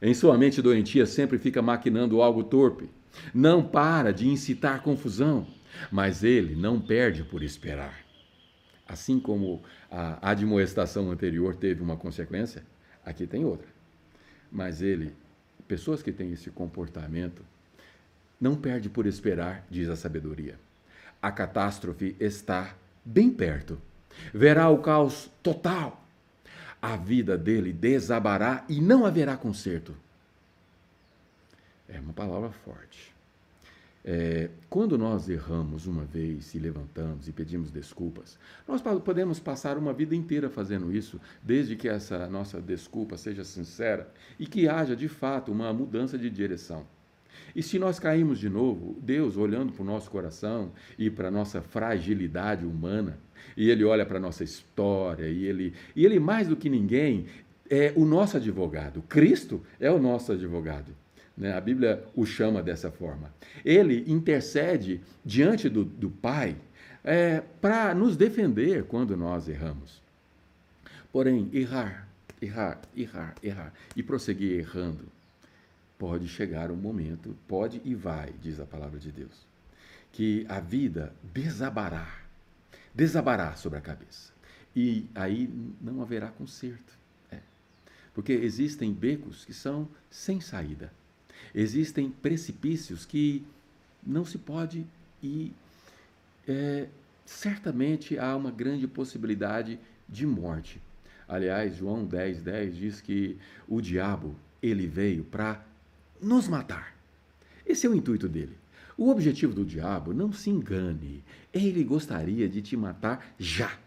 Em 0.00 0.14
sua 0.14 0.38
mente 0.38 0.62
doentia 0.62 1.06
sempre 1.06 1.38
fica 1.38 1.60
maquinando 1.60 2.22
algo 2.22 2.44
torpe. 2.44 2.88
Não 3.34 3.62
para 3.62 4.12
de 4.12 4.28
incitar 4.28 4.82
confusão, 4.82 5.46
mas 5.90 6.22
ele 6.22 6.54
não 6.54 6.80
perde 6.80 7.24
por 7.24 7.42
esperar. 7.42 8.04
Assim 8.86 9.18
como 9.18 9.62
a 9.90 10.30
admoestação 10.30 11.10
anterior 11.10 11.56
teve 11.56 11.82
uma 11.82 11.96
consequência, 11.96 12.62
aqui 13.04 13.26
tem 13.26 13.44
outra. 13.44 13.66
Mas 14.50 14.80
ele, 14.80 15.12
pessoas 15.66 16.02
que 16.02 16.12
têm 16.12 16.32
esse 16.32 16.50
comportamento, 16.50 17.42
não 18.40 18.54
perde 18.54 18.88
por 18.88 19.04
esperar, 19.04 19.66
diz 19.68 19.88
a 19.88 19.96
sabedoria. 19.96 20.58
A 21.20 21.30
catástrofe 21.30 22.16
está 22.20 22.74
bem 23.04 23.30
perto. 23.30 23.80
Verá 24.32 24.68
o 24.68 24.78
caos 24.78 25.30
total 25.42 26.04
a 26.80 26.96
vida 26.96 27.36
dele 27.36 27.72
desabará 27.72 28.64
e 28.68 28.80
não 28.80 29.04
haverá 29.04 29.36
conserto. 29.36 29.94
É 31.88 31.98
uma 31.98 32.12
palavra 32.12 32.50
forte. 32.50 33.12
É, 34.04 34.48
quando 34.70 34.96
nós 34.96 35.28
erramos 35.28 35.86
uma 35.86 36.04
vez 36.04 36.54
e 36.54 36.58
levantamos 36.58 37.28
e 37.28 37.32
pedimos 37.32 37.70
desculpas, 37.70 38.38
nós 38.66 38.80
podemos 38.80 39.40
passar 39.40 39.76
uma 39.76 39.92
vida 39.92 40.14
inteira 40.14 40.48
fazendo 40.48 40.94
isso, 40.94 41.20
desde 41.42 41.76
que 41.76 41.88
essa 41.88 42.26
nossa 42.28 42.60
desculpa 42.60 43.16
seja 43.16 43.44
sincera 43.44 44.10
e 44.38 44.46
que 44.46 44.68
haja 44.68 44.94
de 44.94 45.08
fato 45.08 45.50
uma 45.50 45.72
mudança 45.72 46.16
de 46.16 46.30
direção. 46.30 46.86
E 47.54 47.62
se 47.62 47.78
nós 47.78 47.98
caímos 47.98 48.38
de 48.38 48.48
novo, 48.48 48.96
Deus, 49.00 49.36
olhando 49.36 49.72
para 49.72 49.82
o 49.82 49.86
nosso 49.86 50.10
coração 50.10 50.72
e 50.98 51.10
para 51.10 51.28
a 51.28 51.30
nossa 51.30 51.60
fragilidade 51.60 52.64
humana, 52.64 53.18
e 53.56 53.70
Ele 53.70 53.84
olha 53.84 54.06
para 54.06 54.18
a 54.18 54.20
nossa 54.20 54.44
história, 54.44 55.28
e 55.28 55.44
ele, 55.44 55.74
e 55.96 56.04
ele, 56.04 56.20
mais 56.20 56.48
do 56.48 56.56
que 56.56 56.68
ninguém, 56.68 57.26
é 57.68 57.92
o 57.96 58.04
nosso 58.04 58.36
advogado. 58.36 59.02
Cristo 59.08 59.62
é 59.80 59.90
o 59.90 59.98
nosso 59.98 60.32
advogado. 60.32 60.94
Né? 61.36 61.52
A 61.52 61.60
Bíblia 61.60 62.04
o 62.14 62.24
chama 62.24 62.62
dessa 62.62 62.90
forma. 62.90 63.32
Ele 63.64 64.04
intercede 64.06 65.00
diante 65.24 65.68
do, 65.68 65.84
do 65.84 66.10
Pai 66.10 66.56
é, 67.04 67.42
para 67.60 67.94
nos 67.94 68.16
defender 68.16 68.84
quando 68.84 69.16
nós 69.16 69.48
erramos. 69.48 70.02
Porém, 71.12 71.48
errar, 71.52 72.08
errar, 72.40 72.80
errar, 72.96 73.34
errar 73.42 73.72
e 73.96 74.02
prosseguir 74.02 74.58
errando 74.58 75.17
pode 75.98 76.28
chegar 76.28 76.70
um 76.70 76.76
momento, 76.76 77.36
pode 77.46 77.82
e 77.84 77.94
vai, 77.94 78.32
diz 78.40 78.60
a 78.60 78.64
palavra 78.64 78.98
de 78.98 79.10
Deus, 79.10 79.46
que 80.12 80.46
a 80.48 80.60
vida 80.60 81.12
desabará, 81.22 82.22
desabará 82.94 83.54
sobre 83.56 83.78
a 83.78 83.82
cabeça. 83.82 84.32
E 84.74 85.06
aí 85.14 85.50
não 85.80 86.00
haverá 86.00 86.28
conserto. 86.28 86.96
É. 87.30 87.40
Porque 88.14 88.32
existem 88.32 88.92
becos 88.92 89.44
que 89.44 89.52
são 89.52 89.88
sem 90.08 90.40
saída. 90.40 90.92
Existem 91.54 92.10
precipícios 92.10 93.04
que 93.04 93.44
não 94.06 94.24
se 94.24 94.38
pode 94.38 94.86
ir. 95.22 95.52
É, 96.46 96.88
certamente 97.24 98.18
há 98.18 98.36
uma 98.36 98.50
grande 98.50 98.86
possibilidade 98.86 99.78
de 100.08 100.26
morte. 100.26 100.80
Aliás, 101.26 101.76
João 101.76 102.06
10, 102.06 102.40
10 102.40 102.76
diz 102.76 103.00
que 103.00 103.36
o 103.66 103.80
diabo 103.80 104.34
ele 104.62 104.86
veio 104.86 105.24
para 105.24 105.62
nos 106.20 106.48
matar. 106.48 106.94
Esse 107.66 107.86
é 107.86 107.90
o 107.90 107.94
intuito 107.94 108.28
dele. 108.28 108.56
O 108.96 109.10
objetivo 109.10 109.54
do 109.54 109.64
diabo, 109.64 110.12
não 110.12 110.32
se 110.32 110.50
engane, 110.50 111.22
ele 111.52 111.84
gostaria 111.84 112.48
de 112.48 112.60
te 112.60 112.76
matar 112.76 113.34
já. 113.38 113.78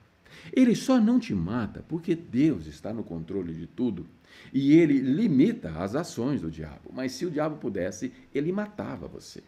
Ele 0.54 0.76
só 0.76 1.00
não 1.00 1.20
te 1.20 1.36
mata 1.36 1.84
porque 1.88 2.16
Deus 2.16 2.66
está 2.66 2.94
no 2.94 3.04
controle 3.04 3.54
de 3.54 3.68
tudo 3.68 4.08
e 4.54 4.74
ele 4.74 5.00
limita 5.00 5.72
as 5.72 5.96
ações 5.96 6.42
do 6.42 6.50
diabo. 6.50 6.92
Mas 6.94 7.12
se 7.12 7.26
o 7.26 7.32
diabo 7.32 7.58
pudesse, 7.58 8.14
ele 8.34 8.52
matava 8.52 9.08
você. 9.08 9.44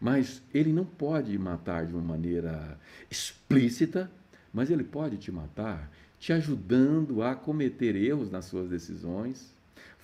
Mas 0.00 0.42
ele 0.54 0.72
não 0.72 0.84
pode 0.84 1.36
matar 1.36 1.86
de 1.86 1.92
uma 1.92 2.02
maneira 2.02 2.78
explícita, 3.10 4.10
mas 4.52 4.70
ele 4.70 4.84
pode 4.84 5.16
te 5.16 5.30
matar 5.30 5.90
te 6.20 6.34
ajudando 6.34 7.22
a 7.22 7.34
cometer 7.34 7.96
erros 7.96 8.30
nas 8.30 8.44
suas 8.44 8.68
decisões, 8.68 9.56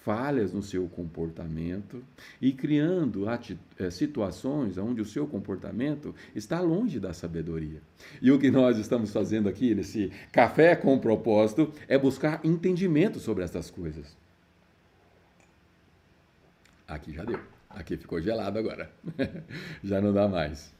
falhas 0.06 0.52
no 0.52 0.62
seu 0.62 0.86
comportamento 0.86 2.00
e 2.40 2.52
criando 2.52 3.24
eh, 3.28 3.90
situações 3.90 4.78
onde 4.78 5.02
o 5.02 5.04
seu 5.04 5.26
comportamento 5.26 6.14
está 6.32 6.60
longe 6.60 7.00
da 7.00 7.12
sabedoria. 7.12 7.82
E 8.22 8.30
o 8.30 8.38
que 8.38 8.48
nós 8.48 8.78
estamos 8.78 9.12
fazendo 9.12 9.48
aqui 9.48 9.74
nesse 9.74 10.12
café 10.30 10.76
com 10.76 10.96
propósito 10.96 11.72
é 11.88 11.98
buscar 11.98 12.40
entendimento 12.44 13.18
sobre 13.18 13.42
essas 13.42 13.68
coisas. 13.68 14.16
Aqui 16.86 17.12
já 17.12 17.24
deu. 17.24 17.40
Aqui 17.68 17.96
ficou 17.96 18.22
gelado 18.22 18.60
agora. 18.60 18.88
já 19.82 20.00
não 20.00 20.12
dá 20.12 20.28
mais. 20.28 20.72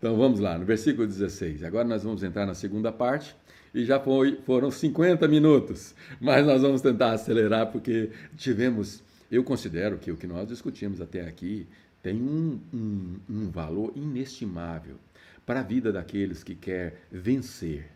Então 0.00 0.16
vamos 0.16 0.40
lá, 0.40 0.56
no 0.56 0.64
versículo 0.64 1.06
16. 1.06 1.62
Agora 1.62 1.86
nós 1.86 2.02
vamos 2.02 2.22
entrar 2.22 2.46
na 2.46 2.54
segunda 2.54 2.90
parte 2.90 3.36
e 3.74 3.84
já 3.84 4.00
foi, 4.00 4.40
foram 4.46 4.70
50 4.70 5.28
minutos, 5.28 5.94
mas 6.18 6.44
nós 6.46 6.62
vamos 6.62 6.80
tentar 6.80 7.12
acelerar 7.12 7.70
porque 7.70 8.08
tivemos, 8.34 9.02
eu 9.30 9.44
considero 9.44 9.98
que 9.98 10.10
o 10.10 10.16
que 10.16 10.26
nós 10.26 10.48
discutimos 10.48 11.02
até 11.02 11.28
aqui 11.28 11.68
tem 12.02 12.14
um, 12.14 12.58
um, 12.72 13.16
um 13.28 13.50
valor 13.50 13.92
inestimável 13.94 14.96
para 15.44 15.60
a 15.60 15.62
vida 15.62 15.92
daqueles 15.92 16.42
que 16.42 16.54
quer 16.54 17.02
vencer. 17.12 17.90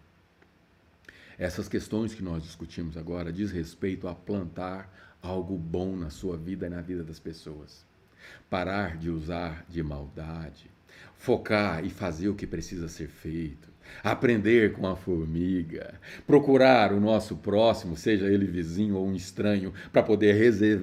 Essas 1.38 1.70
questões 1.70 2.12
que 2.12 2.22
nós 2.22 2.42
discutimos 2.42 2.98
agora 2.98 3.32
diz 3.32 3.50
respeito 3.50 4.06
a 4.08 4.14
plantar 4.14 4.92
algo 5.22 5.56
bom 5.56 5.96
na 5.96 6.10
sua 6.10 6.36
vida 6.36 6.66
e 6.66 6.68
na 6.68 6.82
vida 6.82 7.02
das 7.02 7.18
pessoas. 7.18 7.82
Parar 8.50 8.98
de 8.98 9.08
usar 9.08 9.64
de 9.70 9.82
maldade, 9.82 10.73
focar 11.16 11.84
e 11.84 11.90
fazer 11.90 12.28
o 12.28 12.34
que 12.34 12.46
precisa 12.46 12.88
ser 12.88 13.08
feito 13.08 13.73
aprender 14.02 14.72
com 14.72 14.86
a 14.86 14.96
formiga, 14.96 15.94
procurar 16.26 16.92
o 16.92 17.00
nosso 17.00 17.36
próximo, 17.36 17.96
seja 17.96 18.26
ele 18.26 18.46
vizinho 18.46 18.96
ou 18.96 19.06
um 19.06 19.14
estranho, 19.14 19.72
para 19.92 20.02
poder 20.02 20.34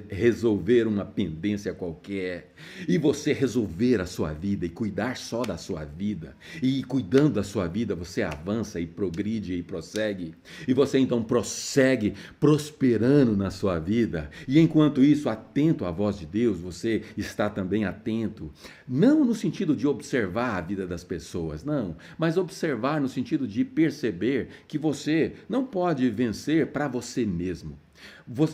resolver 0.08 0.86
uma 0.86 1.04
pendência 1.04 1.74
qualquer, 1.74 2.52
e 2.88 2.96
você 2.96 3.32
resolver 3.32 4.00
a 4.00 4.06
sua 4.06 4.32
vida 4.32 4.64
e 4.64 4.70
cuidar 4.70 5.16
só 5.16 5.42
da 5.42 5.56
sua 5.56 5.84
vida, 5.84 6.34
e 6.62 6.82
cuidando 6.84 7.34
da 7.34 7.42
sua 7.42 7.66
vida 7.66 7.94
você 7.94 8.22
avança 8.22 8.80
e 8.80 8.86
progride 8.86 9.54
e 9.54 9.62
prossegue, 9.62 10.34
e 10.66 10.72
você 10.72 10.98
então 10.98 11.22
prossegue 11.22 12.14
prosperando 12.40 13.36
na 13.36 13.50
sua 13.50 13.78
vida, 13.78 14.30
e 14.46 14.58
enquanto 14.58 15.02
isso, 15.02 15.28
atento 15.28 15.84
à 15.84 15.90
voz 15.90 16.18
de 16.18 16.26
Deus, 16.26 16.60
você 16.60 17.02
está 17.16 17.50
também 17.50 17.84
atento, 17.84 18.52
não 18.88 19.24
no 19.24 19.34
sentido 19.34 19.74
de 19.74 19.86
observar 19.86 20.56
a 20.56 20.60
vida 20.60 20.86
das 20.86 21.04
pessoas, 21.04 21.64
não, 21.64 21.96
mas 22.16 22.36
observar 22.36 23.01
no 23.02 23.08
sentido 23.08 23.46
de 23.46 23.64
perceber 23.64 24.48
que 24.66 24.78
você 24.78 25.34
não 25.48 25.64
pode 25.64 26.08
vencer 26.08 26.68
para 26.68 26.88
você 26.88 27.26
mesmo. 27.26 27.78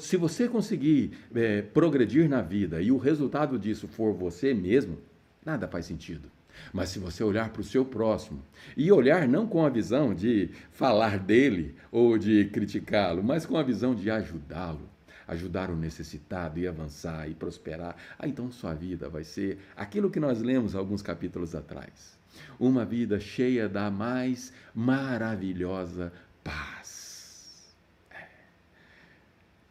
Se 0.01 0.17
você 0.17 0.49
conseguir 0.49 1.13
é, 1.35 1.63
progredir 1.63 2.29
na 2.29 2.43
vida 2.43 2.83
e 2.83 2.91
o 2.91 2.99
resultado 2.99 3.59
disso 3.59 3.87
for 3.87 4.13
você 4.13 4.53
mesmo, 4.53 4.99
nada 5.45 5.69
faz 5.69 5.87
sentido. 5.87 6.29
Mas 6.73 6.89
se 6.89 6.99
você 6.99 7.23
olhar 7.23 7.51
para 7.51 7.61
o 7.61 7.65
seu 7.65 7.85
próximo 7.85 8.43
e 8.77 8.91
olhar 8.91 9.29
não 9.29 9.47
com 9.47 9.65
a 9.65 9.69
visão 9.69 10.13
de 10.13 10.51
falar 10.73 11.19
dele 11.19 11.75
ou 11.91 12.19
de 12.19 12.47
criticá-lo, 12.47 13.23
mas 13.23 13.47
com 13.47 13.57
a 13.57 13.63
visão 13.63 13.95
de 13.95 14.11
ajudá-lo, 14.11 14.89
ajudar 15.27 15.71
o 15.71 15.77
necessitado 15.77 16.59
e 16.59 16.67
avançar 16.67 17.29
e 17.31 17.35
prosperar, 17.35 17.97
aí 18.19 18.31
então 18.31 18.51
sua 18.51 18.75
vida 18.75 19.09
vai 19.09 19.25
ser 19.25 19.59
aquilo 19.77 20.11
que 20.11 20.19
nós 20.19 20.43
lemos 20.43 20.75
alguns 20.75 21.01
capítulos 21.01 21.55
atrás 21.55 22.18
uma 22.59 22.85
vida 22.85 23.19
cheia 23.21 23.69
da 23.69 23.91
mais 23.91 24.53
maravilhosa 24.75 26.13
paz. 26.43 27.75
É. 28.11 28.27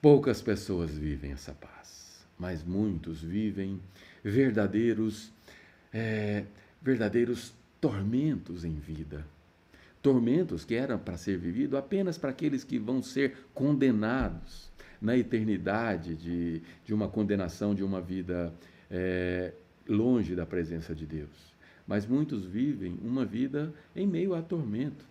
Poucas 0.02 0.42
pessoas 0.42 0.98
vivem 0.98 1.32
essa 1.32 1.54
paz, 1.54 2.26
mas 2.38 2.64
muitos 2.64 3.22
vivem 3.22 3.80
verdadeiros, 4.24 5.32
é, 5.94 6.46
verdadeiros 6.82 7.54
tormentos 7.80 8.64
em 8.64 8.76
vida. 8.76 9.26
Tormentos 10.02 10.64
que 10.64 10.76
eram 10.76 10.98
para 10.98 11.18
ser 11.18 11.38
vivido 11.38 11.78
apenas 11.78 12.18
para 12.18 12.30
aqueles 12.30 12.64
que 12.64 12.78
vão 12.78 13.02
ser 13.02 13.36
condenados 13.54 14.70
na 15.02 15.18
eternidade 15.18 16.16
de, 16.16 16.62
de 16.86 16.94
uma 16.94 17.08
condenação, 17.08 17.76
de 17.76 17.84
uma 17.84 18.02
vida 18.02 18.54
é, 18.90 19.54
longe 19.88 20.36
da 20.36 20.46
presença 20.46 20.94
de 20.96 21.06
Deus. 21.06 21.57
Mas 21.88 22.06
muitos 22.06 22.46
vivem 22.46 23.00
uma 23.02 23.26
vida 23.26 23.74
em 23.96 24.06
meio 24.06 24.36
a 24.36 24.42
tormento. 24.42 25.06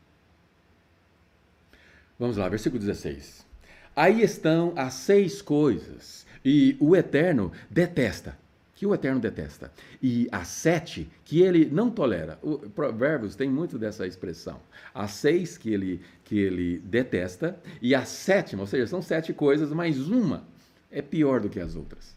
Vamos 2.18 2.36
lá, 2.36 2.48
versículo 2.48 2.78
16. 2.80 3.46
Aí 3.94 4.22
estão 4.22 4.74
as 4.76 4.94
seis 4.94 5.40
coisas, 5.40 6.26
e 6.44 6.76
o 6.78 6.94
Eterno 6.94 7.50
detesta 7.70 8.36
que 8.74 8.84
o 8.84 8.94
Eterno 8.94 9.18
detesta, 9.18 9.72
e 10.02 10.28
as 10.30 10.48
sete 10.48 11.08
que 11.24 11.40
ele 11.40 11.64
não 11.64 11.90
tolera. 11.90 12.38
O 12.42 12.58
Provérbios 12.58 13.34
tem 13.34 13.48
muito 13.48 13.78
dessa 13.78 14.06
expressão. 14.06 14.60
As 14.94 15.12
seis 15.12 15.56
que 15.56 15.72
ele, 15.72 16.02
que 16.24 16.38
ele 16.38 16.78
detesta, 16.80 17.58
e 17.80 17.94
a 17.94 18.04
sétima, 18.04 18.62
ou 18.62 18.66
seja, 18.66 18.86
são 18.86 19.00
sete 19.00 19.32
coisas, 19.32 19.72
mas 19.72 19.98
uma 20.08 20.44
é 20.90 21.00
pior 21.00 21.40
do 21.40 21.48
que 21.48 21.58
as 21.58 21.74
outras. 21.74 22.14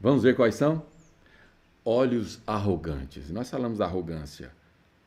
Vamos 0.00 0.22
ver 0.22 0.36
quais 0.36 0.54
são? 0.54 0.86
Olhos 1.90 2.38
arrogantes. 2.46 3.30
Nós 3.30 3.48
falamos 3.48 3.78
da 3.78 3.86
arrogância 3.86 4.52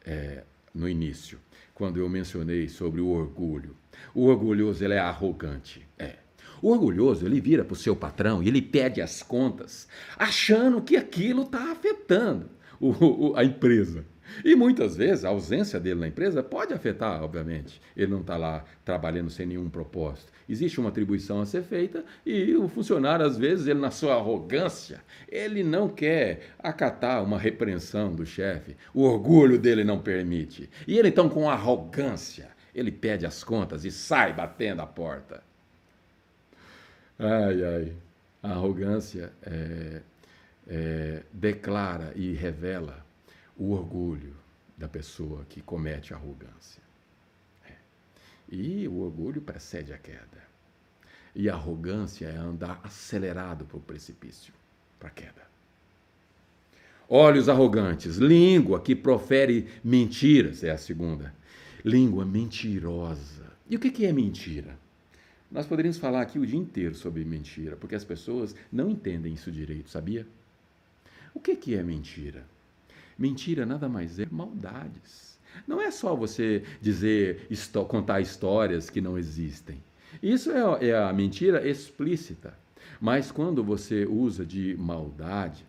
é, 0.04 0.44
no 0.74 0.90
início, 0.90 1.38
quando 1.76 2.00
eu 2.00 2.10
mencionei 2.10 2.68
sobre 2.68 3.00
o 3.00 3.08
orgulho. 3.08 3.78
O 4.16 4.26
orgulhoso 4.26 4.84
ele 4.84 4.96
é 4.96 5.00
arrogante. 5.00 5.88
É. 5.96 6.16
O 6.60 6.72
orgulhoso, 6.72 7.24
ele 7.24 7.40
vira 7.40 7.64
para 7.64 7.74
o 7.74 7.78
seu 7.78 7.96
patrão 7.96 8.42
e 8.42 8.48
ele 8.48 8.64
pede 8.64 9.00
as 9.00 9.22
contas, 9.22 9.88
achando 10.18 10.82
que 10.82 10.98
aquilo 10.98 11.44
está 11.44 11.72
afetando 11.72 12.50
o, 12.80 12.90
o, 12.90 13.36
a 13.36 13.46
empresa. 13.46 14.04
E 14.44 14.56
muitas 14.56 14.96
vezes 14.96 15.26
a 15.26 15.30
ausência 15.30 15.80
dele 15.80 16.00
na 16.00 16.08
empresa 16.08 16.42
pode 16.42 16.74
afetar, 16.74 17.24
obviamente. 17.24 17.82
Ele 17.96 18.12
não 18.12 18.22
está 18.22 18.38
lá 18.38 18.64
trabalhando 18.84 19.30
sem 19.30 19.46
nenhum 19.46 19.70
propósito. 19.70 20.32
Existe 20.48 20.80
uma 20.80 20.90
atribuição 20.90 21.42
a 21.42 21.46
ser 21.46 21.64
feita 21.64 22.04
e 22.26 22.56
o 22.56 22.68
funcionário, 22.68 23.26
às 23.26 23.38
vezes, 23.38 23.68
ele 23.68 23.80
na 23.80 23.92
sua 23.92 24.16
arrogância, 24.16 25.02
ele 25.30 25.64
não 25.64 25.88
quer 25.88 26.54
acatar 26.60 27.24
uma 27.24 27.38
repreensão 27.38 28.14
do 28.14 28.26
chefe. 28.26 28.76
O 28.94 29.04
orgulho 29.04 29.58
dele 29.58 29.84
não 29.84 30.00
permite. 30.00 30.70
E 30.88 30.98
ele, 30.98 31.10
então, 31.10 31.30
com 31.30 31.50
arrogância, 31.50 32.50
ele 32.74 32.92
pede 32.92 33.26
as 33.26 33.44
contas 33.44 33.86
e 33.86 33.92
sai 33.92 34.34
batendo 34.34 34.82
a 34.82 34.88
porta. 34.88 35.44
Ai, 37.20 37.64
ai. 37.64 37.94
A 38.44 38.54
arrogância 38.54 39.32
é, 39.44 40.02
é, 40.68 41.24
declara 41.32 42.12
e 42.16 42.34
revela 42.34 43.06
o 43.58 43.72
orgulho 43.72 44.36
da 44.78 44.88
pessoa 44.88 45.46
que 45.48 45.62
comete 45.62 46.14
arrogância. 46.14 46.82
É. 47.68 47.74
E 48.50 48.88
o 48.88 49.00
orgulho 49.00 49.42
precede 49.42 49.94
a 49.94 49.98
queda. 49.98 50.42
E 51.36 51.50
a 51.50 51.54
arrogância 51.54 52.28
é 52.28 52.36
andar 52.36 52.82
acelerado 52.84 53.66
para 53.66 53.78
o 53.78 53.82
precipício, 53.82 54.54
para 55.00 55.10
a 55.10 55.12
queda. 55.12 55.52
Olhos 57.08 57.50
arrogantes, 57.50 58.18
língua 58.18 58.80
que 58.82 58.96
profere 58.96 59.68
mentiras, 59.84 60.64
é 60.64 60.72
a 60.72 60.78
segunda. 60.78 61.34
Língua 61.84 62.26
mentirosa. 62.26 63.52
E 63.70 63.76
o 63.76 63.80
que 63.80 64.06
é 64.06 64.14
mentira? 64.14 64.78
Nós 65.52 65.66
poderíamos 65.66 65.98
falar 65.98 66.22
aqui 66.22 66.40
o 66.40 66.46
dia 66.46 66.58
inteiro 66.58 66.96
sobre 66.96 67.26
mentira, 67.26 67.76
porque 67.76 67.96
as 67.96 68.06
pessoas 68.06 68.56
não 68.72 68.90
entendem 68.90 69.34
isso 69.34 69.52
direito, 69.52 69.90
sabia? 69.90 70.26
O 71.34 71.40
que, 71.42 71.56
que 71.58 71.76
é 71.76 71.84
mentira? 71.84 72.46
Mentira 73.18 73.66
nada 73.66 73.88
mais 73.88 74.20
é 74.20 74.28
maldades. 74.30 75.40
Não 75.68 75.82
é 75.82 75.92
só 75.92 76.16
você 76.16 76.64
dizer, 76.82 77.48
contar 77.88 78.22
histórias 78.22 78.90
que 78.90 79.02
não 79.02 79.18
existem. 79.18 79.84
Isso 80.22 80.52
é, 80.52 80.90
é 80.90 80.98
a 80.98 81.12
mentira 81.14 81.68
explícita. 81.68 82.54
Mas 83.00 83.32
quando 83.32 83.64
você 83.64 84.06
usa 84.06 84.46
de 84.46 84.76
maldade, 84.78 85.66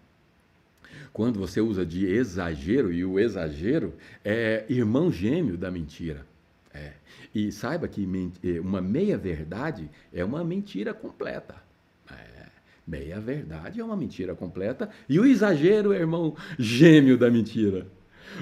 quando 1.12 1.38
você 1.38 1.60
usa 1.60 1.84
de 1.84 2.06
exagero, 2.06 2.92
e 2.92 3.04
o 3.04 3.18
exagero 3.18 3.94
é 4.24 4.64
irmão 4.68 5.12
gêmeo 5.12 5.56
da 5.56 5.70
mentira. 5.70 6.26
É. 6.72 6.92
E 7.34 7.52
saiba 7.52 7.86
que 7.86 8.08
eh, 8.42 8.60
uma 8.60 8.80
meia-verdade 8.80 9.90
é 10.12 10.24
uma 10.24 10.42
mentira 10.42 10.94
completa. 10.94 11.54
É. 12.92 12.98
Meia-verdade 12.98 13.80
é 13.80 13.84
uma 13.84 13.96
mentira 13.96 14.34
completa. 14.34 14.90
E 15.08 15.18
o 15.18 15.24
exagero 15.24 15.92
é 15.92 15.98
irmão 15.98 16.36
gêmeo 16.58 17.16
da 17.16 17.30
mentira. 17.30 17.86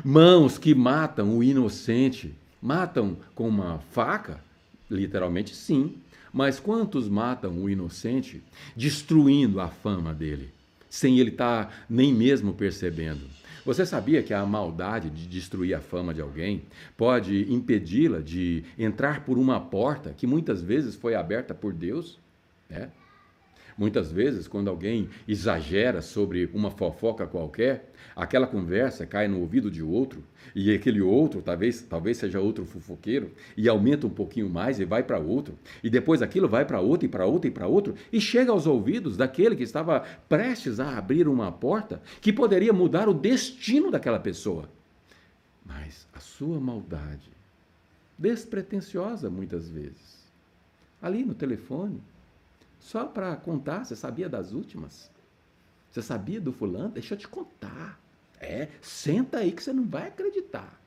Mãos 0.04 0.58
que 0.58 0.74
matam 0.74 1.36
o 1.36 1.44
inocente. 1.44 2.34
Matam 2.60 3.16
com 3.34 3.48
uma 3.48 3.78
faca? 3.92 4.40
Literalmente, 4.90 5.54
sim. 5.54 5.96
Mas 6.32 6.60
quantos 6.60 7.08
matam 7.08 7.62
o 7.62 7.70
inocente 7.70 8.42
destruindo 8.76 9.60
a 9.60 9.68
fama 9.68 10.14
dele, 10.14 10.50
sem 10.88 11.18
ele 11.18 11.30
estar 11.30 11.66
tá 11.66 11.72
nem 11.88 12.12
mesmo 12.12 12.52
percebendo? 12.52 13.22
Você 13.64 13.84
sabia 13.84 14.22
que 14.22 14.32
a 14.32 14.44
maldade 14.46 15.10
de 15.10 15.26
destruir 15.26 15.74
a 15.74 15.80
fama 15.80 16.14
de 16.14 16.20
alguém 16.20 16.62
pode 16.96 17.52
impedi-la 17.52 18.20
de 18.20 18.64
entrar 18.78 19.24
por 19.24 19.36
uma 19.36 19.60
porta 19.60 20.14
que 20.16 20.26
muitas 20.26 20.62
vezes 20.62 20.94
foi 20.94 21.14
aberta 21.14 21.52
por 21.54 21.72
Deus? 21.72 22.18
É. 22.70 22.88
Muitas 23.80 24.12
vezes, 24.12 24.46
quando 24.46 24.68
alguém 24.68 25.08
exagera 25.26 26.02
sobre 26.02 26.50
uma 26.52 26.70
fofoca 26.70 27.26
qualquer, 27.26 27.90
aquela 28.14 28.46
conversa 28.46 29.06
cai 29.06 29.26
no 29.26 29.40
ouvido 29.40 29.70
de 29.70 29.82
outro, 29.82 30.22
e 30.54 30.74
aquele 30.74 31.00
outro, 31.00 31.40
talvez, 31.40 31.80
talvez 31.80 32.18
seja 32.18 32.38
outro 32.38 32.66
fofoqueiro, 32.66 33.32
e 33.56 33.70
aumenta 33.70 34.06
um 34.06 34.10
pouquinho 34.10 34.50
mais 34.50 34.78
e 34.78 34.84
vai 34.84 35.02
para 35.02 35.18
outro, 35.18 35.54
e 35.82 35.88
depois 35.88 36.20
aquilo 36.20 36.46
vai 36.46 36.66
para 36.66 36.78
outro 36.78 37.06
e 37.06 37.08
para 37.08 37.24
outro 37.24 37.48
e 37.48 37.50
para 37.50 37.66
outro, 37.66 37.94
e 38.12 38.20
chega 38.20 38.52
aos 38.52 38.66
ouvidos 38.66 39.16
daquele 39.16 39.56
que 39.56 39.62
estava 39.62 40.00
prestes 40.28 40.78
a 40.78 40.98
abrir 40.98 41.26
uma 41.26 41.50
porta 41.50 42.02
que 42.20 42.34
poderia 42.34 42.74
mudar 42.74 43.08
o 43.08 43.14
destino 43.14 43.90
daquela 43.90 44.20
pessoa. 44.20 44.68
Mas 45.64 46.06
a 46.12 46.20
sua 46.20 46.60
maldade, 46.60 47.30
despretensiosa 48.18 49.30
muitas 49.30 49.70
vezes, 49.70 50.28
ali 51.00 51.24
no 51.24 51.32
telefone, 51.32 52.02
só 52.80 53.04
para 53.04 53.36
contar, 53.36 53.84
você 53.84 53.94
sabia 53.94 54.28
das 54.28 54.52
últimas? 54.52 55.10
Você 55.90 56.02
sabia 56.02 56.40
do 56.40 56.52
fulano? 56.52 56.88
Deixa 56.88 57.14
eu 57.14 57.18
te 57.18 57.28
contar. 57.28 58.00
É, 58.40 58.68
senta 58.80 59.38
aí 59.38 59.52
que 59.52 59.62
você 59.62 59.72
não 59.72 59.86
vai 59.86 60.08
acreditar. 60.08 60.80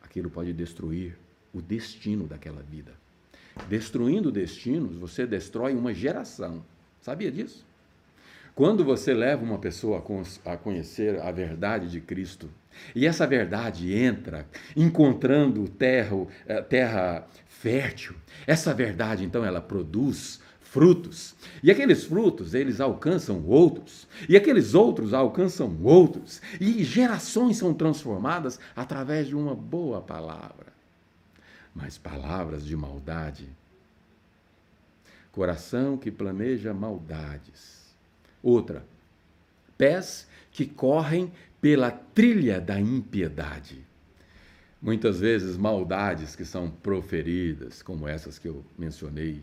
Aquilo 0.00 0.30
pode 0.30 0.52
destruir 0.52 1.18
o 1.52 1.60
destino 1.60 2.26
daquela 2.26 2.62
vida. 2.62 2.92
Destruindo 3.68 4.32
destinos, 4.32 4.96
você 4.96 5.26
destrói 5.26 5.74
uma 5.74 5.92
geração. 5.92 6.64
Sabia 7.00 7.30
disso? 7.30 7.64
Quando 8.54 8.84
você 8.84 9.12
leva 9.12 9.44
uma 9.44 9.58
pessoa 9.58 10.02
a 10.44 10.56
conhecer 10.56 11.20
a 11.20 11.30
verdade 11.30 11.90
de 11.90 12.00
Cristo, 12.00 12.48
e 12.94 13.06
essa 13.06 13.26
verdade 13.26 13.92
entra 13.92 14.46
encontrando 14.76 15.68
terra, 15.68 16.26
eh, 16.46 16.62
terra 16.62 17.26
fértil, 17.48 18.14
essa 18.46 18.72
verdade 18.72 19.24
então 19.24 19.44
ela 19.44 19.60
produz 19.60 20.40
frutos. 20.74 21.36
E 21.62 21.70
aqueles 21.70 22.02
frutos, 22.02 22.52
eles 22.52 22.80
alcançam 22.80 23.46
outros. 23.46 24.08
E 24.28 24.36
aqueles 24.36 24.74
outros 24.74 25.14
alcançam 25.14 25.72
outros. 25.84 26.42
E 26.60 26.82
gerações 26.82 27.58
são 27.58 27.72
transformadas 27.72 28.58
através 28.74 29.28
de 29.28 29.36
uma 29.36 29.54
boa 29.54 30.00
palavra. 30.00 30.72
Mas 31.72 31.96
palavras 31.96 32.64
de 32.66 32.76
maldade. 32.76 33.48
Coração 35.30 35.96
que 35.96 36.10
planeja 36.10 36.74
maldades. 36.74 37.94
Outra, 38.42 38.84
pés 39.78 40.26
que 40.50 40.66
correm 40.66 41.32
pela 41.60 41.92
trilha 41.92 42.60
da 42.60 42.80
impiedade. 42.80 43.78
Muitas 44.82 45.20
vezes, 45.20 45.56
maldades 45.56 46.34
que 46.34 46.44
são 46.44 46.68
proferidas, 46.68 47.80
como 47.80 48.08
essas 48.08 48.40
que 48.40 48.48
eu 48.48 48.64
mencionei, 48.76 49.40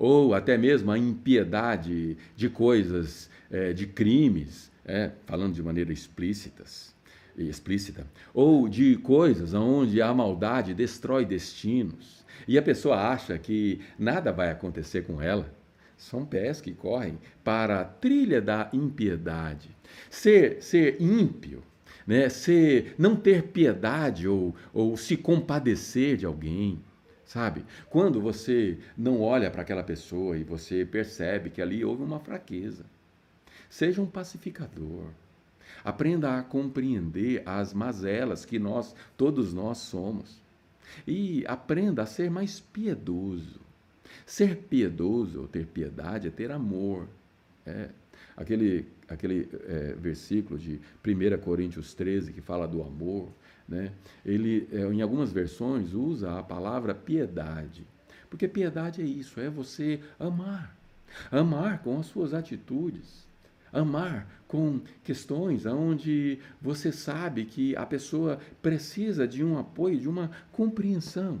ou 0.00 0.32
até 0.32 0.56
mesmo 0.56 0.90
a 0.90 0.96
impiedade 0.96 2.16
de 2.34 2.48
coisas, 2.48 3.28
é, 3.50 3.74
de 3.74 3.86
crimes, 3.86 4.72
é, 4.82 5.10
falando 5.26 5.52
de 5.52 5.62
maneira 5.62 5.92
explícitas, 5.92 6.94
explícita, 7.36 8.06
ou 8.32 8.66
de 8.66 8.96
coisas 8.96 9.52
onde 9.52 10.00
a 10.00 10.12
maldade 10.14 10.72
destrói 10.72 11.26
destinos 11.26 12.24
e 12.48 12.56
a 12.56 12.62
pessoa 12.62 12.96
acha 12.96 13.36
que 13.36 13.82
nada 13.98 14.32
vai 14.32 14.50
acontecer 14.50 15.02
com 15.02 15.20
ela. 15.20 15.52
São 15.98 16.24
pés 16.24 16.62
que 16.62 16.72
correm 16.72 17.18
para 17.44 17.82
a 17.82 17.84
trilha 17.84 18.40
da 18.40 18.70
impiedade. 18.72 19.68
Ser, 20.08 20.62
ser 20.62 20.96
ímpio, 20.98 21.62
né? 22.06 22.30
ser, 22.30 22.94
não 22.96 23.14
ter 23.14 23.42
piedade 23.48 24.26
ou, 24.26 24.54
ou 24.72 24.96
se 24.96 25.14
compadecer 25.14 26.16
de 26.16 26.24
alguém, 26.24 26.80
Sabe? 27.30 27.64
Quando 27.88 28.20
você 28.20 28.76
não 28.98 29.20
olha 29.20 29.52
para 29.52 29.62
aquela 29.62 29.84
pessoa 29.84 30.36
e 30.36 30.42
você 30.42 30.84
percebe 30.84 31.48
que 31.48 31.62
ali 31.62 31.84
houve 31.84 32.02
uma 32.02 32.18
fraqueza, 32.18 32.84
seja 33.68 34.02
um 34.02 34.06
pacificador. 34.06 35.04
Aprenda 35.84 36.36
a 36.36 36.42
compreender 36.42 37.44
as 37.46 37.72
mazelas 37.72 38.44
que 38.44 38.58
nós, 38.58 38.96
todos 39.16 39.54
nós 39.54 39.78
somos. 39.78 40.42
E 41.06 41.44
aprenda 41.46 42.02
a 42.02 42.06
ser 42.06 42.32
mais 42.32 42.58
piedoso. 42.58 43.60
Ser 44.26 44.56
piedoso 44.56 45.42
ou 45.42 45.46
ter 45.46 45.66
piedade 45.66 46.26
é 46.26 46.32
ter 46.32 46.50
amor. 46.50 47.06
É. 47.64 47.90
Aquele, 48.36 48.88
aquele 49.08 49.48
é, 49.68 49.94
versículo 49.96 50.58
de 50.58 50.80
1 51.06 51.38
Coríntios 51.38 51.94
13 51.94 52.32
que 52.32 52.40
fala 52.40 52.66
do 52.66 52.82
amor, 52.82 53.28
né? 53.70 53.92
ele, 54.26 54.68
é, 54.72 54.80
em 54.92 55.00
algumas 55.00 55.32
versões, 55.32 55.94
usa 55.94 56.38
a 56.38 56.42
palavra 56.42 56.94
piedade. 56.94 57.86
Porque 58.28 58.48
piedade 58.48 59.00
é 59.00 59.04
isso, 59.04 59.40
é 59.40 59.48
você 59.48 60.00
amar. 60.18 60.76
Amar 61.30 61.82
com 61.82 61.98
as 61.98 62.06
suas 62.06 62.34
atitudes. 62.34 63.26
Amar 63.72 64.28
com 64.48 64.80
questões 65.04 65.64
onde 65.64 66.40
você 66.60 66.90
sabe 66.90 67.44
que 67.44 67.76
a 67.76 67.86
pessoa 67.86 68.40
precisa 68.60 69.26
de 69.26 69.44
um 69.44 69.56
apoio, 69.56 70.00
de 70.00 70.08
uma 70.08 70.30
compreensão. 70.50 71.40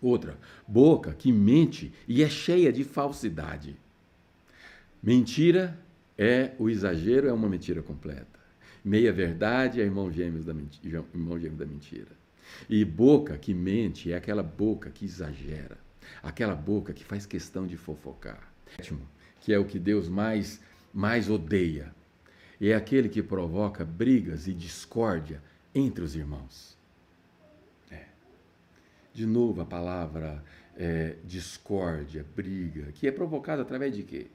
Outra, 0.00 0.36
boca 0.66 1.12
que 1.12 1.30
mente 1.30 1.92
e 2.08 2.22
é 2.22 2.28
cheia 2.28 2.72
de 2.72 2.82
falsidade. 2.82 3.76
Mentira 5.02 5.78
é 6.16 6.52
o 6.58 6.70
exagero, 6.70 7.28
é 7.28 7.32
uma 7.32 7.48
mentira 7.48 7.82
completa. 7.82 8.41
Meia 8.84 9.12
verdade 9.12 9.80
é 9.80 9.84
irmão 9.84 10.10
gêmeo 10.10 10.42
da 10.42 10.52
mentira, 10.52 11.04
irmão 11.14 11.38
gêmeo 11.38 11.56
da 11.56 11.66
mentira. 11.66 12.10
E 12.68 12.84
boca 12.84 13.38
que 13.38 13.54
mente 13.54 14.12
é 14.12 14.16
aquela 14.16 14.42
boca 14.42 14.90
que 14.90 15.04
exagera, 15.04 15.78
aquela 16.22 16.54
boca 16.54 16.92
que 16.92 17.04
faz 17.04 17.24
questão 17.24 17.66
de 17.66 17.76
fofocar. 17.76 18.52
Que 19.40 19.52
é 19.52 19.58
o 19.58 19.64
que 19.64 19.78
Deus 19.78 20.08
mais 20.08 20.60
mais 20.92 21.30
odeia. 21.30 21.94
É 22.60 22.74
aquele 22.74 23.08
que 23.08 23.22
provoca 23.22 23.84
brigas 23.84 24.46
e 24.46 24.52
discórdia 24.52 25.42
entre 25.74 26.04
os 26.04 26.14
irmãos. 26.14 26.76
É. 27.90 28.04
De 29.12 29.26
novo 29.26 29.60
a 29.60 29.64
palavra 29.64 30.44
é, 30.76 31.16
discórdia, 31.24 32.24
briga, 32.36 32.92
que 32.92 33.06
é 33.06 33.12
provocada 33.12 33.62
através 33.62 33.96
de 33.96 34.02
quê? 34.02 34.26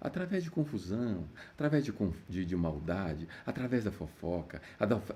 Através 0.00 0.44
de 0.44 0.50
confusão, 0.50 1.24
através 1.52 1.84
de, 1.84 1.92
de, 2.28 2.44
de 2.44 2.56
maldade, 2.56 3.26
através 3.44 3.84
da 3.84 3.90
fofoca, 3.90 4.60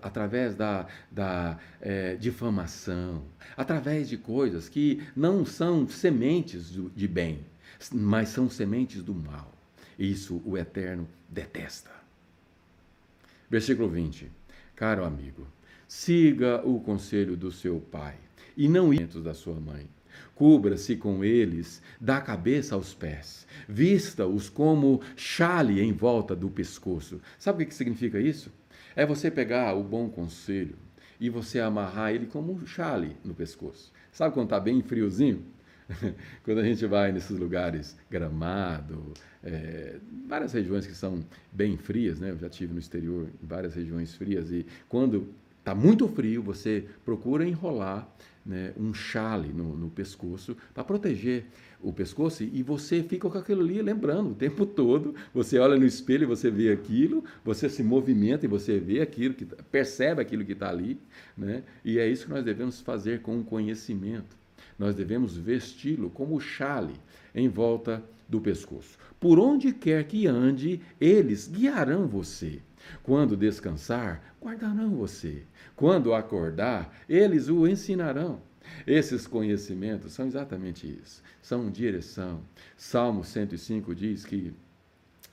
através 0.02 0.54
da, 0.54 0.86
da 1.10 1.58
é, 1.80 2.16
difamação, 2.16 3.24
através 3.56 4.08
de 4.08 4.16
coisas 4.16 4.68
que 4.68 5.06
não 5.14 5.44
são 5.44 5.88
sementes 5.88 6.70
do, 6.70 6.90
de 6.90 7.06
bem, 7.06 7.44
mas 7.92 8.28
são 8.30 8.48
sementes 8.48 9.02
do 9.02 9.14
mal. 9.14 9.52
Isso 9.98 10.40
o 10.46 10.56
Eterno 10.56 11.06
detesta. 11.28 11.90
Versículo 13.50 13.88
20. 13.88 14.30
Caro 14.74 15.04
amigo, 15.04 15.46
siga 15.86 16.66
o 16.66 16.80
conselho 16.80 17.36
do 17.36 17.52
seu 17.52 17.80
pai 17.80 18.16
e 18.56 18.68
não 18.68 18.90
os 18.90 19.22
da 19.22 19.34
sua 19.34 19.60
mãe. 19.60 19.86
Cubra-se 20.34 20.96
com 20.96 21.24
eles 21.24 21.82
da 22.00 22.20
cabeça 22.20 22.74
aos 22.74 22.94
pés. 22.94 23.46
Vista-os 23.68 24.48
como 24.48 25.00
chale 25.16 25.80
em 25.80 25.92
volta 25.92 26.34
do 26.34 26.50
pescoço. 26.50 27.20
Sabe 27.38 27.64
o 27.64 27.66
que 27.66 27.74
significa 27.74 28.18
isso? 28.18 28.52
É 28.96 29.06
você 29.06 29.30
pegar 29.30 29.74
o 29.74 29.84
bom 29.84 30.08
conselho 30.08 30.76
e 31.20 31.28
você 31.28 31.60
amarrar 31.60 32.12
ele 32.12 32.26
como 32.26 32.52
um 32.52 32.66
chale 32.66 33.16
no 33.24 33.34
pescoço. 33.34 33.92
Sabe 34.12 34.34
quando 34.34 34.46
está 34.46 34.58
bem 34.58 34.82
friozinho? 34.82 35.44
quando 36.44 36.58
a 36.58 36.64
gente 36.64 36.86
vai 36.86 37.12
nesses 37.12 37.38
lugares, 37.38 37.96
Gramado, 38.10 39.12
é, 39.42 39.96
várias 40.26 40.52
regiões 40.52 40.86
que 40.86 40.94
são 40.94 41.24
bem 41.52 41.76
frias, 41.76 42.20
né? 42.20 42.30
Eu 42.30 42.38
já 42.38 42.48
tive 42.48 42.72
no 42.72 42.78
exterior, 42.78 43.28
em 43.42 43.46
várias 43.46 43.74
regiões 43.74 44.14
frias, 44.14 44.50
e 44.50 44.66
quando 44.88 45.28
está 45.70 45.74
muito 45.74 46.08
frio, 46.08 46.42
você 46.42 46.84
procura 47.04 47.46
enrolar 47.46 48.08
né, 48.44 48.72
um 48.76 48.92
chale 48.92 49.52
no, 49.52 49.76
no 49.76 49.88
pescoço 49.88 50.56
para 50.74 50.82
proteger 50.82 51.44
o 51.80 51.92
pescoço 51.92 52.42
e 52.42 52.62
você 52.62 53.02
fica 53.02 53.28
com 53.28 53.38
aquilo 53.38 53.60
ali 53.62 53.80
lembrando 53.80 54.30
o 54.30 54.34
tempo 54.34 54.66
todo. 54.66 55.14
Você 55.32 55.58
olha 55.58 55.78
no 55.78 55.86
espelho 55.86 56.24
e 56.24 56.26
você 56.26 56.50
vê 56.50 56.72
aquilo, 56.72 57.24
você 57.44 57.68
se 57.68 57.82
movimenta 57.82 58.46
e 58.46 58.48
você 58.48 58.78
vê 58.80 59.00
aquilo, 59.00 59.34
que, 59.34 59.44
percebe 59.44 60.20
aquilo 60.20 60.44
que 60.44 60.52
está 60.52 60.68
ali. 60.68 60.98
Né? 61.36 61.62
E 61.84 61.98
é 61.98 62.08
isso 62.08 62.26
que 62.26 62.32
nós 62.32 62.44
devemos 62.44 62.80
fazer 62.80 63.22
com 63.22 63.38
o 63.38 63.44
conhecimento. 63.44 64.36
Nós 64.78 64.94
devemos 64.94 65.36
vesti-lo 65.36 66.10
como 66.10 66.40
chale 66.40 66.94
em 67.34 67.48
volta 67.48 68.02
do 68.28 68.40
pescoço. 68.40 68.98
Por 69.20 69.38
onde 69.38 69.72
quer 69.72 70.04
que 70.04 70.26
ande, 70.26 70.80
eles 71.00 71.46
guiarão 71.46 72.06
você. 72.06 72.60
Quando 73.02 73.36
descansar, 73.36 74.34
guardarão 74.40 74.96
você. 74.96 75.42
Quando 75.80 76.12
acordar, 76.12 76.94
eles 77.08 77.48
o 77.48 77.66
ensinarão. 77.66 78.38
Esses 78.86 79.26
conhecimentos 79.26 80.12
são 80.12 80.26
exatamente 80.26 80.86
isso, 80.86 81.22
são 81.40 81.70
direção. 81.70 82.42
Salmo 82.76 83.24
105 83.24 83.94
diz 83.94 84.26
que 84.26 84.52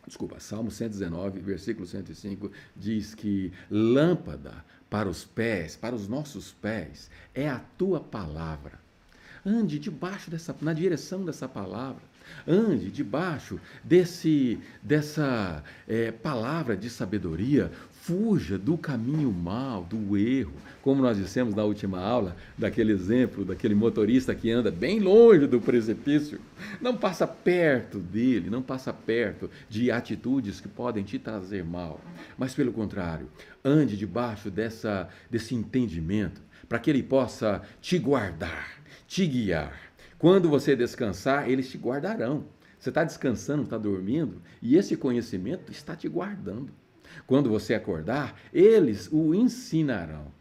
Desculpa, 0.07 0.39
Salmo 0.39 0.71
119, 0.71 1.41
versículo 1.41 1.85
105 1.85 2.49
diz 2.77 3.13
que 3.13 3.51
lâmpada 3.69 4.63
para 4.89 5.09
os 5.09 5.25
pés, 5.25 5.75
para 5.75 5.93
os 5.93 6.07
nossos 6.07 6.53
pés, 6.53 7.11
é 7.35 7.49
a 7.49 7.59
tua 7.77 7.99
palavra. 7.99 8.79
Ande 9.45 9.77
debaixo 9.77 10.31
dessa, 10.31 10.55
na 10.61 10.71
direção 10.71 11.25
dessa 11.25 11.49
palavra. 11.49 12.01
Ande 12.47 12.89
debaixo 12.89 13.59
desse, 13.83 14.59
dessa 14.81 15.61
é, 15.85 16.09
palavra 16.09 16.77
de 16.77 16.89
sabedoria. 16.89 17.69
Fuja 18.07 18.57
do 18.57 18.77
caminho 18.77 19.33
mal, 19.33 19.83
do 19.83 20.15
erro. 20.15 20.53
Como 20.81 21.01
nós 21.01 21.17
dissemos 21.17 21.53
na 21.53 21.65
última 21.65 21.99
aula, 21.99 22.37
daquele 22.57 22.93
exemplo 22.93 23.43
daquele 23.43 23.75
motorista 23.75 24.33
que 24.33 24.49
anda 24.49 24.71
bem 24.71 25.01
longe 25.01 25.45
do 25.45 25.59
precipício. 25.59 26.39
Não 26.79 26.95
passa 26.95 27.27
perto 27.27 27.99
dele, 27.99 28.49
não 28.49 28.61
passa 28.61 28.93
perto 28.93 29.51
de 29.67 29.91
atitudes 29.91 30.61
que 30.61 30.69
podem 30.69 31.03
te 31.03 31.19
trazer 31.19 31.65
mal. 31.65 31.99
Mas, 32.37 32.53
pelo 32.53 32.71
contrário, 32.71 33.27
ande 33.61 33.97
debaixo 33.97 34.49
dessa, 34.49 35.09
desse 35.29 35.53
entendimento 35.53 36.41
para 36.69 36.79
que 36.79 36.89
ele 36.89 37.03
possa 37.03 37.61
te 37.81 37.99
guardar 37.99 38.77
te 39.05 39.25
guiar. 39.25 39.79
Quando 40.17 40.49
você 40.49 40.75
descansar, 40.75 41.49
eles 41.49 41.69
te 41.69 41.77
guardarão. 41.77 42.45
Você 42.77 42.89
está 42.89 43.03
descansando, 43.03 43.63
está 43.63 43.77
dormindo, 43.77 44.41
e 44.61 44.77
esse 44.77 44.95
conhecimento 44.95 45.71
está 45.71 45.95
te 45.95 46.07
guardando. 46.07 46.71
Quando 47.27 47.49
você 47.49 47.73
acordar, 47.73 48.39
eles 48.53 49.09
o 49.11 49.35
ensinarão. 49.35 50.31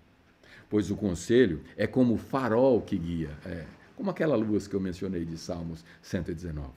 Pois 0.70 0.90
o 0.90 0.96
conselho 0.96 1.60
é 1.76 1.86
como 1.86 2.14
o 2.14 2.18
farol 2.18 2.80
que 2.80 2.96
guia, 2.96 3.30
é, 3.44 3.64
como 3.96 4.08
aquela 4.08 4.36
luz 4.36 4.68
que 4.68 4.74
eu 4.74 4.80
mencionei 4.80 5.24
de 5.24 5.36
Salmos 5.36 5.84
119. 6.00 6.70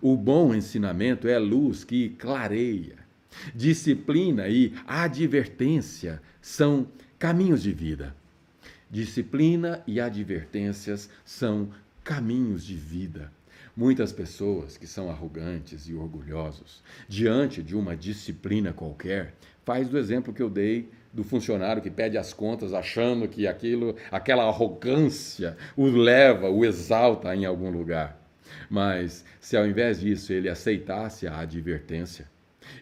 O 0.00 0.16
bom 0.16 0.54
ensinamento 0.54 1.26
é 1.28 1.38
luz 1.38 1.82
que 1.82 2.10
clareia. 2.10 2.96
Disciplina 3.54 4.48
e 4.48 4.72
advertência 4.86 6.22
são 6.40 6.86
caminhos 7.18 7.62
de 7.62 7.72
vida. 7.72 8.14
Disciplina 8.90 9.82
e 9.86 10.00
advertências 10.00 11.10
são 11.24 11.68
caminhos 12.02 12.64
de 12.64 12.74
vida. 12.74 13.30
Muitas 13.78 14.10
pessoas 14.10 14.76
que 14.76 14.88
são 14.88 15.08
arrogantes 15.08 15.88
e 15.88 15.94
orgulhosos, 15.94 16.82
diante 17.08 17.62
de 17.62 17.76
uma 17.76 17.94
disciplina 17.94 18.72
qualquer, 18.72 19.34
faz 19.64 19.88
do 19.88 19.96
exemplo 19.96 20.34
que 20.34 20.42
eu 20.42 20.50
dei 20.50 20.88
do 21.12 21.22
funcionário 21.22 21.80
que 21.80 21.88
pede 21.88 22.18
as 22.18 22.32
contas 22.32 22.74
achando 22.74 23.28
que 23.28 23.46
aquilo, 23.46 23.94
aquela 24.10 24.42
arrogância 24.48 25.56
o 25.76 25.86
leva, 25.86 26.50
o 26.50 26.64
exalta 26.64 27.32
em 27.36 27.44
algum 27.44 27.70
lugar. 27.70 28.20
Mas 28.68 29.24
se 29.40 29.56
ao 29.56 29.64
invés 29.64 30.00
disso 30.00 30.32
ele 30.32 30.48
aceitasse 30.48 31.28
a 31.28 31.38
advertência 31.38 32.28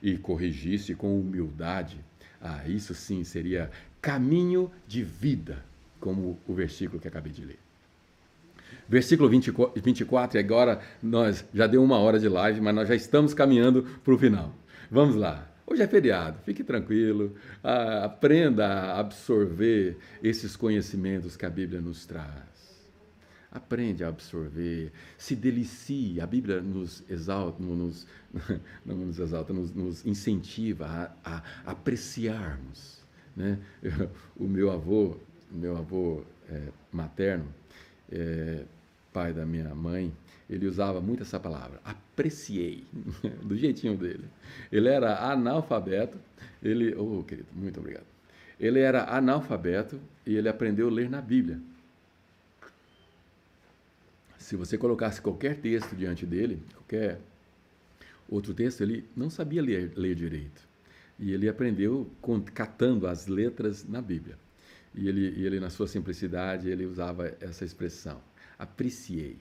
e 0.03 0.17
corrigisse 0.17 0.95
com 0.95 1.21
humildade, 1.21 2.01
ah, 2.41 2.67
isso 2.67 2.95
sim 2.95 3.23
seria 3.23 3.71
caminho 4.01 4.71
de 4.89 5.03
vida 5.03 5.63
como 6.01 6.41
o 6.49 6.55
versículo 6.55 6.99
que 6.99 7.09
acabei 7.09 7.35
de 7.35 7.45
ler. 7.45 7.66
Versículo 8.89 9.29
24, 9.29 10.39
e 10.39 10.41
agora 10.41 10.81
nós 11.03 11.45
já 11.53 11.67
deu 11.67 11.83
uma 11.83 11.99
hora 11.99 12.19
de 12.19 12.29
live, 12.29 12.61
mas 12.61 12.75
nós 12.75 12.89
já 12.89 12.95
estamos 12.95 13.35
caminhando 13.35 13.83
para 14.05 14.15
o 14.15 14.19
final. 14.19 14.55
Vamos 14.91 15.17
lá. 15.17 15.51
Hoje 15.67 15.83
é 15.83 15.89
feriado, 15.89 16.39
fique 16.45 16.63
tranquilo, 16.63 17.35
aprenda 17.61 18.67
a 18.69 19.01
absorver 19.01 19.97
esses 20.23 20.55
conhecimentos 20.55 21.37
que 21.37 21.45
a 21.45 21.51
Bíblia 21.51 21.81
nos 21.81 22.07
traz. 22.07 22.57
Aprende 23.51 24.05
a 24.05 24.09
absorver, 24.09 24.93
se 25.19 25.35
delicie. 25.35 26.21
A 26.21 26.27
Bíblia 26.27 26.61
nos 26.61 27.03
exalta, 27.11 27.61
nos, 27.61 28.07
não 28.87 28.97
nos 28.97 29.19
exalta, 29.19 29.53
nos, 29.53 29.75
nos 29.75 30.07
incentiva 30.07 30.87
a, 31.25 31.43
a 31.65 31.71
apreciarmos. 31.71 33.05
Né? 33.35 33.59
O 34.37 34.45
meu 34.45 34.71
avô, 34.71 35.17
meu 35.51 35.77
avô 35.77 36.23
é, 36.49 36.69
materno, 36.93 37.47
é, 38.13 38.65
pai 39.17 39.33
da 39.33 39.47
minha 39.47 39.75
mãe, 39.75 40.13
ele 40.49 40.67
usava 40.67 41.01
muito 41.01 41.23
essa 41.23 41.41
palavra, 41.41 41.81
apreciei, 41.83 42.85
do 43.43 43.57
jeitinho 43.57 43.97
dele. 43.97 44.27
Ele 44.71 44.91
era 44.91 45.33
analfabeto, 45.33 46.19
ele, 46.63 46.95
oh 46.95 47.25
querido, 47.25 47.49
muito 47.55 47.81
obrigado. 47.81 48.05
Ele 48.61 48.79
era 48.79 49.05
analfabeto 49.17 49.99
e 50.27 50.37
ele 50.37 50.51
aprendeu 50.51 50.89
a 50.89 50.91
ler 50.91 51.09
na 51.09 51.23
Bíblia. 51.23 51.59
se 54.39 54.55
você 54.55 54.77
colocasse 54.77 55.21
qualquer 55.21 55.57
texto 55.57 55.97
diante 55.97 56.27
dele, 56.27 56.63
qualquer 56.75 57.19
outro 58.29 58.53
texto, 58.53 58.83
ele 58.83 59.09
não 59.17 59.31
sabia 59.31 59.63
ler, 59.63 59.93
ler 59.97 60.15
direito. 60.15 60.61
E 61.19 61.33
ele 61.33 61.49
aprendeu 61.49 62.09
catando 62.53 63.07
as 63.07 63.27
letras 63.27 63.83
na 63.89 64.03
Bíblia. 64.03 64.37
E 64.95 65.09
ele, 65.09 65.35
e 65.37 65.47
ele, 65.47 65.59
na 65.59 65.71
sua 65.71 65.89
simplicidade, 65.89 66.69
ele 66.69 66.85
usava 66.85 67.35
essa 67.41 67.65
expressão: 67.65 68.21
apreciei. 68.59 69.39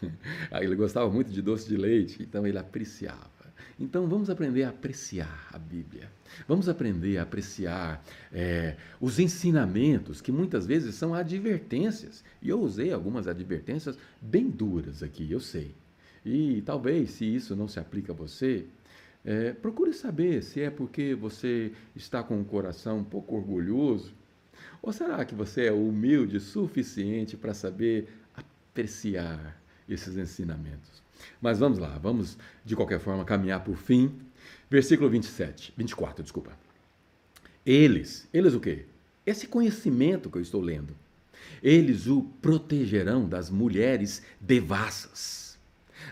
Ele 0.60 0.74
gostava 0.74 1.10
muito 1.10 1.30
de 1.30 1.40
doce 1.40 1.68
de 1.68 1.76
leite, 1.76 2.22
então 2.22 2.46
ele 2.46 2.58
apreciava. 2.58 3.34
Então 3.78 4.06
vamos 4.06 4.30
aprender 4.30 4.64
a 4.64 4.70
apreciar 4.70 5.48
a 5.52 5.58
Bíblia. 5.58 6.10
Vamos 6.46 6.68
aprender 6.68 7.18
a 7.18 7.22
apreciar 7.22 8.04
é, 8.32 8.76
os 9.00 9.18
ensinamentos, 9.18 10.20
que 10.20 10.30
muitas 10.30 10.66
vezes 10.66 10.94
são 10.94 11.14
advertências. 11.14 12.24
E 12.40 12.48
eu 12.48 12.60
usei 12.60 12.92
algumas 12.92 13.26
advertências 13.26 13.98
bem 14.20 14.48
duras 14.48 15.02
aqui, 15.02 15.30
eu 15.30 15.40
sei. 15.40 15.74
E 16.24 16.62
talvez, 16.62 17.10
se 17.10 17.24
isso 17.24 17.54
não 17.54 17.68
se 17.68 17.78
aplica 17.78 18.12
a 18.12 18.16
você, 18.16 18.66
é, 19.24 19.52
procure 19.52 19.92
saber 19.92 20.42
se 20.42 20.60
é 20.60 20.70
porque 20.70 21.14
você 21.14 21.72
está 21.96 22.22
com 22.22 22.40
o 22.40 22.44
coração 22.44 22.98
um 22.98 23.04
pouco 23.04 23.34
orgulhoso, 23.36 24.12
ou 24.80 24.92
será 24.92 25.24
que 25.24 25.34
você 25.34 25.66
é 25.66 25.72
humilde 25.72 26.36
o 26.36 26.40
suficiente 26.40 27.36
para 27.36 27.54
saber 27.54 28.08
apreciar 28.74 29.56
esses 29.88 30.16
ensinamentos? 30.16 31.00
Mas 31.40 31.60
vamos 31.60 31.78
lá, 31.78 31.96
vamos 31.96 32.36
de 32.64 32.74
qualquer 32.74 32.98
forma 32.98 33.24
caminhar 33.24 33.62
por 33.62 33.76
fim. 33.76 34.12
Versículo 34.68 35.08
27, 35.08 35.72
24, 35.76 36.24
desculpa. 36.24 36.50
Eles, 37.64 38.28
eles 38.34 38.52
o 38.52 38.60
quê? 38.60 38.86
Esse 39.24 39.46
conhecimento 39.46 40.28
que 40.28 40.36
eu 40.36 40.42
estou 40.42 40.60
lendo. 40.60 40.94
Eles 41.62 42.08
o 42.08 42.22
protegerão 42.42 43.28
das 43.28 43.48
mulheres 43.48 44.22
devassas, 44.40 45.58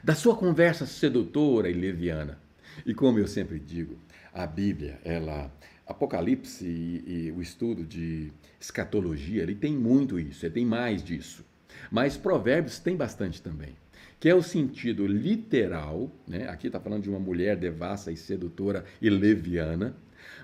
da 0.03 0.15
sua 0.15 0.37
conversa 0.37 0.87
sedutora 0.87 1.69
e 1.69 1.73
leviana. 1.73 2.39
E 2.87 2.95
como 2.95 3.19
eu 3.19 3.27
sempre 3.27 3.59
digo, 3.59 3.99
a 4.33 4.47
Bíblia, 4.47 5.01
ela 5.05 5.53
Apocalipse 5.87 6.65
e, 6.65 7.27
e, 7.27 7.33
o 7.33 7.43
estudo 7.43 7.85
de 7.85 8.33
escatologia, 8.61 9.43
ele 9.43 9.55
tem 9.55 9.77
muito 9.77 10.19
isso, 10.19 10.47
ele 10.47 10.55
tem 10.55 10.65
mais 10.65 11.03
disso. 11.03 11.45
Mas 11.91 12.17
Provérbios 12.17 12.79
tem 12.79 12.97
bastante 12.97 13.41
também 13.41 13.75
que 14.23 14.29
é 14.29 14.35
o 14.37 14.41
sentido 14.41 15.05
literal, 15.05 16.09
né? 16.29 16.49
aqui 16.49 16.69
está 16.69 16.79
falando 16.79 17.03
de 17.03 17.11
uma 17.11 17.19
mulher 17.19 17.57
devassa 17.57 18.13
e 18.13 18.17
sedutora 18.17 18.85
e 19.01 19.11
leviana, 19.11 19.97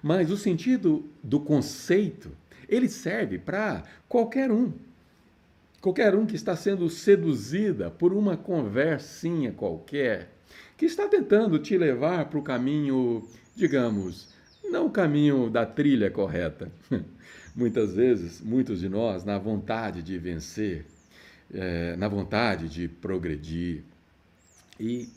mas 0.03 0.33
o 0.33 0.37
sentido 0.37 1.09
do 1.23 1.39
conceito, 1.39 2.29
ele 2.69 2.89
serve 2.89 3.39
para 3.39 3.85
qualquer 4.09 4.51
um. 4.51 4.73
Qualquer 5.81 6.17
um 6.17 6.27
que 6.27 6.35
está 6.35 6.57
sendo 6.57 6.91
seduzida 6.91 7.89
por 7.89 8.13
uma 8.13 8.37
conversinha 8.37 9.53
qualquer, 9.53 10.29
que 10.77 10.85
está 10.85 11.07
tentando 11.07 11.57
te 11.61 11.79
levar 11.79 12.25
para 12.25 12.39
o 12.41 12.43
caminho, 12.43 13.29
digamos, 13.55 14.35
não 14.65 14.87
o 14.87 14.91
caminho 14.91 15.49
da 15.49 15.65
trilha 15.65 16.11
correta. 16.11 16.69
Muitas 17.55 17.95
vezes, 17.95 18.41
muitos 18.41 18.81
de 18.81 18.89
nós, 18.89 19.25
na 19.25 19.39
vontade 19.39 20.03
de 20.03 20.19
vencer, 20.19 20.85
é, 21.53 21.97
na 21.97 22.09
vontade 22.09 22.69
de 22.69 22.89
progredir. 22.89 23.83
E 24.79 25.09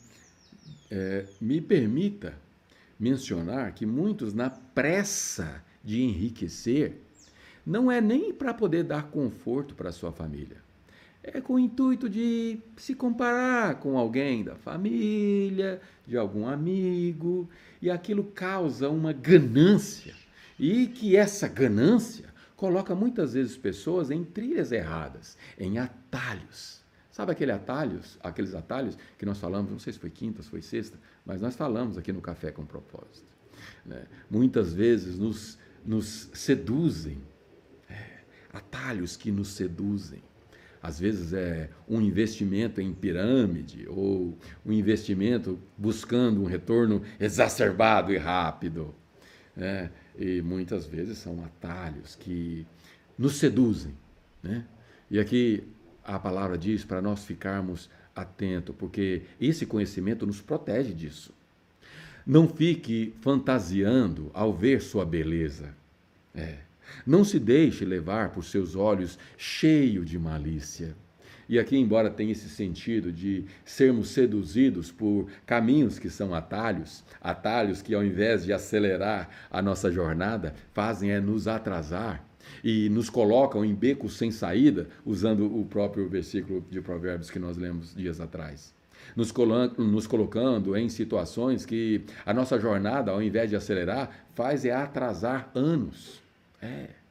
é, 0.90 1.26
me 1.40 1.60
permita 1.60 2.34
mencionar 2.98 3.72
que 3.72 3.86
muitos, 3.86 4.32
na 4.32 4.50
pressa 4.50 5.62
de 5.82 6.02
enriquecer, 6.02 6.96
não 7.64 7.90
é 7.90 8.00
nem 8.00 8.32
para 8.32 8.52
poder 8.52 8.84
dar 8.84 9.04
conforto 9.04 9.74
para 9.74 9.92
sua 9.92 10.12
família. 10.12 10.56
É 11.22 11.40
com 11.40 11.54
o 11.54 11.58
intuito 11.58 12.08
de 12.08 12.58
se 12.76 12.94
comparar 12.94 13.76
com 13.76 13.96
alguém 13.96 14.42
da 14.42 14.56
família, 14.56 15.80
de 16.06 16.16
algum 16.16 16.48
amigo, 16.48 17.48
e 17.80 17.88
aquilo 17.88 18.24
causa 18.24 18.88
uma 18.88 19.12
ganância. 19.12 20.14
E 20.58 20.88
que 20.88 21.16
essa 21.16 21.46
ganância 21.46 22.31
coloca 22.62 22.94
muitas 22.94 23.34
vezes 23.34 23.56
pessoas 23.56 24.08
em 24.08 24.22
trilhas 24.22 24.70
erradas, 24.70 25.36
em 25.58 25.78
atalhos. 25.78 26.80
Sabe 27.10 27.32
aquele 27.32 27.50
atalhos, 27.50 28.16
aqueles 28.22 28.54
atalhos 28.54 28.96
que 29.18 29.26
nós 29.26 29.40
falamos, 29.40 29.72
não 29.72 29.80
sei 29.80 29.92
se 29.92 29.98
foi 29.98 30.10
quinta, 30.10 30.44
se 30.44 30.48
foi 30.48 30.62
sexta, 30.62 30.96
mas 31.26 31.40
nós 31.40 31.56
falamos 31.56 31.98
aqui 31.98 32.12
no 32.12 32.20
Café 32.20 32.52
com 32.52 32.64
Propósito. 32.64 33.26
Né? 33.84 34.04
Muitas 34.30 34.72
vezes 34.72 35.18
nos, 35.18 35.58
nos 35.84 36.30
seduzem, 36.34 37.18
é, 37.90 38.20
atalhos 38.52 39.16
que 39.16 39.32
nos 39.32 39.48
seduzem. 39.48 40.22
Às 40.80 41.00
vezes 41.00 41.32
é 41.32 41.68
um 41.88 42.00
investimento 42.00 42.80
em 42.80 42.94
pirâmide 42.94 43.88
ou 43.88 44.38
um 44.64 44.72
investimento 44.72 45.58
buscando 45.76 46.40
um 46.40 46.46
retorno 46.46 47.02
exacerbado 47.18 48.12
e 48.12 48.18
rápido. 48.18 48.94
Né? 49.56 49.90
E 50.18 50.42
muitas 50.42 50.86
vezes 50.86 51.18
são 51.18 51.44
atalhos 51.44 52.16
que 52.16 52.66
nos 53.18 53.36
seduzem. 53.36 53.94
Né? 54.42 54.64
E 55.10 55.18
aqui 55.18 55.64
a 56.04 56.18
palavra 56.18 56.58
diz 56.58 56.84
para 56.84 57.00
nós 57.00 57.24
ficarmos 57.24 57.88
atentos, 58.14 58.74
porque 58.78 59.22
esse 59.40 59.64
conhecimento 59.64 60.26
nos 60.26 60.40
protege 60.40 60.92
disso. 60.92 61.32
Não 62.26 62.48
fique 62.48 63.14
fantasiando 63.20 64.30
ao 64.32 64.52
ver 64.52 64.80
sua 64.80 65.04
beleza. 65.04 65.74
É. 66.34 66.58
Não 67.06 67.24
se 67.24 67.38
deixe 67.38 67.84
levar 67.84 68.30
por 68.30 68.44
seus 68.44 68.76
olhos 68.76 69.18
cheios 69.36 70.08
de 70.08 70.18
malícia. 70.18 70.94
E 71.52 71.58
aqui, 71.58 71.76
embora 71.76 72.08
tenha 72.08 72.32
esse 72.32 72.48
sentido 72.48 73.12
de 73.12 73.44
sermos 73.62 74.08
seduzidos 74.08 74.90
por 74.90 75.28
caminhos 75.44 75.98
que 75.98 76.08
são 76.08 76.34
atalhos, 76.34 77.04
atalhos 77.20 77.82
que 77.82 77.94
ao 77.94 78.02
invés 78.02 78.42
de 78.42 78.54
acelerar 78.54 79.28
a 79.50 79.60
nossa 79.60 79.92
jornada, 79.92 80.54
fazem 80.72 81.10
é 81.10 81.20
nos 81.20 81.46
atrasar 81.46 82.24
e 82.64 82.88
nos 82.88 83.10
colocam 83.10 83.62
em 83.62 83.74
becos 83.74 84.16
sem 84.16 84.30
saída, 84.30 84.88
usando 85.04 85.44
o 85.44 85.66
próprio 85.66 86.08
versículo 86.08 86.64
de 86.70 86.80
Provérbios 86.80 87.30
que 87.30 87.38
nós 87.38 87.58
lemos 87.58 87.94
dias 87.94 88.18
atrás. 88.18 88.74
Nos, 89.14 89.30
nos 89.76 90.06
colocando 90.06 90.74
em 90.74 90.88
situações 90.88 91.66
que 91.66 92.00
a 92.24 92.32
nossa 92.32 92.58
jornada, 92.58 93.10
ao 93.10 93.22
invés 93.22 93.50
de 93.50 93.56
acelerar, 93.56 94.24
faz 94.34 94.64
é 94.64 94.72
atrasar 94.72 95.50
anos. 95.54 96.22
É 96.62 97.01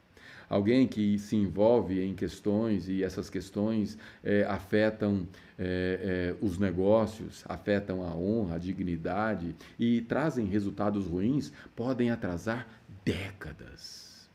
alguém 0.52 0.86
que 0.86 1.18
se 1.18 1.34
envolve 1.34 1.98
em 2.04 2.14
questões 2.14 2.86
e 2.86 3.02
essas 3.02 3.30
questões 3.30 3.96
é, 4.22 4.44
afetam 4.44 5.26
é, 5.58 6.34
é, 6.38 6.44
os 6.44 6.58
negócios, 6.58 7.42
afetam 7.48 8.02
a 8.02 8.14
honra, 8.14 8.56
a 8.56 8.58
dignidade 8.58 9.56
e 9.78 10.02
trazem 10.02 10.44
resultados 10.44 11.06
ruins, 11.06 11.50
podem 11.74 12.10
atrasar 12.10 12.68
décadas. 13.02 14.28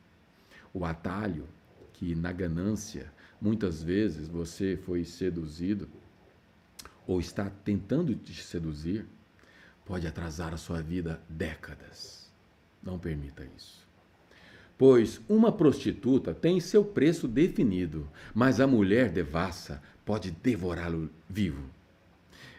O 0.73 0.83
atalho, 0.85 1.45
que 1.93 2.15
na 2.15 2.31
ganância 2.31 3.13
muitas 3.39 3.83
vezes 3.83 4.27
você 4.27 4.75
foi 4.75 5.03
seduzido 5.03 5.87
ou 7.05 7.19
está 7.19 7.47
tentando 7.63 8.15
te 8.15 8.41
seduzir, 8.41 9.05
pode 9.85 10.07
atrasar 10.07 10.51
a 10.51 10.57
sua 10.57 10.81
vida 10.81 11.21
décadas. 11.29 12.27
Não 12.81 12.97
permita 12.97 13.47
isso. 13.55 13.86
Pois 14.77 15.19
uma 15.27 15.51
prostituta 15.51 16.33
tem 16.33 16.59
seu 16.59 16.85
preço 16.85 17.27
definido, 17.27 18.07
mas 18.33 18.59
a 18.59 18.67
mulher 18.67 19.09
devassa 19.09 19.81
pode 20.05 20.29
devorá-lo 20.29 21.09
vivo. 21.27 21.63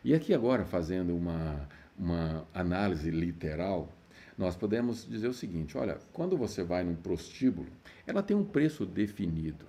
E 0.04 0.12
aqui 0.14 0.34
agora, 0.34 0.64
fazendo 0.64 1.14
uma, 1.14 1.68
uma 1.96 2.46
análise 2.52 3.10
literal, 3.10 3.92
nós 4.36 4.56
podemos 4.56 5.06
dizer 5.08 5.28
o 5.28 5.32
seguinte: 5.32 5.78
olha, 5.78 5.98
quando 6.12 6.36
você 6.36 6.62
vai 6.62 6.82
num 6.82 6.94
prostíbulo, 6.94 7.68
ela 8.06 8.22
tem 8.22 8.36
um 8.36 8.44
preço 8.44 8.84
definido. 8.84 9.64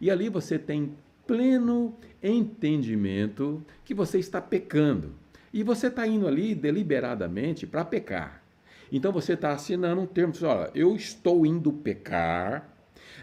E 0.00 0.10
ali 0.10 0.28
você 0.28 0.58
tem 0.58 0.94
pleno 1.26 1.96
entendimento 2.22 3.64
que 3.84 3.94
você 3.94 4.18
está 4.18 4.40
pecando. 4.40 5.12
E 5.52 5.62
você 5.62 5.86
está 5.86 6.06
indo 6.06 6.28
ali 6.28 6.54
deliberadamente 6.54 7.66
para 7.66 7.84
pecar. 7.84 8.42
Então 8.90 9.12
você 9.12 9.32
está 9.32 9.52
assinando 9.52 10.00
um 10.00 10.06
termo, 10.06 10.32
olha, 10.42 10.70
eu 10.74 10.94
estou 10.94 11.44
indo 11.44 11.72
pecar, 11.72 12.68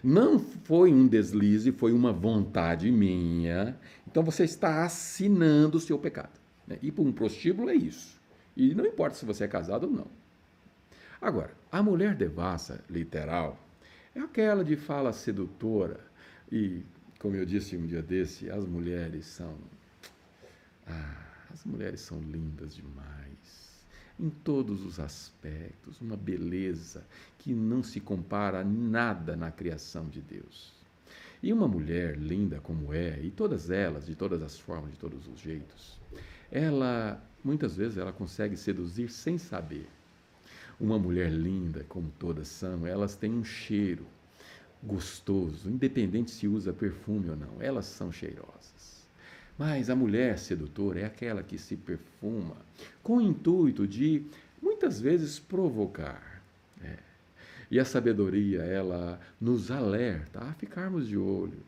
não 0.04 0.38
foi 0.40 0.94
um 0.94 1.08
deslize, 1.08 1.72
foi 1.72 1.94
uma 1.94 2.12
vontade 2.12 2.92
minha. 2.92 3.78
Então 4.08 4.24
você 4.24 4.44
está 4.44 4.84
assinando 4.84 5.78
o 5.78 5.82
seu 5.82 5.98
pecado. 5.98 6.40
Né? 6.68 6.78
Ir 6.82 6.92
para 6.92 7.04
um 7.04 7.12
prostíbulo 7.12 7.70
é 7.70 7.76
isso. 7.76 8.22
E 8.56 8.76
não 8.76 8.86
importa 8.86 9.16
se 9.16 9.26
você 9.26 9.46
é 9.46 9.48
casado 9.48 9.86
ou 9.86 9.92
não. 9.92 10.08
Agora, 11.22 11.52
a 11.72 11.82
mulher 11.82 12.16
devassa, 12.16 12.84
literal, 12.90 13.58
é 14.14 14.20
aquela 14.20 14.64
de 14.64 14.76
fala 14.76 15.14
sedutora. 15.14 16.00
E, 16.52 16.84
como 17.18 17.36
eu 17.36 17.46
disse 17.46 17.78
um 17.78 17.86
dia 17.86 18.02
desse, 18.02 18.50
as 18.50 18.66
mulheres 18.66 19.26
são. 19.26 19.56
Ah, 20.86 21.24
as 21.52 21.64
mulheres 21.64 22.02
são 22.02 22.20
lindas 22.20 22.76
demais 22.76 23.13
em 24.20 24.30
todos 24.30 24.86
os 24.86 25.00
aspectos, 25.00 26.00
uma 26.00 26.16
beleza 26.16 27.06
que 27.40 27.54
não 27.54 27.82
se 27.82 28.00
compara 28.00 28.62
a 28.62 28.64
nada 28.64 29.36
na 29.36 29.52
criação 29.52 30.08
de 30.08 30.22
Deus. 30.22 30.74
E 31.42 31.52
uma 31.52 31.68
mulher 31.68 32.18
linda 32.18 32.60
como 32.62 32.94
é, 32.94 33.20
e 33.22 33.30
todas 33.30 33.70
elas, 33.70 34.06
de 34.06 34.16
todas 34.16 34.42
as 34.42 34.58
formas, 34.58 34.92
de 34.92 34.98
todos 34.98 35.28
os 35.28 35.40
jeitos, 35.40 36.00
ela, 36.52 37.22
muitas 37.44 37.76
vezes, 37.76 37.98
ela 37.98 38.14
consegue 38.14 38.56
seduzir 38.56 39.10
sem 39.10 39.38
saber. 39.38 39.90
Uma 40.80 40.98
mulher 40.98 41.32
linda, 41.32 41.86
como 41.90 42.12
todas 42.18 42.48
são, 42.48 42.88
elas 42.88 43.16
têm 43.16 43.32
um 43.32 43.44
cheiro 43.44 44.06
gostoso, 44.82 45.70
independente 45.70 46.32
se 46.32 46.48
usa 46.48 46.74
perfume 46.74 47.30
ou 47.30 47.36
não, 47.36 47.62
elas 47.62 47.86
são 47.86 48.12
cheirosas. 48.12 48.73
Mas 49.58 49.90
a 49.90 49.96
mulher 49.96 50.38
sedutora 50.38 51.02
é 51.02 51.06
aquela 51.06 51.44
que 51.44 51.58
se 51.58 51.76
perfuma 51.76 52.58
com 53.02 53.18
o 53.18 53.22
intuito 53.22 53.88
de, 53.88 54.24
muitas 54.62 55.00
vezes, 55.00 55.40
provocar. 55.40 56.42
É. 56.84 56.98
E 57.70 57.80
a 57.80 57.86
sabedoria, 57.86 58.62
ela 58.64 59.20
nos 59.40 59.70
alerta 59.70 60.40
a 60.40 60.54
ficarmos 60.54 61.08
de 61.08 61.18
olho. 61.18 61.64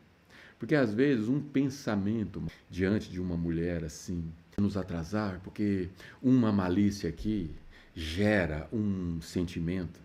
Porque 0.58 0.74
às 0.74 0.92
vezes 0.92 1.28
um 1.28 1.40
pensamento 1.40 2.42
diante 2.70 3.10
de 3.10 3.20
uma 3.20 3.36
mulher 3.36 3.84
assim 3.84 4.24
nos 4.56 4.76
atrasar, 4.76 5.40
porque 5.44 5.90
uma 6.22 6.50
malícia 6.50 7.10
aqui 7.10 7.50
gera 7.94 8.66
um 8.72 9.20
sentimento, 9.20 10.00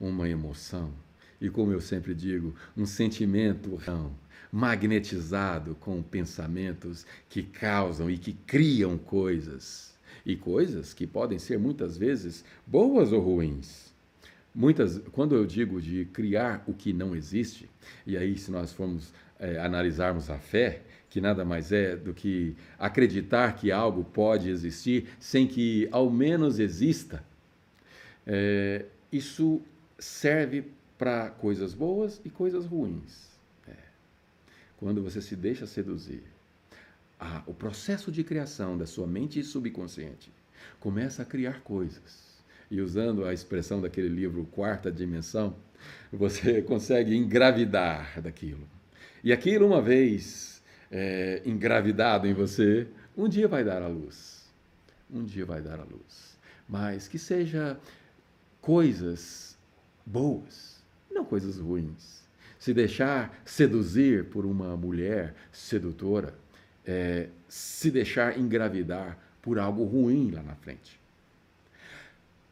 uma 0.00 0.28
emoção. 0.28 0.92
E 1.40 1.48
como 1.48 1.72
eu 1.72 1.80
sempre 1.80 2.14
digo, 2.14 2.54
um 2.76 2.86
sentimento 2.86 3.76
magnetizado 4.54 5.74
com 5.74 6.00
pensamentos 6.00 7.04
que 7.28 7.42
causam 7.42 8.08
e 8.08 8.16
que 8.16 8.32
criam 8.32 8.96
coisas. 8.96 9.92
E 10.24 10.36
coisas 10.36 10.94
que 10.94 11.08
podem 11.08 11.40
ser 11.40 11.58
muitas 11.58 11.98
vezes 11.98 12.44
boas 12.64 13.12
ou 13.12 13.20
ruins. 13.20 13.92
Muitas, 14.54 14.98
quando 15.10 15.34
eu 15.34 15.44
digo 15.44 15.82
de 15.82 16.04
criar 16.04 16.62
o 16.68 16.72
que 16.72 16.92
não 16.92 17.16
existe, 17.16 17.68
e 18.06 18.16
aí 18.16 18.38
se 18.38 18.52
nós 18.52 18.72
formos 18.72 19.12
é, 19.40 19.58
analisarmos 19.58 20.30
a 20.30 20.38
fé, 20.38 20.82
que 21.10 21.20
nada 21.20 21.44
mais 21.44 21.72
é 21.72 21.96
do 21.96 22.14
que 22.14 22.56
acreditar 22.78 23.56
que 23.56 23.72
algo 23.72 24.04
pode 24.04 24.48
existir 24.48 25.08
sem 25.18 25.48
que 25.48 25.88
ao 25.90 26.08
menos 26.08 26.60
exista, 26.60 27.24
é, 28.24 28.84
isso 29.10 29.60
serve 29.98 30.64
para 30.96 31.30
coisas 31.30 31.74
boas 31.74 32.20
e 32.24 32.30
coisas 32.30 32.64
ruins. 32.66 33.33
Quando 34.78 35.02
você 35.02 35.20
se 35.20 35.36
deixa 35.36 35.66
seduzir, 35.66 36.22
o 37.46 37.54
processo 37.54 38.10
de 38.10 38.22
criação 38.22 38.76
da 38.76 38.86
sua 38.86 39.06
mente 39.06 39.42
subconsciente 39.42 40.32
começa 40.80 41.22
a 41.22 41.24
criar 41.24 41.60
coisas 41.62 42.34
e 42.70 42.80
usando 42.80 43.24
a 43.24 43.32
expressão 43.32 43.80
daquele 43.80 44.08
livro 44.08 44.44
Quarta 44.46 44.90
Dimensão, 44.90 45.54
você 46.12 46.60
consegue 46.62 47.14
engravidar 47.14 48.20
daquilo. 48.20 48.66
E 49.22 49.32
aquilo, 49.32 49.66
uma 49.66 49.80
vez 49.80 50.62
é, 50.90 51.42
engravidado 51.44 52.26
em 52.26 52.34
você, 52.34 52.86
um 53.16 53.28
dia 53.28 53.46
vai 53.46 53.64
dar 53.64 53.82
à 53.82 53.88
luz. 53.88 54.44
Um 55.10 55.24
dia 55.24 55.46
vai 55.46 55.62
dar 55.62 55.78
à 55.78 55.84
luz. 55.84 56.36
Mas 56.68 57.06
que 57.06 57.18
seja 57.18 57.78
coisas 58.60 59.56
boas, 60.04 60.82
não 61.10 61.24
coisas 61.24 61.58
ruins. 61.58 62.23
Se 62.64 62.72
deixar 62.72 63.42
seduzir 63.44 64.24
por 64.24 64.46
uma 64.46 64.74
mulher 64.74 65.34
sedutora, 65.52 66.32
é, 66.82 67.28
se 67.46 67.90
deixar 67.90 68.38
engravidar 68.38 69.18
por 69.42 69.58
algo 69.58 69.84
ruim 69.84 70.30
lá 70.30 70.42
na 70.42 70.54
frente. 70.54 70.98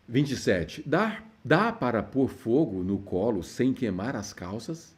27. 0.07 0.83
Dá, 0.85 1.23
dá 1.43 1.73
para 1.73 2.03
pôr 2.03 2.29
fogo 2.29 2.83
no 2.83 2.99
colo 2.99 3.43
sem 3.43 3.73
queimar 3.73 4.15
as 4.15 4.35
calças? 4.35 4.95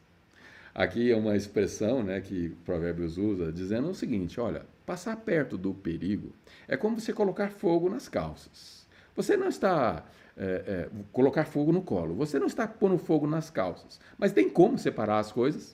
Aqui 0.73 1.09
é 1.09 1.15
uma 1.15 1.37
expressão 1.37 2.03
né, 2.03 2.19
que 2.19 2.49
Provérbios 2.65 3.17
usa, 3.17 3.53
dizendo 3.53 3.89
o 3.89 3.95
seguinte: 3.95 4.37
olha, 4.41 4.65
passar 4.85 5.15
perto 5.15 5.57
do 5.57 5.73
perigo 5.73 6.33
é 6.67 6.75
como 6.75 6.99
você 6.99 7.13
colocar 7.13 7.51
fogo 7.51 7.89
nas 7.89 8.09
calças. 8.09 8.85
Você 9.15 9.37
não 9.37 9.47
está. 9.47 10.03
É, 10.37 10.43
é, 10.43 10.89
colocar 11.13 11.45
fogo 11.45 11.71
no 11.71 11.81
colo, 11.81 12.13
você 12.13 12.37
não 12.37 12.47
está 12.47 12.67
pondo 12.67 12.97
fogo 12.97 13.25
nas 13.25 13.49
calças, 13.49 14.01
mas 14.17 14.33
tem 14.33 14.49
como 14.49 14.77
separar 14.77 15.19
as 15.19 15.31
coisas? 15.31 15.73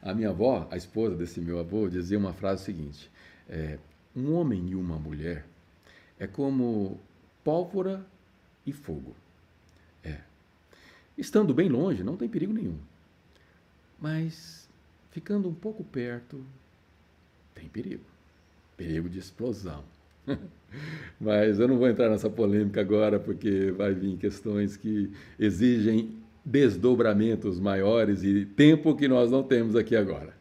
A 0.00 0.14
minha 0.14 0.28
avó, 0.30 0.68
a 0.70 0.76
esposa 0.76 1.16
desse 1.16 1.40
meu 1.40 1.58
avô, 1.58 1.88
dizia 1.88 2.16
uma 2.16 2.32
frase 2.32 2.64
seguinte: 2.64 3.10
é, 3.48 3.78
um 4.14 4.32
homem 4.32 4.68
e 4.68 4.76
uma 4.76 4.96
mulher 4.96 5.44
é 6.18 6.26
como 6.26 7.00
pólvora 7.42 8.06
e 8.64 8.72
fogo. 8.72 9.14
É. 10.04 10.20
Estando 11.18 11.52
bem 11.52 11.68
longe, 11.68 12.04
não 12.04 12.16
tem 12.16 12.28
perigo 12.28 12.52
nenhum. 12.52 12.78
Mas 14.00 14.68
ficando 15.10 15.48
um 15.48 15.54
pouco 15.54 15.82
perto, 15.82 16.44
tem 17.54 17.68
perigo. 17.68 18.04
Perigo 18.76 19.08
de 19.08 19.18
explosão. 19.18 19.82
Mas 21.20 21.58
eu 21.58 21.66
não 21.66 21.78
vou 21.78 21.88
entrar 21.88 22.10
nessa 22.10 22.28
polêmica 22.28 22.80
agora, 22.80 23.18
porque 23.18 23.72
vai 23.76 23.94
vir 23.94 24.16
questões 24.16 24.76
que 24.76 25.10
exigem 25.38 26.16
desdobramentos 26.44 27.58
maiores 27.58 28.22
e 28.22 28.44
tempo 28.44 28.94
que 28.94 29.08
nós 29.08 29.30
não 29.30 29.42
temos 29.42 29.74
aqui 29.74 29.96
agora. 29.96 30.34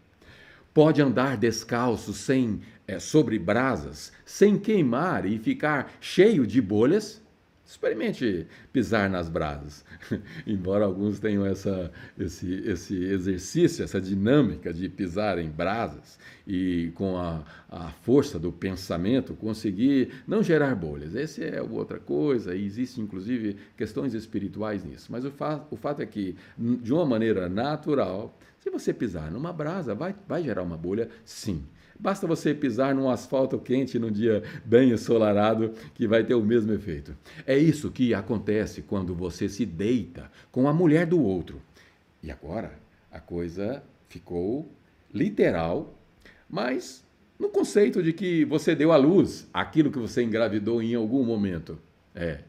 Pode 0.74 1.02
andar 1.02 1.38
descalço 1.38 2.14
sem 2.14 2.60
é, 2.88 3.00
sobre 3.00 3.40
brasas, 3.40 4.12
sem 4.26 4.58
queimar 4.58 5.26
e 5.26 5.40
ficar 5.40 5.94
cheio 6.00 6.46
de 6.46 6.62
bolhas, 6.62 7.22
experimente 7.66 8.48
pisar 8.72 9.10
nas 9.10 9.28
brasas. 9.28 9.84
Embora 10.46 10.86
alguns 10.86 11.20
tenham 11.20 11.46
essa, 11.46 11.92
esse, 12.18 12.54
esse 12.66 12.96
exercício, 13.04 13.84
essa 13.84 14.00
dinâmica 14.00 14.72
de 14.72 14.88
pisar 14.88 15.40
em 15.40 15.50
brasas 15.50 16.20
e 16.46 16.92
com 16.96 17.18
a, 17.18 17.44
a 17.70 17.90
força 17.90 18.38
do 18.38 18.52
pensamento 18.52 19.34
conseguir 19.34 20.12
não 20.28 20.44
gerar 20.44 20.76
bolhas. 20.76 21.16
Essa 21.16 21.44
é 21.44 21.62
outra 21.62 22.00
coisa, 22.00 22.56
e 22.56 22.64
existe 22.64 23.02
inclusive 23.02 23.58
questões 23.76 24.14
espirituais 24.14 24.84
nisso. 24.84 25.12
Mas 25.12 25.26
o, 25.26 25.32
fa 25.32 25.66
o 25.72 25.76
fato 25.76 26.02
é 26.02 26.06
que, 26.06 26.36
de 26.58 26.94
uma 26.94 27.06
maneira 27.06 27.50
natural, 27.50 28.38
se 28.60 28.70
você 28.70 28.94
pisar 28.94 29.32
numa 29.32 29.52
brasa, 29.52 29.96
vai, 29.96 30.16
vai 30.28 30.44
gerar 30.44 30.64
uma 30.64 30.78
bolha? 30.78 31.10
Sim. 31.24 31.64
Basta 31.98 32.28
você 32.28 32.54
pisar 32.54 32.94
num 32.94 33.10
asfalto 33.10 33.58
quente 33.58 33.98
num 33.98 34.12
dia 34.12 34.44
bem 34.66 34.92
ensolarado 34.92 35.74
que 35.94 36.08
vai 36.08 36.24
ter 36.24 36.36
o 36.36 36.44
mesmo 36.44 36.74
efeito. 36.74 37.16
É 37.48 37.58
isso 37.58 37.90
que 37.90 38.14
acontece 38.14 38.82
quando 38.82 39.16
você 39.16 39.48
se 39.48 39.66
deita 39.66 40.30
com 40.52 40.68
a 40.68 40.74
mulher 40.74 41.06
do 41.06 41.22
outro. 41.22 41.62
E 42.22 42.30
agora 42.30 42.74
a 43.10 43.20
coisa 43.20 43.82
ficou 44.10 44.70
literal, 45.14 45.98
mas 46.50 47.04
no 47.40 47.50
conceito 47.50 48.04
de 48.04 48.12
que 48.12 48.44
você 48.44 48.76
deu 48.76 48.92
à 48.92 48.98
luz 48.98 49.48
aquilo 49.54 49.92
que 49.92 50.00
você 50.00 50.22
engravidou 50.22 50.82
em 50.82 50.96
algum 50.96 51.24
momento. 51.24 51.80
É. 52.14 52.40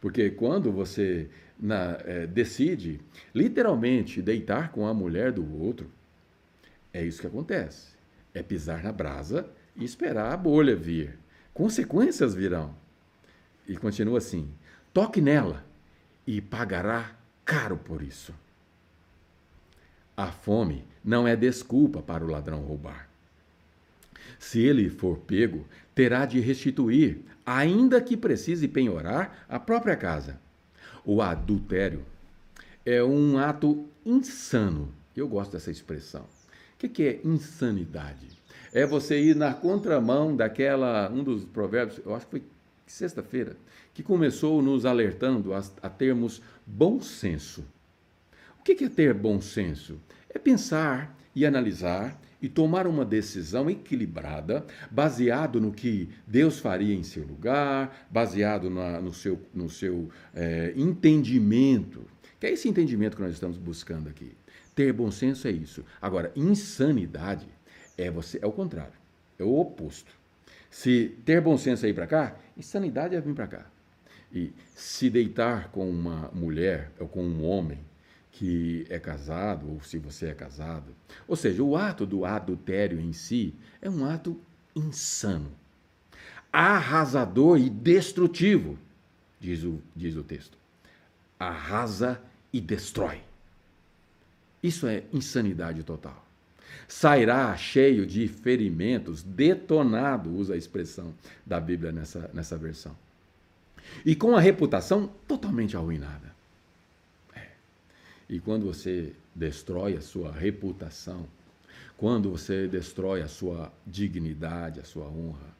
Porque 0.00 0.30
quando 0.30 0.70
você 0.70 1.28
na, 1.58 1.98
é, 2.04 2.26
decide 2.26 3.00
literalmente 3.34 4.22
deitar 4.22 4.70
com 4.70 4.86
a 4.86 4.94
mulher 4.94 5.32
do 5.32 5.60
outro, 5.60 5.90
é 6.92 7.04
isso 7.04 7.20
que 7.20 7.26
acontece 7.26 7.91
é 8.34 8.42
pisar 8.42 8.82
na 8.82 8.92
brasa 8.92 9.48
e 9.76 9.84
esperar 9.84 10.32
a 10.32 10.36
bolha 10.36 10.74
vir. 10.76 11.18
Consequências 11.52 12.34
virão. 12.34 12.74
E 13.66 13.76
continua 13.76 14.18
assim: 14.18 14.48
toque 14.92 15.20
nela 15.20 15.64
e 16.26 16.40
pagará 16.40 17.12
caro 17.44 17.76
por 17.76 18.02
isso. 18.02 18.34
A 20.16 20.30
fome 20.30 20.84
não 21.04 21.26
é 21.26 21.34
desculpa 21.34 22.02
para 22.02 22.24
o 22.24 22.28
ladrão 22.28 22.60
roubar. 22.60 23.08
Se 24.38 24.60
ele 24.60 24.88
for 24.88 25.18
pego, 25.18 25.66
terá 25.94 26.26
de 26.26 26.40
restituir, 26.40 27.20
ainda 27.44 28.00
que 28.00 28.16
precise 28.16 28.68
penhorar 28.68 29.44
a 29.48 29.58
própria 29.58 29.96
casa. 29.96 30.40
O 31.04 31.20
adultério 31.20 32.04
é 32.84 33.02
um 33.02 33.38
ato 33.38 33.88
insano. 34.04 34.92
Eu 35.16 35.28
gosto 35.28 35.52
dessa 35.52 35.70
expressão 35.70 36.26
que, 36.82 36.88
que 36.88 37.02
é 37.02 37.20
insanidade? 37.24 38.26
É 38.72 38.86
você 38.86 39.20
ir 39.20 39.36
na 39.36 39.52
contramão 39.54 40.34
daquela, 40.34 41.10
um 41.10 41.22
dos 41.22 41.44
provérbios, 41.44 42.00
eu 42.04 42.14
acho 42.14 42.26
que 42.26 42.30
foi 42.30 42.42
sexta-feira, 42.86 43.56
que 43.94 44.02
começou 44.02 44.60
nos 44.62 44.84
alertando 44.84 45.54
a, 45.54 45.62
a 45.82 45.88
termos 45.88 46.42
bom 46.66 47.00
senso. 47.00 47.64
O 48.58 48.64
que 48.64 48.84
é 48.84 48.88
ter 48.88 49.14
bom 49.14 49.40
senso? 49.40 50.00
É 50.28 50.38
pensar 50.38 51.16
e 51.34 51.44
analisar 51.44 52.20
e 52.40 52.48
tomar 52.48 52.86
uma 52.88 53.04
decisão 53.04 53.70
equilibrada, 53.70 54.66
baseado 54.90 55.60
no 55.60 55.72
que 55.72 56.08
Deus 56.26 56.58
faria 56.58 56.94
em 56.94 57.04
seu 57.04 57.24
lugar, 57.24 58.06
baseado 58.10 58.68
na, 58.68 59.00
no 59.00 59.12
seu, 59.12 59.40
no 59.54 59.70
seu 59.70 60.10
é, 60.34 60.72
entendimento. 60.74 62.04
Que 62.40 62.46
é 62.46 62.52
esse 62.52 62.68
entendimento 62.68 63.16
que 63.16 63.22
nós 63.22 63.32
estamos 63.32 63.56
buscando 63.56 64.08
aqui. 64.08 64.32
Ter 64.74 64.92
bom 64.92 65.10
senso 65.10 65.46
é 65.46 65.50
isso. 65.50 65.84
Agora, 66.00 66.32
insanidade 66.34 67.46
é 67.96 68.10
você 68.10 68.38
é 68.40 68.46
o 68.46 68.52
contrário, 68.52 68.94
é 69.38 69.44
o 69.44 69.58
oposto. 69.58 70.12
Se 70.70 71.18
ter 71.24 71.40
bom 71.40 71.58
senso 71.58 71.84
é 71.84 71.90
ir 71.90 71.94
para 71.94 72.06
cá, 72.06 72.36
insanidade 72.56 73.14
é 73.14 73.20
vir 73.20 73.34
para 73.34 73.46
cá. 73.46 73.66
E 74.32 74.52
se 74.74 75.10
deitar 75.10 75.68
com 75.68 75.88
uma 75.90 76.30
mulher 76.32 76.90
ou 76.98 77.06
com 77.06 77.22
um 77.22 77.44
homem 77.44 77.78
que 78.30 78.86
é 78.88 78.98
casado, 78.98 79.70
ou 79.70 79.82
se 79.82 79.98
você 79.98 80.28
é 80.28 80.34
casado. 80.34 80.96
Ou 81.28 81.36
seja, 81.36 81.62
o 81.62 81.76
ato 81.76 82.06
do 82.06 82.24
adultério 82.24 82.98
em 82.98 83.12
si 83.12 83.54
é 83.82 83.90
um 83.90 84.06
ato 84.06 84.40
insano, 84.74 85.52
arrasador 86.50 87.58
e 87.58 87.68
destrutivo, 87.68 88.78
diz 89.38 89.62
o, 89.62 89.82
diz 89.94 90.16
o 90.16 90.22
texto. 90.22 90.56
Arrasa 91.38 92.22
e 92.50 92.58
destrói. 92.58 93.20
Isso 94.62 94.86
é 94.86 95.02
insanidade 95.12 95.82
total. 95.82 96.24
Sairá 96.86 97.56
cheio 97.56 98.06
de 98.06 98.28
ferimentos, 98.28 99.22
detonado, 99.22 100.30
usa 100.30 100.54
a 100.54 100.56
expressão 100.56 101.14
da 101.44 101.58
Bíblia 101.58 101.90
nessa, 101.90 102.30
nessa 102.32 102.56
versão. 102.56 102.96
E 104.04 104.14
com 104.14 104.36
a 104.36 104.40
reputação 104.40 105.10
totalmente 105.26 105.76
arruinada. 105.76 106.32
É. 107.34 107.46
E 108.28 108.38
quando 108.38 108.66
você 108.66 109.12
destrói 109.34 109.96
a 109.96 110.00
sua 110.00 110.30
reputação, 110.30 111.26
quando 111.96 112.30
você 112.30 112.68
destrói 112.68 113.22
a 113.22 113.28
sua 113.28 113.72
dignidade, 113.86 114.80
a 114.80 114.84
sua 114.84 115.06
honra, 115.06 115.56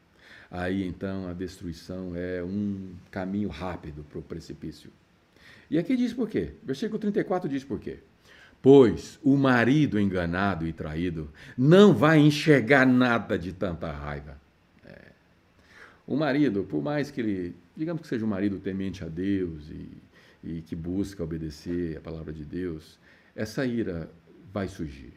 aí 0.51 0.87
então 0.87 1.29
a 1.29 1.33
destruição 1.33 2.15
é 2.15 2.43
um 2.43 2.95
caminho 3.11 3.49
rápido 3.49 4.05
para 4.05 4.19
o 4.19 4.23
precipício. 4.23 4.91
E 5.71 5.79
aqui 5.79 5.97
diz 5.97 6.13
por 6.13 6.29
quê? 6.29 6.53
Versículo 6.63 6.99
34 6.99 7.49
diz 7.49 7.65
por 7.65 7.81
quê? 7.81 7.99
Pois 8.63 9.19
o 9.25 9.37
marido 9.37 9.99
enganado 9.99 10.65
e 10.65 10.73
traído 10.73 11.29
não 11.59 11.93
vai 11.93 12.21
enxergar 12.21 12.87
nada 12.87 13.37
de 13.37 13.53
tanta 13.53 13.91
raiva. 13.91 14.41
É. 14.87 15.09
O 16.07 16.17
marido, 16.17 16.63
por 16.63 16.81
mais 16.81 17.11
que 17.11 17.21
ele, 17.21 17.57
digamos 17.77 18.03
que 18.03 18.09
seja 18.09 18.25
um 18.25 18.29
marido 18.29 18.61
temente 18.61 19.03
a 19.03 19.09
Deus 19.09 19.69
e, 19.69 19.89
e 20.45 20.63
que 20.63 20.77
busca 20.77 21.25
obedecer 21.25 21.97
a 21.97 22.01
palavra 22.01 22.33
de 22.33 22.45
Deus, 22.45 23.01
essa 23.35 23.67
ira 23.67 24.09
vai 24.53 24.69
surgir. 24.69 25.13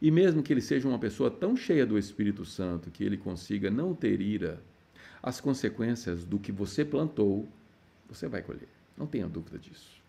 E 0.00 0.10
mesmo 0.10 0.42
que 0.42 0.52
ele 0.52 0.60
seja 0.60 0.86
uma 0.86 0.98
pessoa 0.98 1.30
tão 1.30 1.56
cheia 1.56 1.86
do 1.86 1.98
Espírito 1.98 2.44
Santo 2.44 2.90
que 2.90 3.02
ele 3.02 3.16
consiga 3.16 3.70
não 3.70 3.94
ter 3.94 4.20
ira, 4.20 4.60
as 5.22 5.40
consequências 5.40 6.26
do 6.26 6.38
que 6.38 6.52
você 6.52 6.84
plantou, 6.84 7.48
você 8.06 8.28
vai 8.28 8.42
colher. 8.42 8.68
Não 8.98 9.06
tenha 9.06 9.26
dúvida 9.26 9.58
disso 9.58 10.01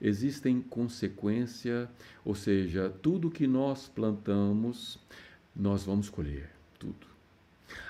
existem 0.00 0.60
consequências, 0.60 1.88
ou 2.24 2.34
seja, 2.34 2.92
tudo 3.02 3.30
que 3.30 3.46
nós 3.46 3.88
plantamos, 3.88 4.98
nós 5.54 5.84
vamos 5.84 6.08
colher, 6.08 6.50
tudo. 6.78 7.06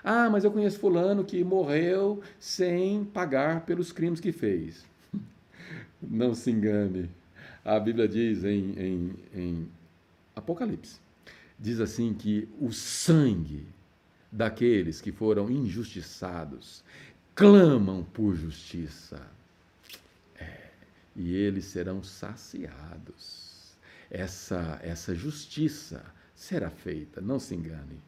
Ah, 0.02 0.28
mas 0.30 0.44
eu 0.44 0.50
conheço 0.50 0.78
fulano 0.78 1.24
que 1.24 1.42
morreu 1.42 2.22
sem 2.38 3.04
pagar 3.04 3.64
pelos 3.66 3.92
crimes 3.92 4.20
que 4.20 4.32
fez. 4.32 4.84
Não 6.00 6.34
se 6.34 6.50
engane. 6.50 7.10
A 7.64 7.78
Bíblia 7.80 8.06
diz 8.06 8.44
em, 8.44 8.74
em, 8.78 9.14
em 9.34 9.68
Apocalipse, 10.36 11.00
diz 11.58 11.80
assim 11.80 12.12
que 12.12 12.48
o 12.60 12.72
sangue 12.72 13.66
daqueles 14.30 15.00
que 15.00 15.12
foram 15.12 15.50
injustiçados 15.50 16.84
clamam 17.34 18.04
por 18.12 18.34
justiça 18.34 19.20
e 21.14 21.34
eles 21.34 21.66
serão 21.66 22.02
saciados. 22.02 23.76
Essa, 24.10 24.78
essa 24.82 25.14
justiça 25.14 26.04
será 26.34 26.70
feita, 26.70 27.20
não 27.20 27.38
se 27.38 27.54
engane. 27.54 27.98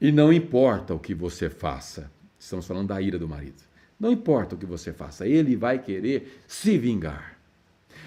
E 0.00 0.10
não 0.10 0.32
importa 0.32 0.94
o 0.94 0.98
que 0.98 1.14
você 1.14 1.48
faça, 1.48 2.10
estamos 2.38 2.66
falando 2.66 2.88
da 2.88 3.00
ira 3.00 3.18
do 3.18 3.28
marido. 3.28 3.62
Não 3.98 4.10
importa 4.10 4.54
o 4.54 4.58
que 4.58 4.66
você 4.66 4.92
faça, 4.92 5.26
ele 5.26 5.54
vai 5.54 5.78
querer 5.78 6.42
se 6.48 6.76
vingar. 6.76 7.38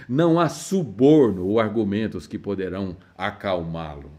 Não 0.09 0.39
há 0.39 0.49
suborno 0.49 1.45
ou 1.45 1.59
argumentos 1.59 2.27
que 2.27 2.37
poderão 2.37 2.97
acalmá-lo. 3.17 4.11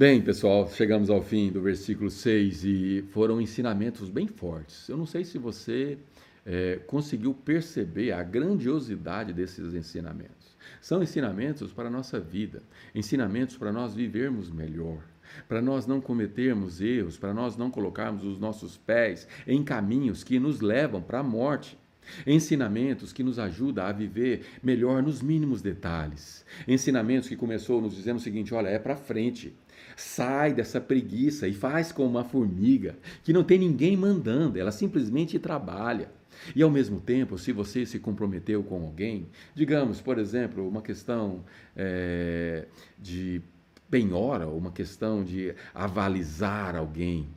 Bem, 0.00 0.22
pessoal, 0.22 0.66
chegamos 0.66 1.10
ao 1.10 1.20
fim 1.20 1.52
do 1.52 1.60
versículo 1.60 2.08
6 2.08 2.64
e 2.64 3.04
foram 3.10 3.38
ensinamentos 3.38 4.08
bem 4.08 4.26
fortes. 4.26 4.88
Eu 4.88 4.96
não 4.96 5.04
sei 5.04 5.26
se 5.26 5.36
você 5.36 5.98
é, 6.46 6.80
conseguiu 6.86 7.34
perceber 7.34 8.12
a 8.12 8.22
grandiosidade 8.22 9.34
desses 9.34 9.74
ensinamentos. 9.74 10.56
São 10.80 11.02
ensinamentos 11.02 11.70
para 11.74 11.88
a 11.88 11.90
nossa 11.90 12.18
vida, 12.18 12.62
ensinamentos 12.94 13.58
para 13.58 13.70
nós 13.70 13.94
vivermos 13.94 14.50
melhor, 14.50 15.04
para 15.46 15.60
nós 15.60 15.86
não 15.86 16.00
cometermos 16.00 16.80
erros, 16.80 17.18
para 17.18 17.34
nós 17.34 17.58
não 17.58 17.70
colocarmos 17.70 18.24
os 18.24 18.38
nossos 18.38 18.78
pés 18.78 19.28
em 19.46 19.62
caminhos 19.62 20.24
que 20.24 20.40
nos 20.40 20.62
levam 20.62 21.02
para 21.02 21.18
a 21.18 21.22
morte. 21.22 21.78
Ensinamentos 22.26 23.12
que 23.12 23.22
nos 23.22 23.38
ajudam 23.38 23.84
a 23.84 23.92
viver 23.92 24.46
melhor 24.62 25.02
nos 25.02 25.20
mínimos 25.20 25.60
detalhes. 25.60 26.44
Ensinamentos 26.66 27.28
que 27.28 27.36
começou 27.36 27.82
nos 27.82 27.94
dizendo 27.94 28.16
o 28.16 28.20
seguinte: 28.20 28.54
olha, 28.54 28.68
é 28.68 28.78
para 28.78 28.96
frente. 28.96 29.54
Sai 29.96 30.52
dessa 30.52 30.80
preguiça 30.80 31.46
e 31.46 31.52
faz 31.52 31.92
como 31.92 32.10
uma 32.10 32.24
formiga, 32.24 32.96
que 33.22 33.32
não 33.32 33.44
tem 33.44 33.58
ninguém 33.58 33.96
mandando, 33.96 34.58
ela 34.58 34.72
simplesmente 34.72 35.38
trabalha. 35.38 36.08
E 36.54 36.62
ao 36.62 36.70
mesmo 36.70 37.00
tempo, 37.00 37.36
se 37.38 37.52
você 37.52 37.84
se 37.84 37.98
comprometeu 37.98 38.62
com 38.62 38.82
alguém, 38.82 39.26
digamos, 39.54 40.00
por 40.00 40.18
exemplo, 40.18 40.66
uma 40.66 40.80
questão 40.80 41.44
é, 41.76 42.66
de 42.98 43.42
penhora, 43.90 44.46
uma 44.46 44.70
questão 44.70 45.24
de 45.24 45.54
avalizar 45.74 46.76
alguém. 46.76 47.28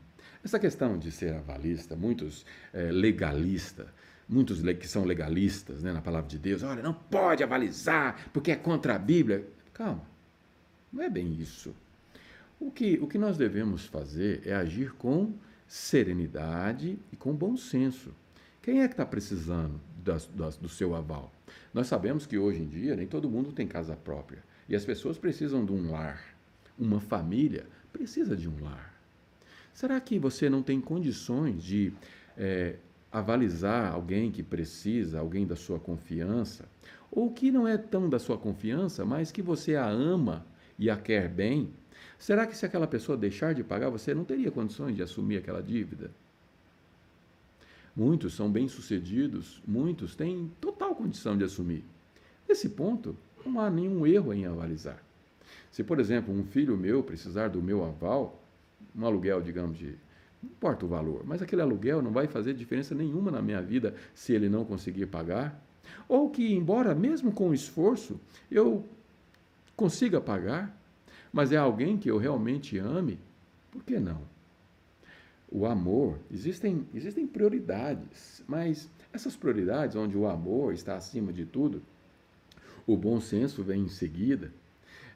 Essa 0.43 0.59
questão 0.59 0.97
de 0.97 1.11
ser 1.11 1.34
avalista, 1.34 1.95
muitos 1.95 2.45
é, 2.73 2.91
legalistas, 2.91 3.88
muitos 4.27 4.61
que 4.61 4.88
são 4.88 5.03
legalistas 5.03 5.81
né, 5.81 5.91
na 5.91 6.01
palavra 6.01 6.30
de 6.30 6.38
Deus, 6.38 6.63
olha, 6.63 6.81
não 6.81 6.93
pode 6.93 7.43
avalizar 7.43 8.30
porque 8.31 8.51
é 8.51 8.55
contra 8.55 8.95
a 8.95 8.99
Bíblia. 8.99 9.45
Calma, 9.73 10.03
não 10.91 11.01
é 11.01 11.09
bem 11.09 11.34
isso. 11.39 11.73
O 12.64 12.72
que, 12.72 12.98
o 13.02 13.07
que 13.07 13.18
nós 13.18 13.38
devemos 13.38 13.85
fazer 13.88 14.41
é 14.45 14.53
agir 14.53 14.94
com 14.94 15.34
serenidade 15.68 16.98
e 17.11 17.15
com 17.18 17.34
bom 17.34 17.57
senso. 17.57 18.11
Quem 18.61 18.81
é 18.81 18.88
que 18.88 18.94
está 18.94 19.06
precisando 19.06 19.81
das, 20.02 20.27
das, 20.27 20.56
do 20.56 20.69
seu 20.69 20.95
aval? 20.95 21.30
Nós 21.73 21.88
sabemos 21.88 22.26
que 22.26 22.38
hoje 22.38 22.61
em 22.61 22.68
dia 22.68 22.95
nem 22.95 23.06
todo 23.06 23.30
mundo 23.30 23.52
tem 23.52 23.68
casa 23.68 23.98
própria. 23.98 24.41
E 24.69 24.77
as 24.77 24.85
pessoas 24.85 25.18
precisam 25.18 25.65
de 25.65 25.73
um 25.73 25.91
lar. 25.91 26.23
Uma 26.80 27.02
família 27.02 27.65
precisa 27.91 28.34
de 28.34 28.48
um 28.48 28.64
lar. 28.64 28.94
Será 29.73 29.99
que 29.99 30.18
você 30.18 30.49
não 30.49 30.64
tem 30.64 30.80
condições 30.80 31.61
de 31.61 31.91
é, 32.38 32.77
avalizar 33.11 33.91
alguém 33.91 34.31
que 34.31 34.41
precisa, 34.41 35.19
alguém 35.19 35.45
da 35.45 35.57
sua 35.57 35.81
confiança, 35.81 36.64
ou 37.11 37.30
que 37.30 37.52
não 37.52 37.68
é 37.68 37.77
tão 37.77 38.10
da 38.10 38.19
sua 38.19 38.38
confiança, 38.38 39.03
mas 39.03 39.34
que 39.34 39.41
você 39.41 39.76
a 39.76 39.85
ama 39.85 40.45
e 40.80 40.90
a 40.90 40.95
quer 40.95 41.27
bem? 41.27 41.69
Será 42.23 42.47
que 42.47 42.55
se 42.55 42.65
aquela 42.65 42.87
pessoa 42.87 43.17
deixar 43.17 43.53
de 43.53 43.65
pagar, 43.65 43.89
você 43.89 44.13
não 44.13 44.23
teria 44.23 44.49
condições 44.49 44.95
de 44.95 45.03
assumir 45.03 45.39
aquela 45.39 45.61
dívida? 45.61 46.09
Muitos 47.93 48.33
são 48.33 48.49
bem-sucedidos, 48.49 49.61
muitos 49.67 50.15
têm 50.15 50.49
total 50.61 50.95
condição 50.95 51.37
de 51.37 51.43
assumir. 51.43 51.83
Nesse 52.47 52.69
ponto, 52.69 53.13
não 53.45 53.59
há 53.59 53.69
nenhum 53.69 54.07
erro 54.07 54.33
em 54.33 54.45
avalizar. 54.45 55.03
Se, 55.69 55.83
por 55.83 55.99
exemplo, 55.99 56.33
um 56.33 56.45
filho 56.45 56.77
meu 56.77 57.03
precisar 57.03 57.49
do 57.49 57.61
meu 57.61 57.83
aval, 57.83 58.41
um 58.95 59.05
aluguel, 59.05 59.41
digamos, 59.41 59.77
de. 59.77 59.87
Não 60.41 60.49
importa 60.49 60.85
o 60.85 60.87
valor, 60.87 61.23
mas 61.25 61.41
aquele 61.41 61.61
aluguel 61.61 62.01
não 62.01 62.11
vai 62.11 62.27
fazer 62.27 62.53
diferença 62.53 62.95
nenhuma 62.95 63.31
na 63.31 63.41
minha 63.41 63.61
vida 63.61 63.95
se 64.15 64.31
ele 64.31 64.47
não 64.47 64.63
conseguir 64.63 65.07
pagar. 65.07 65.61
Ou 66.07 66.29
que, 66.29 66.53
embora 66.53 66.95
mesmo 66.95 67.33
com 67.33 67.53
esforço, 67.53 68.17
eu 68.49 68.85
consiga 69.75 70.21
pagar, 70.21 70.73
mas 71.34 71.51
é 71.51 71.57
alguém 71.57 71.97
que 71.97 72.10
eu 72.10 72.18
realmente 72.18 72.77
ame, 72.77 73.19
por 73.72 73.84
que 73.84 73.99
não? 73.99 74.22
O 75.51 75.65
amor, 75.65 76.19
existem, 76.31 76.88
existem 76.93 77.26
prioridades, 77.26 78.43
mas 78.47 78.89
essas 79.11 79.35
prioridades, 79.35 79.95
onde 79.95 80.15
o 80.15 80.27
amor 80.27 80.73
está 80.73 80.95
acima 80.95 81.34
de 81.34 81.45
tudo, 81.45 81.81
o 82.85 82.95
bom 82.95 83.19
senso 83.19 83.64
vem 83.64 83.81
em 83.81 83.89
seguida. 83.89 84.51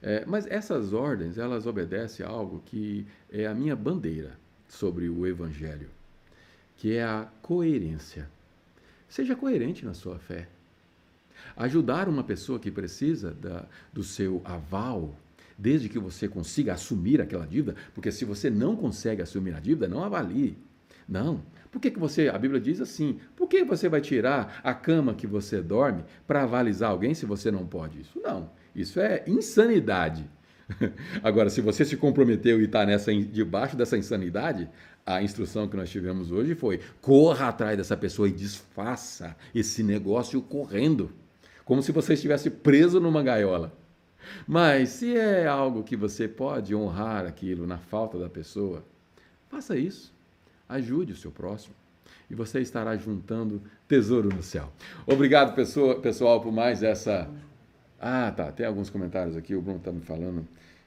É, 0.01 0.25
mas 0.25 0.45
essas 0.47 0.93
ordens, 0.93 1.37
elas 1.37 1.65
obedecem 1.65 2.25
a 2.25 2.29
algo 2.29 2.61
que 2.65 3.05
é 3.31 3.47
a 3.47 3.53
minha 3.53 3.75
bandeira 3.75 4.37
sobre 4.67 5.09
o 5.09 5.25
Evangelho, 5.25 5.89
que 6.75 6.95
é 6.95 7.03
a 7.03 7.27
coerência. 7.41 8.29
Seja 9.09 9.35
coerente 9.35 9.85
na 9.85 9.93
sua 9.93 10.19
fé. 10.19 10.47
Ajudar 11.55 12.07
uma 12.07 12.23
pessoa 12.23 12.59
que 12.59 12.69
precisa 12.69 13.31
da, 13.33 13.65
do 13.91 14.03
seu 14.03 14.41
aval, 14.45 15.15
desde 15.57 15.89
que 15.89 15.97
você 15.97 16.27
consiga 16.27 16.73
assumir 16.73 17.21
aquela 17.21 17.47
dívida, 17.47 17.75
porque 17.93 18.11
se 18.11 18.23
você 18.25 18.49
não 18.49 18.75
consegue 18.75 19.21
assumir 19.21 19.55
a 19.55 19.59
dívida, 19.59 19.87
não 19.87 20.03
avalie. 20.03 20.57
Não. 21.07 21.41
Por 21.71 21.79
que, 21.81 21.91
que 21.91 21.99
você, 21.99 22.27
a 22.27 22.37
Bíblia 22.37 22.59
diz 22.59 22.81
assim, 22.81 23.19
por 23.35 23.47
que 23.47 23.63
você 23.63 23.87
vai 23.87 24.01
tirar 24.01 24.59
a 24.63 24.73
cama 24.73 25.13
que 25.13 25.25
você 25.25 25.61
dorme 25.61 26.03
para 26.25 26.43
avalizar 26.43 26.91
alguém 26.91 27.13
se 27.13 27.25
você 27.25 27.49
não 27.49 27.65
pode 27.65 28.01
isso? 28.01 28.19
Não. 28.21 28.51
Isso 28.75 28.99
é 28.99 29.23
insanidade. 29.25 30.29
Agora, 31.23 31.49
se 31.49 31.61
você 31.61 31.85
se 31.85 31.95
comprometeu 31.95 32.59
e 32.61 32.65
está 32.65 32.85
nessa 32.85 33.13
debaixo 33.13 33.75
dessa 33.77 33.97
insanidade, 33.97 34.69
a 35.05 35.23
instrução 35.23 35.67
que 35.67 35.77
nós 35.77 35.89
tivemos 35.89 36.31
hoje 36.31 36.53
foi: 36.53 36.81
corra 37.01 37.47
atrás 37.47 37.77
dessa 37.77 37.95
pessoa 37.95 38.27
e 38.27 38.31
desfaça 38.31 39.35
esse 39.55 39.81
negócio 39.81 40.41
correndo, 40.41 41.11
como 41.63 41.81
se 41.81 41.91
você 41.91 42.13
estivesse 42.13 42.49
preso 42.49 42.99
numa 42.99 43.23
gaiola. 43.23 43.73
Mas 44.47 44.89
se 44.89 45.15
é 45.15 45.47
algo 45.47 45.83
que 45.83 45.95
você 45.95 46.27
pode 46.27 46.75
honrar 46.75 47.25
aquilo 47.25 47.67
na 47.67 47.77
falta 47.77 48.17
da 48.17 48.29
pessoa, 48.29 48.83
faça 49.49 49.77
isso. 49.77 50.13
Ajude 50.67 51.13
o 51.13 51.15
seu 51.15 51.31
próximo 51.31 51.75
e 52.29 52.35
você 52.35 52.59
estará 52.59 52.95
juntando 52.97 53.61
tesouro 53.87 54.29
no 54.29 54.43
céu. 54.43 54.71
Obrigado, 55.05 55.55
pessoa, 55.55 55.99
pessoal, 55.99 56.41
por 56.41 56.51
mais 56.51 56.83
essa. 56.83 57.29
Ah, 57.99 58.31
tá. 58.35 58.51
Tem 58.51 58.65
alguns 58.65 58.89
comentários 58.89 59.35
aqui, 59.35 59.55
o 59.55 59.61
Bruno 59.61 59.79
está 59.79 59.91
me 59.91 60.01
falando. 60.01 60.45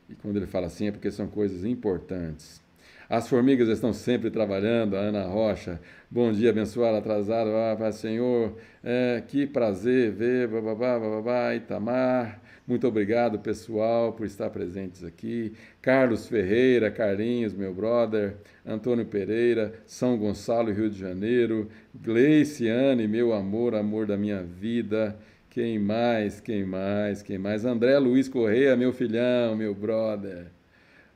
E 0.09 0.15
quando 0.15 0.37
ele 0.37 0.47
fala 0.47 0.67
assim 0.67 0.89
é 0.89 0.93
porque 0.93 1.11
são 1.11 1.27
coisas 1.27 1.65
importantes. 1.65 2.61
As 3.09 3.29
formigas 3.29 3.69
estão 3.69 3.93
sempre 3.93 4.31
trabalhando, 4.31 4.97
a 4.97 5.01
Ana 5.01 5.25
Rocha. 5.25 5.81
Bom 6.09 6.31
dia, 6.31 6.51
abençoado, 6.51 6.97
atrasado. 6.97 7.51
Ah, 7.51 7.91
Senhor, 7.91 8.57
é, 8.85 9.23
que 9.27 9.47
prazer 9.47 10.13
ver, 10.13 10.47
bababá, 10.47 11.55
Itamar. 11.55 12.41
Muito 12.67 12.87
obrigado, 12.87 13.39
pessoal, 13.39 14.13
por 14.13 14.27
estar 14.27 14.51
presentes 14.51 15.03
aqui. 15.03 15.53
Carlos 15.83 16.29
Ferreira, 16.29 16.91
Carlinhos, 16.91 17.53
meu 17.53 17.75
brother. 17.75 18.37
Antônio 18.65 19.07
Pereira, 19.07 19.75
São 19.87 20.17
Gonçalo, 20.17 20.73
Rio 20.73 20.89
de 20.91 20.99
Janeiro. 20.99 21.69
Gleiciane, 21.95 23.09
meu 23.09 23.33
amor, 23.33 23.75
amor 23.75 24.07
da 24.07 24.17
minha 24.17 24.43
vida. 24.43 25.19
Quem 25.51 25.79
mais? 25.81 26.41
Quem 26.41 26.65
mais? 26.65 27.23
Quem 27.23 27.39
mais? 27.39 27.65
André 27.65 27.99
Luiz 27.99 28.29
Correia, 28.29 28.77
meu 28.77 28.93
filhão, 28.93 29.57
meu 29.57 29.75
brother. 29.75 30.47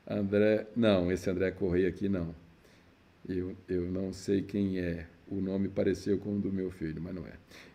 André, 0.07 0.67
não, 0.75 1.11
esse 1.13 1.31
André 1.31 1.53
Correia 1.53 1.89
aqui 1.89 2.09
não. 2.09 2.35
Eu, 3.29 3.57
eu 3.69 3.83
não 3.83 4.13
sei 4.13 4.43
quem 4.43 4.81
é. 4.81 5.07
O 5.29 5.41
nome 5.41 5.69
pareceu 5.69 6.19
com 6.19 6.37
o 6.37 6.41
do 6.41 6.53
meu 6.53 6.71
filho, 6.71 7.01
mas 7.01 7.15
não 7.15 7.25
é. 7.27 7.33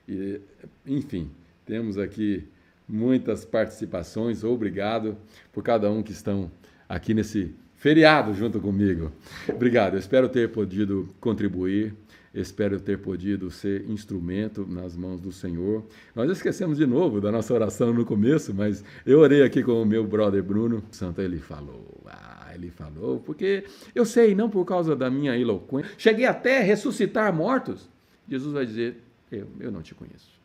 E, 0.08 0.42
enfim, 0.86 1.32
temos 1.66 1.98
aqui 1.98 2.48
muitas 2.90 3.46
participações. 3.46 4.44
Obrigado 4.44 5.16
por 5.54 5.64
cada 5.64 5.90
um 5.92 6.02
que 6.02 6.12
estão 6.12 6.52
aqui 6.88 7.14
nesse 7.14 7.54
feriado 7.76 8.34
junto 8.34 8.60
comigo. 8.60 9.12
Obrigado. 9.48 9.94
Eu 9.94 10.00
espero 10.00 10.28
ter 10.28 10.50
podido 10.50 11.08
contribuir. 11.20 11.94
Espero 12.34 12.80
ter 12.80 13.00
podido 13.00 13.50
ser 13.50 13.90
instrumento 13.90 14.66
nas 14.68 14.96
mãos 14.96 15.20
do 15.20 15.32
Senhor. 15.32 15.84
Nós 16.14 16.30
esquecemos 16.30 16.78
de 16.78 16.86
novo 16.86 17.20
da 17.20 17.32
nossa 17.32 17.54
oração 17.54 17.92
no 17.92 18.06
começo, 18.06 18.54
mas 18.54 18.84
eu 19.04 19.20
orei 19.20 19.42
aqui 19.42 19.64
com 19.64 19.82
o 19.82 19.86
meu 19.86 20.06
brother 20.06 20.44
Bruno. 20.44 20.84
Santo, 20.92 21.22
ele 21.22 21.40
falou. 21.40 22.02
Ah, 22.06 22.52
ele 22.54 22.70
falou, 22.70 23.20
porque 23.20 23.64
eu 23.96 24.06
sei, 24.06 24.36
não 24.36 24.50
por 24.50 24.64
causa 24.64 24.96
da 24.96 25.10
minha 25.10 25.36
eloquência. 25.36 25.92
Cheguei 25.98 26.26
até 26.26 26.60
a 26.60 26.64
ressuscitar 26.64 27.34
mortos. 27.34 27.90
Jesus 28.28 28.54
vai 28.54 28.66
dizer: 28.66 28.98
Eu, 29.32 29.48
eu 29.60 29.72
não 29.72 29.82
te 29.82 29.96
conheço. 29.96 30.39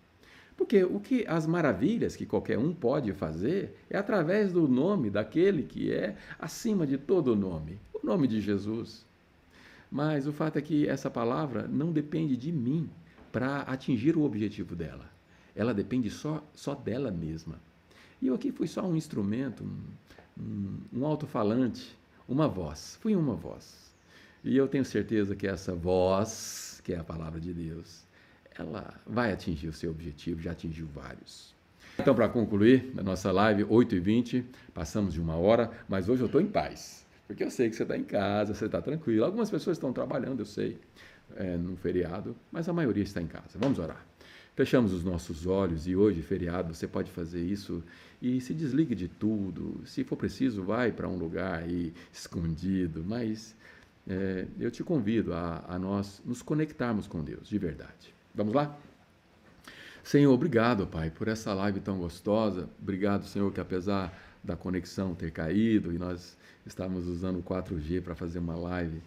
Porque 0.57 0.85
o 0.85 1.01
que 1.01 1.25
as 1.27 1.47
maravilhas 1.47 2.15
que 2.15 2.27
qualquer 2.27 2.59
um 2.59 2.73
pode 2.73 3.13
fazer 3.13 3.77
é 3.91 3.99
através 3.99 4.53
do 4.53 4.69
nome 4.69 5.11
daquele 5.11 5.65
que 5.65 5.93
é 5.93 6.17
acima 6.39 6.87
de 6.87 6.97
todo 6.97 7.35
nome, 7.35 7.79
o 7.93 8.07
nome 8.07 8.29
de 8.29 8.41
Jesus. 8.41 9.05
Mas 9.91 10.27
o 10.27 10.33
fato 10.33 10.59
é 10.59 10.63
que 10.63 10.89
essa 10.89 11.11
palavra 11.11 11.69
não 11.69 11.93
depende 11.93 12.37
de 12.37 12.51
mim 12.53 12.89
para 13.31 13.63
atingir 13.63 14.17
o 14.17 14.23
objetivo 14.23 14.77
dela. 14.77 15.11
Ela 15.57 15.75
depende 15.75 16.11
só, 16.11 16.43
só 16.55 16.75
dela 16.75 17.11
mesma. 17.11 17.61
E 18.23 18.29
eu 18.29 18.35
aqui 18.35 18.51
fui 18.53 18.67
só 18.67 18.87
um 18.87 18.97
instrumento, 18.97 19.65
um, 20.39 20.79
um, 20.93 21.05
alto-falante, 21.05 21.97
uma 22.29 22.49
voz. 22.49 22.97
Fui 23.01 23.15
uma 23.15 23.35
voz. 23.35 23.93
E 24.43 24.57
eu 24.57 24.69
tenho 24.69 24.85
certeza 24.85 25.35
que 25.35 25.47
essa 25.47 25.75
voz, 25.75 26.81
que 26.85 26.93
é 26.93 26.99
a 26.99 27.05
palavra 27.05 27.41
de 27.41 27.53
Deus, 27.53 28.04
ela 28.61 28.95
vai 29.07 29.33
atingir 29.33 29.69
o 29.69 29.73
seu 29.73 29.91
objetivo, 29.91 30.41
já 30.41 30.53
atingiu 30.53 30.87
vários. 30.87 31.55
Então, 31.99 32.15
para 32.15 32.29
concluir 32.29 32.93
a 32.97 33.03
nossa 33.03 33.31
live, 33.31 33.65
8h20, 33.65 34.45
passamos 34.73 35.15
de 35.15 35.21
uma 35.21 35.37
hora, 35.37 35.71
mas 35.89 36.09
hoje 36.09 36.23
eu 36.23 36.27
estou 36.27 36.41
em 36.41 36.47
paz. 36.47 37.07
Porque 37.27 37.45
eu 37.45 37.51
sei 37.51 37.71
que 37.71 37.77
você 37.77 37.85
está 37.85 37.97
em 37.97 38.05
casa, 38.05 38.53
você 38.53 38.67
está 38.67 38.83
tranquilo. 38.83 39.25
Algumas 39.25 39.51
pessoas 39.51 39.77
estão 39.77 39.93
trabalhando, 39.93 40.41
eu 40.41 40.47
sei, 40.47 40.79
é, 41.37 41.57
no 41.57 41.77
feriado, 41.77 42.37
mas 42.51 42.69
a 42.69 42.73
maioria 42.73 43.03
está 43.03 43.21
em 43.23 43.27
casa. 43.27 43.59
Vamos 43.59 43.79
orar. 43.79 44.05
Fechamos 44.57 44.93
os 44.93 45.03
nossos 45.05 45.47
olhos 45.47 45.87
e 45.87 45.97
hoje, 45.97 46.23
feriado, 46.23 46.75
você 46.75 46.87
pode 46.87 47.11
fazer 47.11 47.43
isso 47.43 47.83
e 48.23 48.41
se 48.41 48.55
desligue 48.55 48.95
de 48.95 49.09
tudo. 49.09 49.81
Se 49.85 50.05
for 50.05 50.17
preciso, 50.17 50.63
vai 50.63 50.93
para 50.93 51.09
um 51.09 51.17
lugar 51.17 51.63
aí 51.63 51.93
escondido, 52.13 53.05
mas 53.05 53.55
é, 54.07 54.47
eu 54.59 54.71
te 54.71 54.85
convido 54.85 55.33
a, 55.33 55.65
a 55.67 55.79
nós 55.79 56.23
nos 56.25 56.41
conectarmos 56.43 57.07
com 57.07 57.23
Deus, 57.23 57.49
de 57.49 57.59
verdade. 57.59 58.15
Vamos 58.35 58.52
lá? 58.52 58.77
Senhor, 60.02 60.32
obrigado, 60.32 60.86
Pai, 60.86 61.09
por 61.09 61.28
essa 61.28 61.55
live 61.55 61.78
tão 61.78 61.98
gostosa. 61.98 62.69
Obrigado, 62.82 63.24
Senhor, 63.27 63.52
que 63.52 63.61
apesar 63.61 64.12
da 64.43 64.56
conexão 64.56 65.15
ter 65.15 65.31
caído 65.31 65.93
e 65.93 65.98
nós 65.98 66.36
estávamos 66.66 67.06
usando 67.06 67.39
o 67.39 67.43
4G 67.43 68.02
para 68.02 68.15
fazer 68.15 68.40
uma 68.40 68.56
live. 68.56 69.01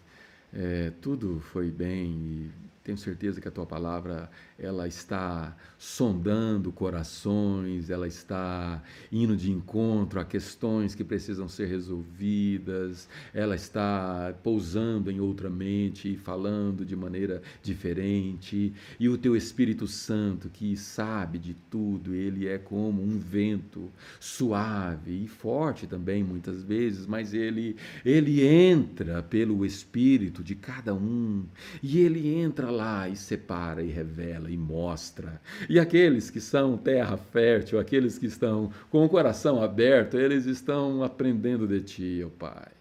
É, 0.54 0.92
tudo 1.02 1.42
foi 1.42 1.70
bem 1.70 2.10
e 2.10 2.52
tenho 2.84 2.98
certeza 2.98 3.42
que 3.42 3.48
a 3.50 3.52
tua 3.52 3.66
palavra 3.66 4.30
ela 4.60 4.88
está 4.88 5.56
sondando 5.78 6.72
corações, 6.72 7.90
ela 7.90 8.08
está 8.08 8.82
indo 9.12 9.38
de 9.38 9.52
encontro 9.52 10.20
a 10.20 10.26
questões 10.26 10.96
que 10.96 11.04
precisam 11.04 11.48
ser 11.48 11.68
resolvidas, 11.68 13.08
ela 13.34 13.56
está 13.56 14.34
pousando 14.44 15.12
em 15.12 15.20
outra 15.20 15.50
mente 15.50 16.12
e 16.14 16.18
falando 16.18 16.84
de 16.84 16.96
maneira 16.96 17.42
diferente. 17.62 18.74
E 19.00 19.08
o 19.08 19.18
teu 19.18 19.36
Espírito 19.36 19.86
Santo, 19.86 20.50
que 20.50 20.76
sabe 20.76 21.38
de 21.38 21.54
tudo, 21.54 22.16
ele 22.16 22.48
é 22.48 22.58
como 22.58 23.04
um 23.04 23.20
vento 23.20 23.92
suave 24.20 25.24
e 25.24 25.28
forte 25.28 25.86
também 25.86 26.24
muitas 26.24 26.64
vezes, 26.64 27.06
mas 27.06 27.34
ele 27.34 27.76
ele 28.04 28.46
entra 28.46 29.22
pelo 29.22 29.66
espírito 29.66 30.44
de 30.44 30.56
cada 30.56 30.94
um 30.94 31.46
e 31.84 32.00
ele 32.00 32.28
entra 32.28 32.72
lá 32.72 33.08
e 33.08 33.16
separa 33.16 33.84
e 33.84 33.92
revela 33.92 34.47
e 34.50 34.58
mostra. 34.58 35.42
E 35.70 35.80
aqueles 35.80 36.30
que 36.30 36.40
são 36.40 36.78
terra 36.78 37.18
fértil, 37.18 37.80
aqueles 37.80 38.18
que 38.18 38.26
estão 38.26 38.72
com 38.90 39.06
o 39.06 39.10
coração 39.10 39.62
aberto, 39.62 40.18
eles 40.18 40.46
estão 40.46 41.04
aprendendo 41.04 41.68
de 41.68 41.82
ti, 41.82 42.24
ó 42.26 42.30
Pai. 42.30 42.72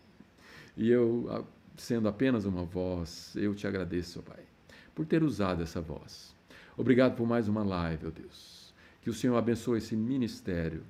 E 0.76 0.90
eu, 0.90 1.46
sendo 1.76 2.08
apenas 2.08 2.44
uma 2.44 2.64
voz, 2.64 3.34
eu 3.36 3.54
te 3.54 3.66
agradeço, 3.66 4.18
ó 4.20 4.22
Pai, 4.22 4.44
por 4.94 5.06
ter 5.06 5.22
usado 5.22 5.62
essa 5.62 5.80
voz. 5.80 6.34
Obrigado 6.76 7.16
por 7.16 7.26
mais 7.26 7.48
uma 7.48 7.64
live, 7.64 8.06
ó 8.06 8.10
Deus. 8.10 8.74
Que 9.00 9.10
o 9.10 9.14
Senhor 9.14 9.36
abençoe 9.36 9.78
esse 9.78 9.96
ministério, 9.96 10.82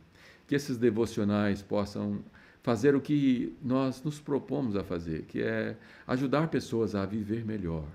que 0.48 0.54
esses 0.54 0.76
devocionais 0.76 1.62
possam 1.62 2.24
fazer 2.66 2.96
o 2.96 3.00
que 3.00 3.54
nós 3.62 4.02
nos 4.02 4.18
propomos 4.18 4.74
a 4.74 4.82
fazer, 4.82 5.22
que 5.26 5.40
é 5.40 5.76
ajudar 6.04 6.48
pessoas 6.48 6.96
a 6.96 7.06
viver 7.06 7.44
melhor, 7.44 7.86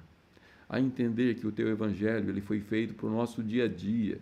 a 0.72 0.80
entender 0.80 1.36
que 1.36 1.46
o 1.46 1.52
teu 1.52 1.68
evangelho 1.68 2.30
ele 2.30 2.40
foi 2.40 2.62
feito 2.62 2.94
para 2.94 3.06
o 3.06 3.12
nosso 3.12 3.44
dia 3.44 3.66
a 3.66 3.68
dia. 3.68 4.20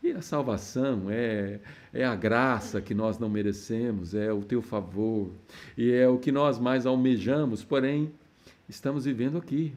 E 0.00 0.12
a 0.12 0.22
salvação 0.22 1.10
é, 1.10 1.58
é 1.92 2.04
a 2.04 2.14
graça 2.14 2.80
que 2.80 2.94
nós 2.94 3.18
não 3.18 3.28
merecemos, 3.28 4.14
é 4.14 4.32
o 4.32 4.42
teu 4.42 4.62
favor, 4.62 5.32
e 5.76 5.90
é 5.90 6.06
o 6.06 6.18
que 6.18 6.30
nós 6.30 6.56
mais 6.56 6.86
almejamos, 6.86 7.64
porém, 7.64 8.12
estamos 8.68 9.06
vivendo 9.06 9.36
aqui. 9.36 9.72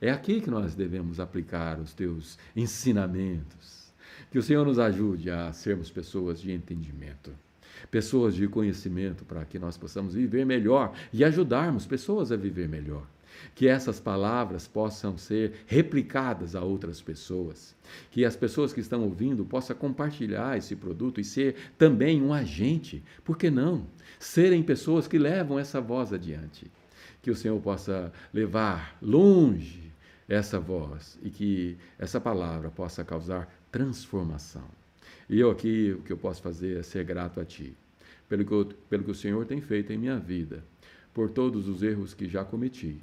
É 0.00 0.10
aqui 0.10 0.40
que 0.40 0.50
nós 0.50 0.74
devemos 0.74 1.20
aplicar 1.20 1.78
os 1.78 1.94
teus 1.94 2.36
ensinamentos. 2.56 3.92
Que 4.32 4.38
o 4.38 4.42
Senhor 4.42 4.66
nos 4.66 4.80
ajude 4.80 5.30
a 5.30 5.52
sermos 5.52 5.92
pessoas 5.92 6.40
de 6.40 6.50
entendimento, 6.50 7.30
pessoas 7.88 8.34
de 8.34 8.48
conhecimento, 8.48 9.24
para 9.24 9.44
que 9.44 9.60
nós 9.60 9.76
possamos 9.76 10.14
viver 10.14 10.44
melhor 10.44 10.92
e 11.12 11.22
ajudarmos 11.22 11.86
pessoas 11.86 12.32
a 12.32 12.36
viver 12.36 12.68
melhor 12.68 13.06
que 13.54 13.68
essas 13.68 14.00
palavras 14.00 14.66
possam 14.66 15.16
ser 15.16 15.64
replicadas 15.66 16.54
a 16.54 16.62
outras 16.62 17.00
pessoas, 17.00 17.76
que 18.10 18.24
as 18.24 18.36
pessoas 18.36 18.72
que 18.72 18.80
estão 18.80 19.02
ouvindo 19.02 19.44
possam 19.44 19.76
compartilhar 19.76 20.56
esse 20.56 20.76
produto 20.76 21.20
e 21.20 21.24
ser 21.24 21.56
também 21.76 22.22
um 22.22 22.32
agente, 22.32 23.02
por 23.24 23.36
que 23.36 23.50
não? 23.50 23.86
Serem 24.18 24.62
pessoas 24.62 25.06
que 25.06 25.18
levam 25.18 25.58
essa 25.58 25.80
voz 25.80 26.12
adiante. 26.12 26.70
Que 27.22 27.30
o 27.30 27.36
Senhor 27.36 27.60
possa 27.60 28.12
levar 28.32 28.96
longe 29.02 29.92
essa 30.28 30.58
voz 30.58 31.18
e 31.22 31.28
que 31.28 31.76
essa 31.98 32.20
palavra 32.20 32.70
possa 32.70 33.04
causar 33.04 33.52
transformação. 33.70 34.64
E 35.28 35.38
eu 35.38 35.50
aqui, 35.50 35.92
o 35.92 36.02
que 36.02 36.12
eu 36.12 36.16
posso 36.16 36.40
fazer 36.40 36.78
é 36.78 36.82
ser 36.82 37.04
grato 37.04 37.40
a 37.40 37.44
Ti, 37.44 37.76
pelo 38.28 38.44
que, 38.44 38.52
eu, 38.52 38.64
pelo 38.88 39.04
que 39.04 39.10
o 39.10 39.14
Senhor 39.14 39.44
tem 39.44 39.60
feito 39.60 39.92
em 39.92 39.98
minha 39.98 40.18
vida, 40.18 40.64
por 41.12 41.30
todos 41.30 41.68
os 41.68 41.82
erros 41.82 42.14
que 42.14 42.28
já 42.28 42.44
cometi 42.44 43.00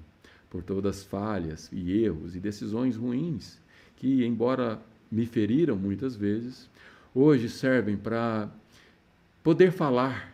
por 0.49 0.64
todas 0.64 0.98
as 0.98 1.03
falhas 1.03 1.69
e 1.72 2.03
erros 2.03 2.36
e 2.36 2.40
decisões 2.40 2.95
ruins 2.95 3.60
que, 3.95 4.26
embora 4.26 4.80
me 5.11 5.26
feriram 5.26 5.76
muitas 5.76 6.15
vezes, 6.15 6.69
hoje 7.14 7.49
servem 7.49 7.98
para 7.98 8.49
poder 9.44 9.72
falar 9.72 10.34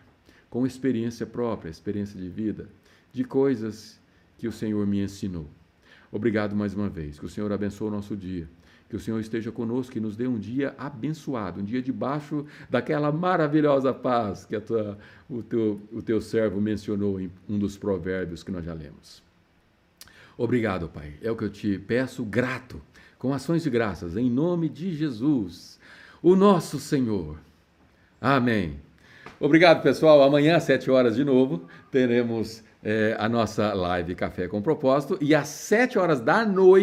com 0.49 0.65
experiência 0.67 1.25
própria, 1.25 1.69
experiência 1.69 2.19
de 2.19 2.29
vida, 2.29 2.67
de 3.11 3.23
coisas 3.23 3.99
que 4.37 4.47
o 4.47 4.51
Senhor 4.51 4.85
me 4.85 5.01
ensinou. 5.01 5.47
Obrigado 6.11 6.55
mais 6.55 6.75
uma 6.75 6.89
vez. 6.89 7.17
Que 7.17 7.25
o 7.25 7.29
Senhor 7.29 7.51
abençoe 7.51 7.87
o 7.87 7.91
nosso 7.91 8.15
dia. 8.15 8.47
Que 8.87 8.95
o 8.95 8.99
Senhor 8.99 9.19
esteja 9.19 9.51
conosco 9.51 9.97
e 9.97 10.01
nos 10.01 10.15
dê 10.15 10.27
um 10.27 10.37
dia 10.37 10.75
abençoado, 10.77 11.59
um 11.59 11.63
dia 11.63 11.81
debaixo 11.81 12.45
daquela 12.69 13.11
maravilhosa 13.11 13.91
paz 13.91 14.45
que 14.45 14.59
tua, 14.59 14.99
o, 15.27 15.41
teu, 15.41 15.81
o 15.91 16.01
teu 16.03 16.21
servo 16.21 16.61
mencionou 16.61 17.19
em 17.19 17.31
um 17.49 17.57
dos 17.57 17.75
provérbios 17.75 18.43
que 18.43 18.51
nós 18.51 18.63
já 18.63 18.73
lemos. 18.73 19.23
Obrigado, 20.37 20.89
Pai. 20.89 21.13
É 21.21 21.31
o 21.31 21.35
que 21.35 21.43
eu 21.43 21.49
te 21.49 21.77
peço, 21.77 22.23
grato, 22.23 22.81
com 23.17 23.33
ações 23.33 23.63
de 23.63 23.69
graças, 23.69 24.17
em 24.17 24.29
nome 24.29 24.67
de 24.67 24.93
Jesus, 24.95 25.79
o 26.21 26.35
nosso 26.35 26.79
Senhor. 26.79 27.37
Amém. 28.19 28.79
Obrigado, 29.39 29.81
pessoal. 29.83 30.23
Amanhã, 30.23 30.55
às 30.55 30.63
sete 30.63 30.89
horas 30.89 31.15
de 31.15 31.23
novo, 31.23 31.67
teremos 31.91 32.63
é, 32.83 33.15
a 33.19 33.29
nossa 33.29 33.73
live 33.73 34.15
Café 34.15 34.47
com 34.47 34.61
Propósito 34.61 35.17
e 35.21 35.33
às 35.35 35.47
sete 35.47 35.97
horas 35.99 36.19
da 36.19 36.45
noite. 36.45 36.81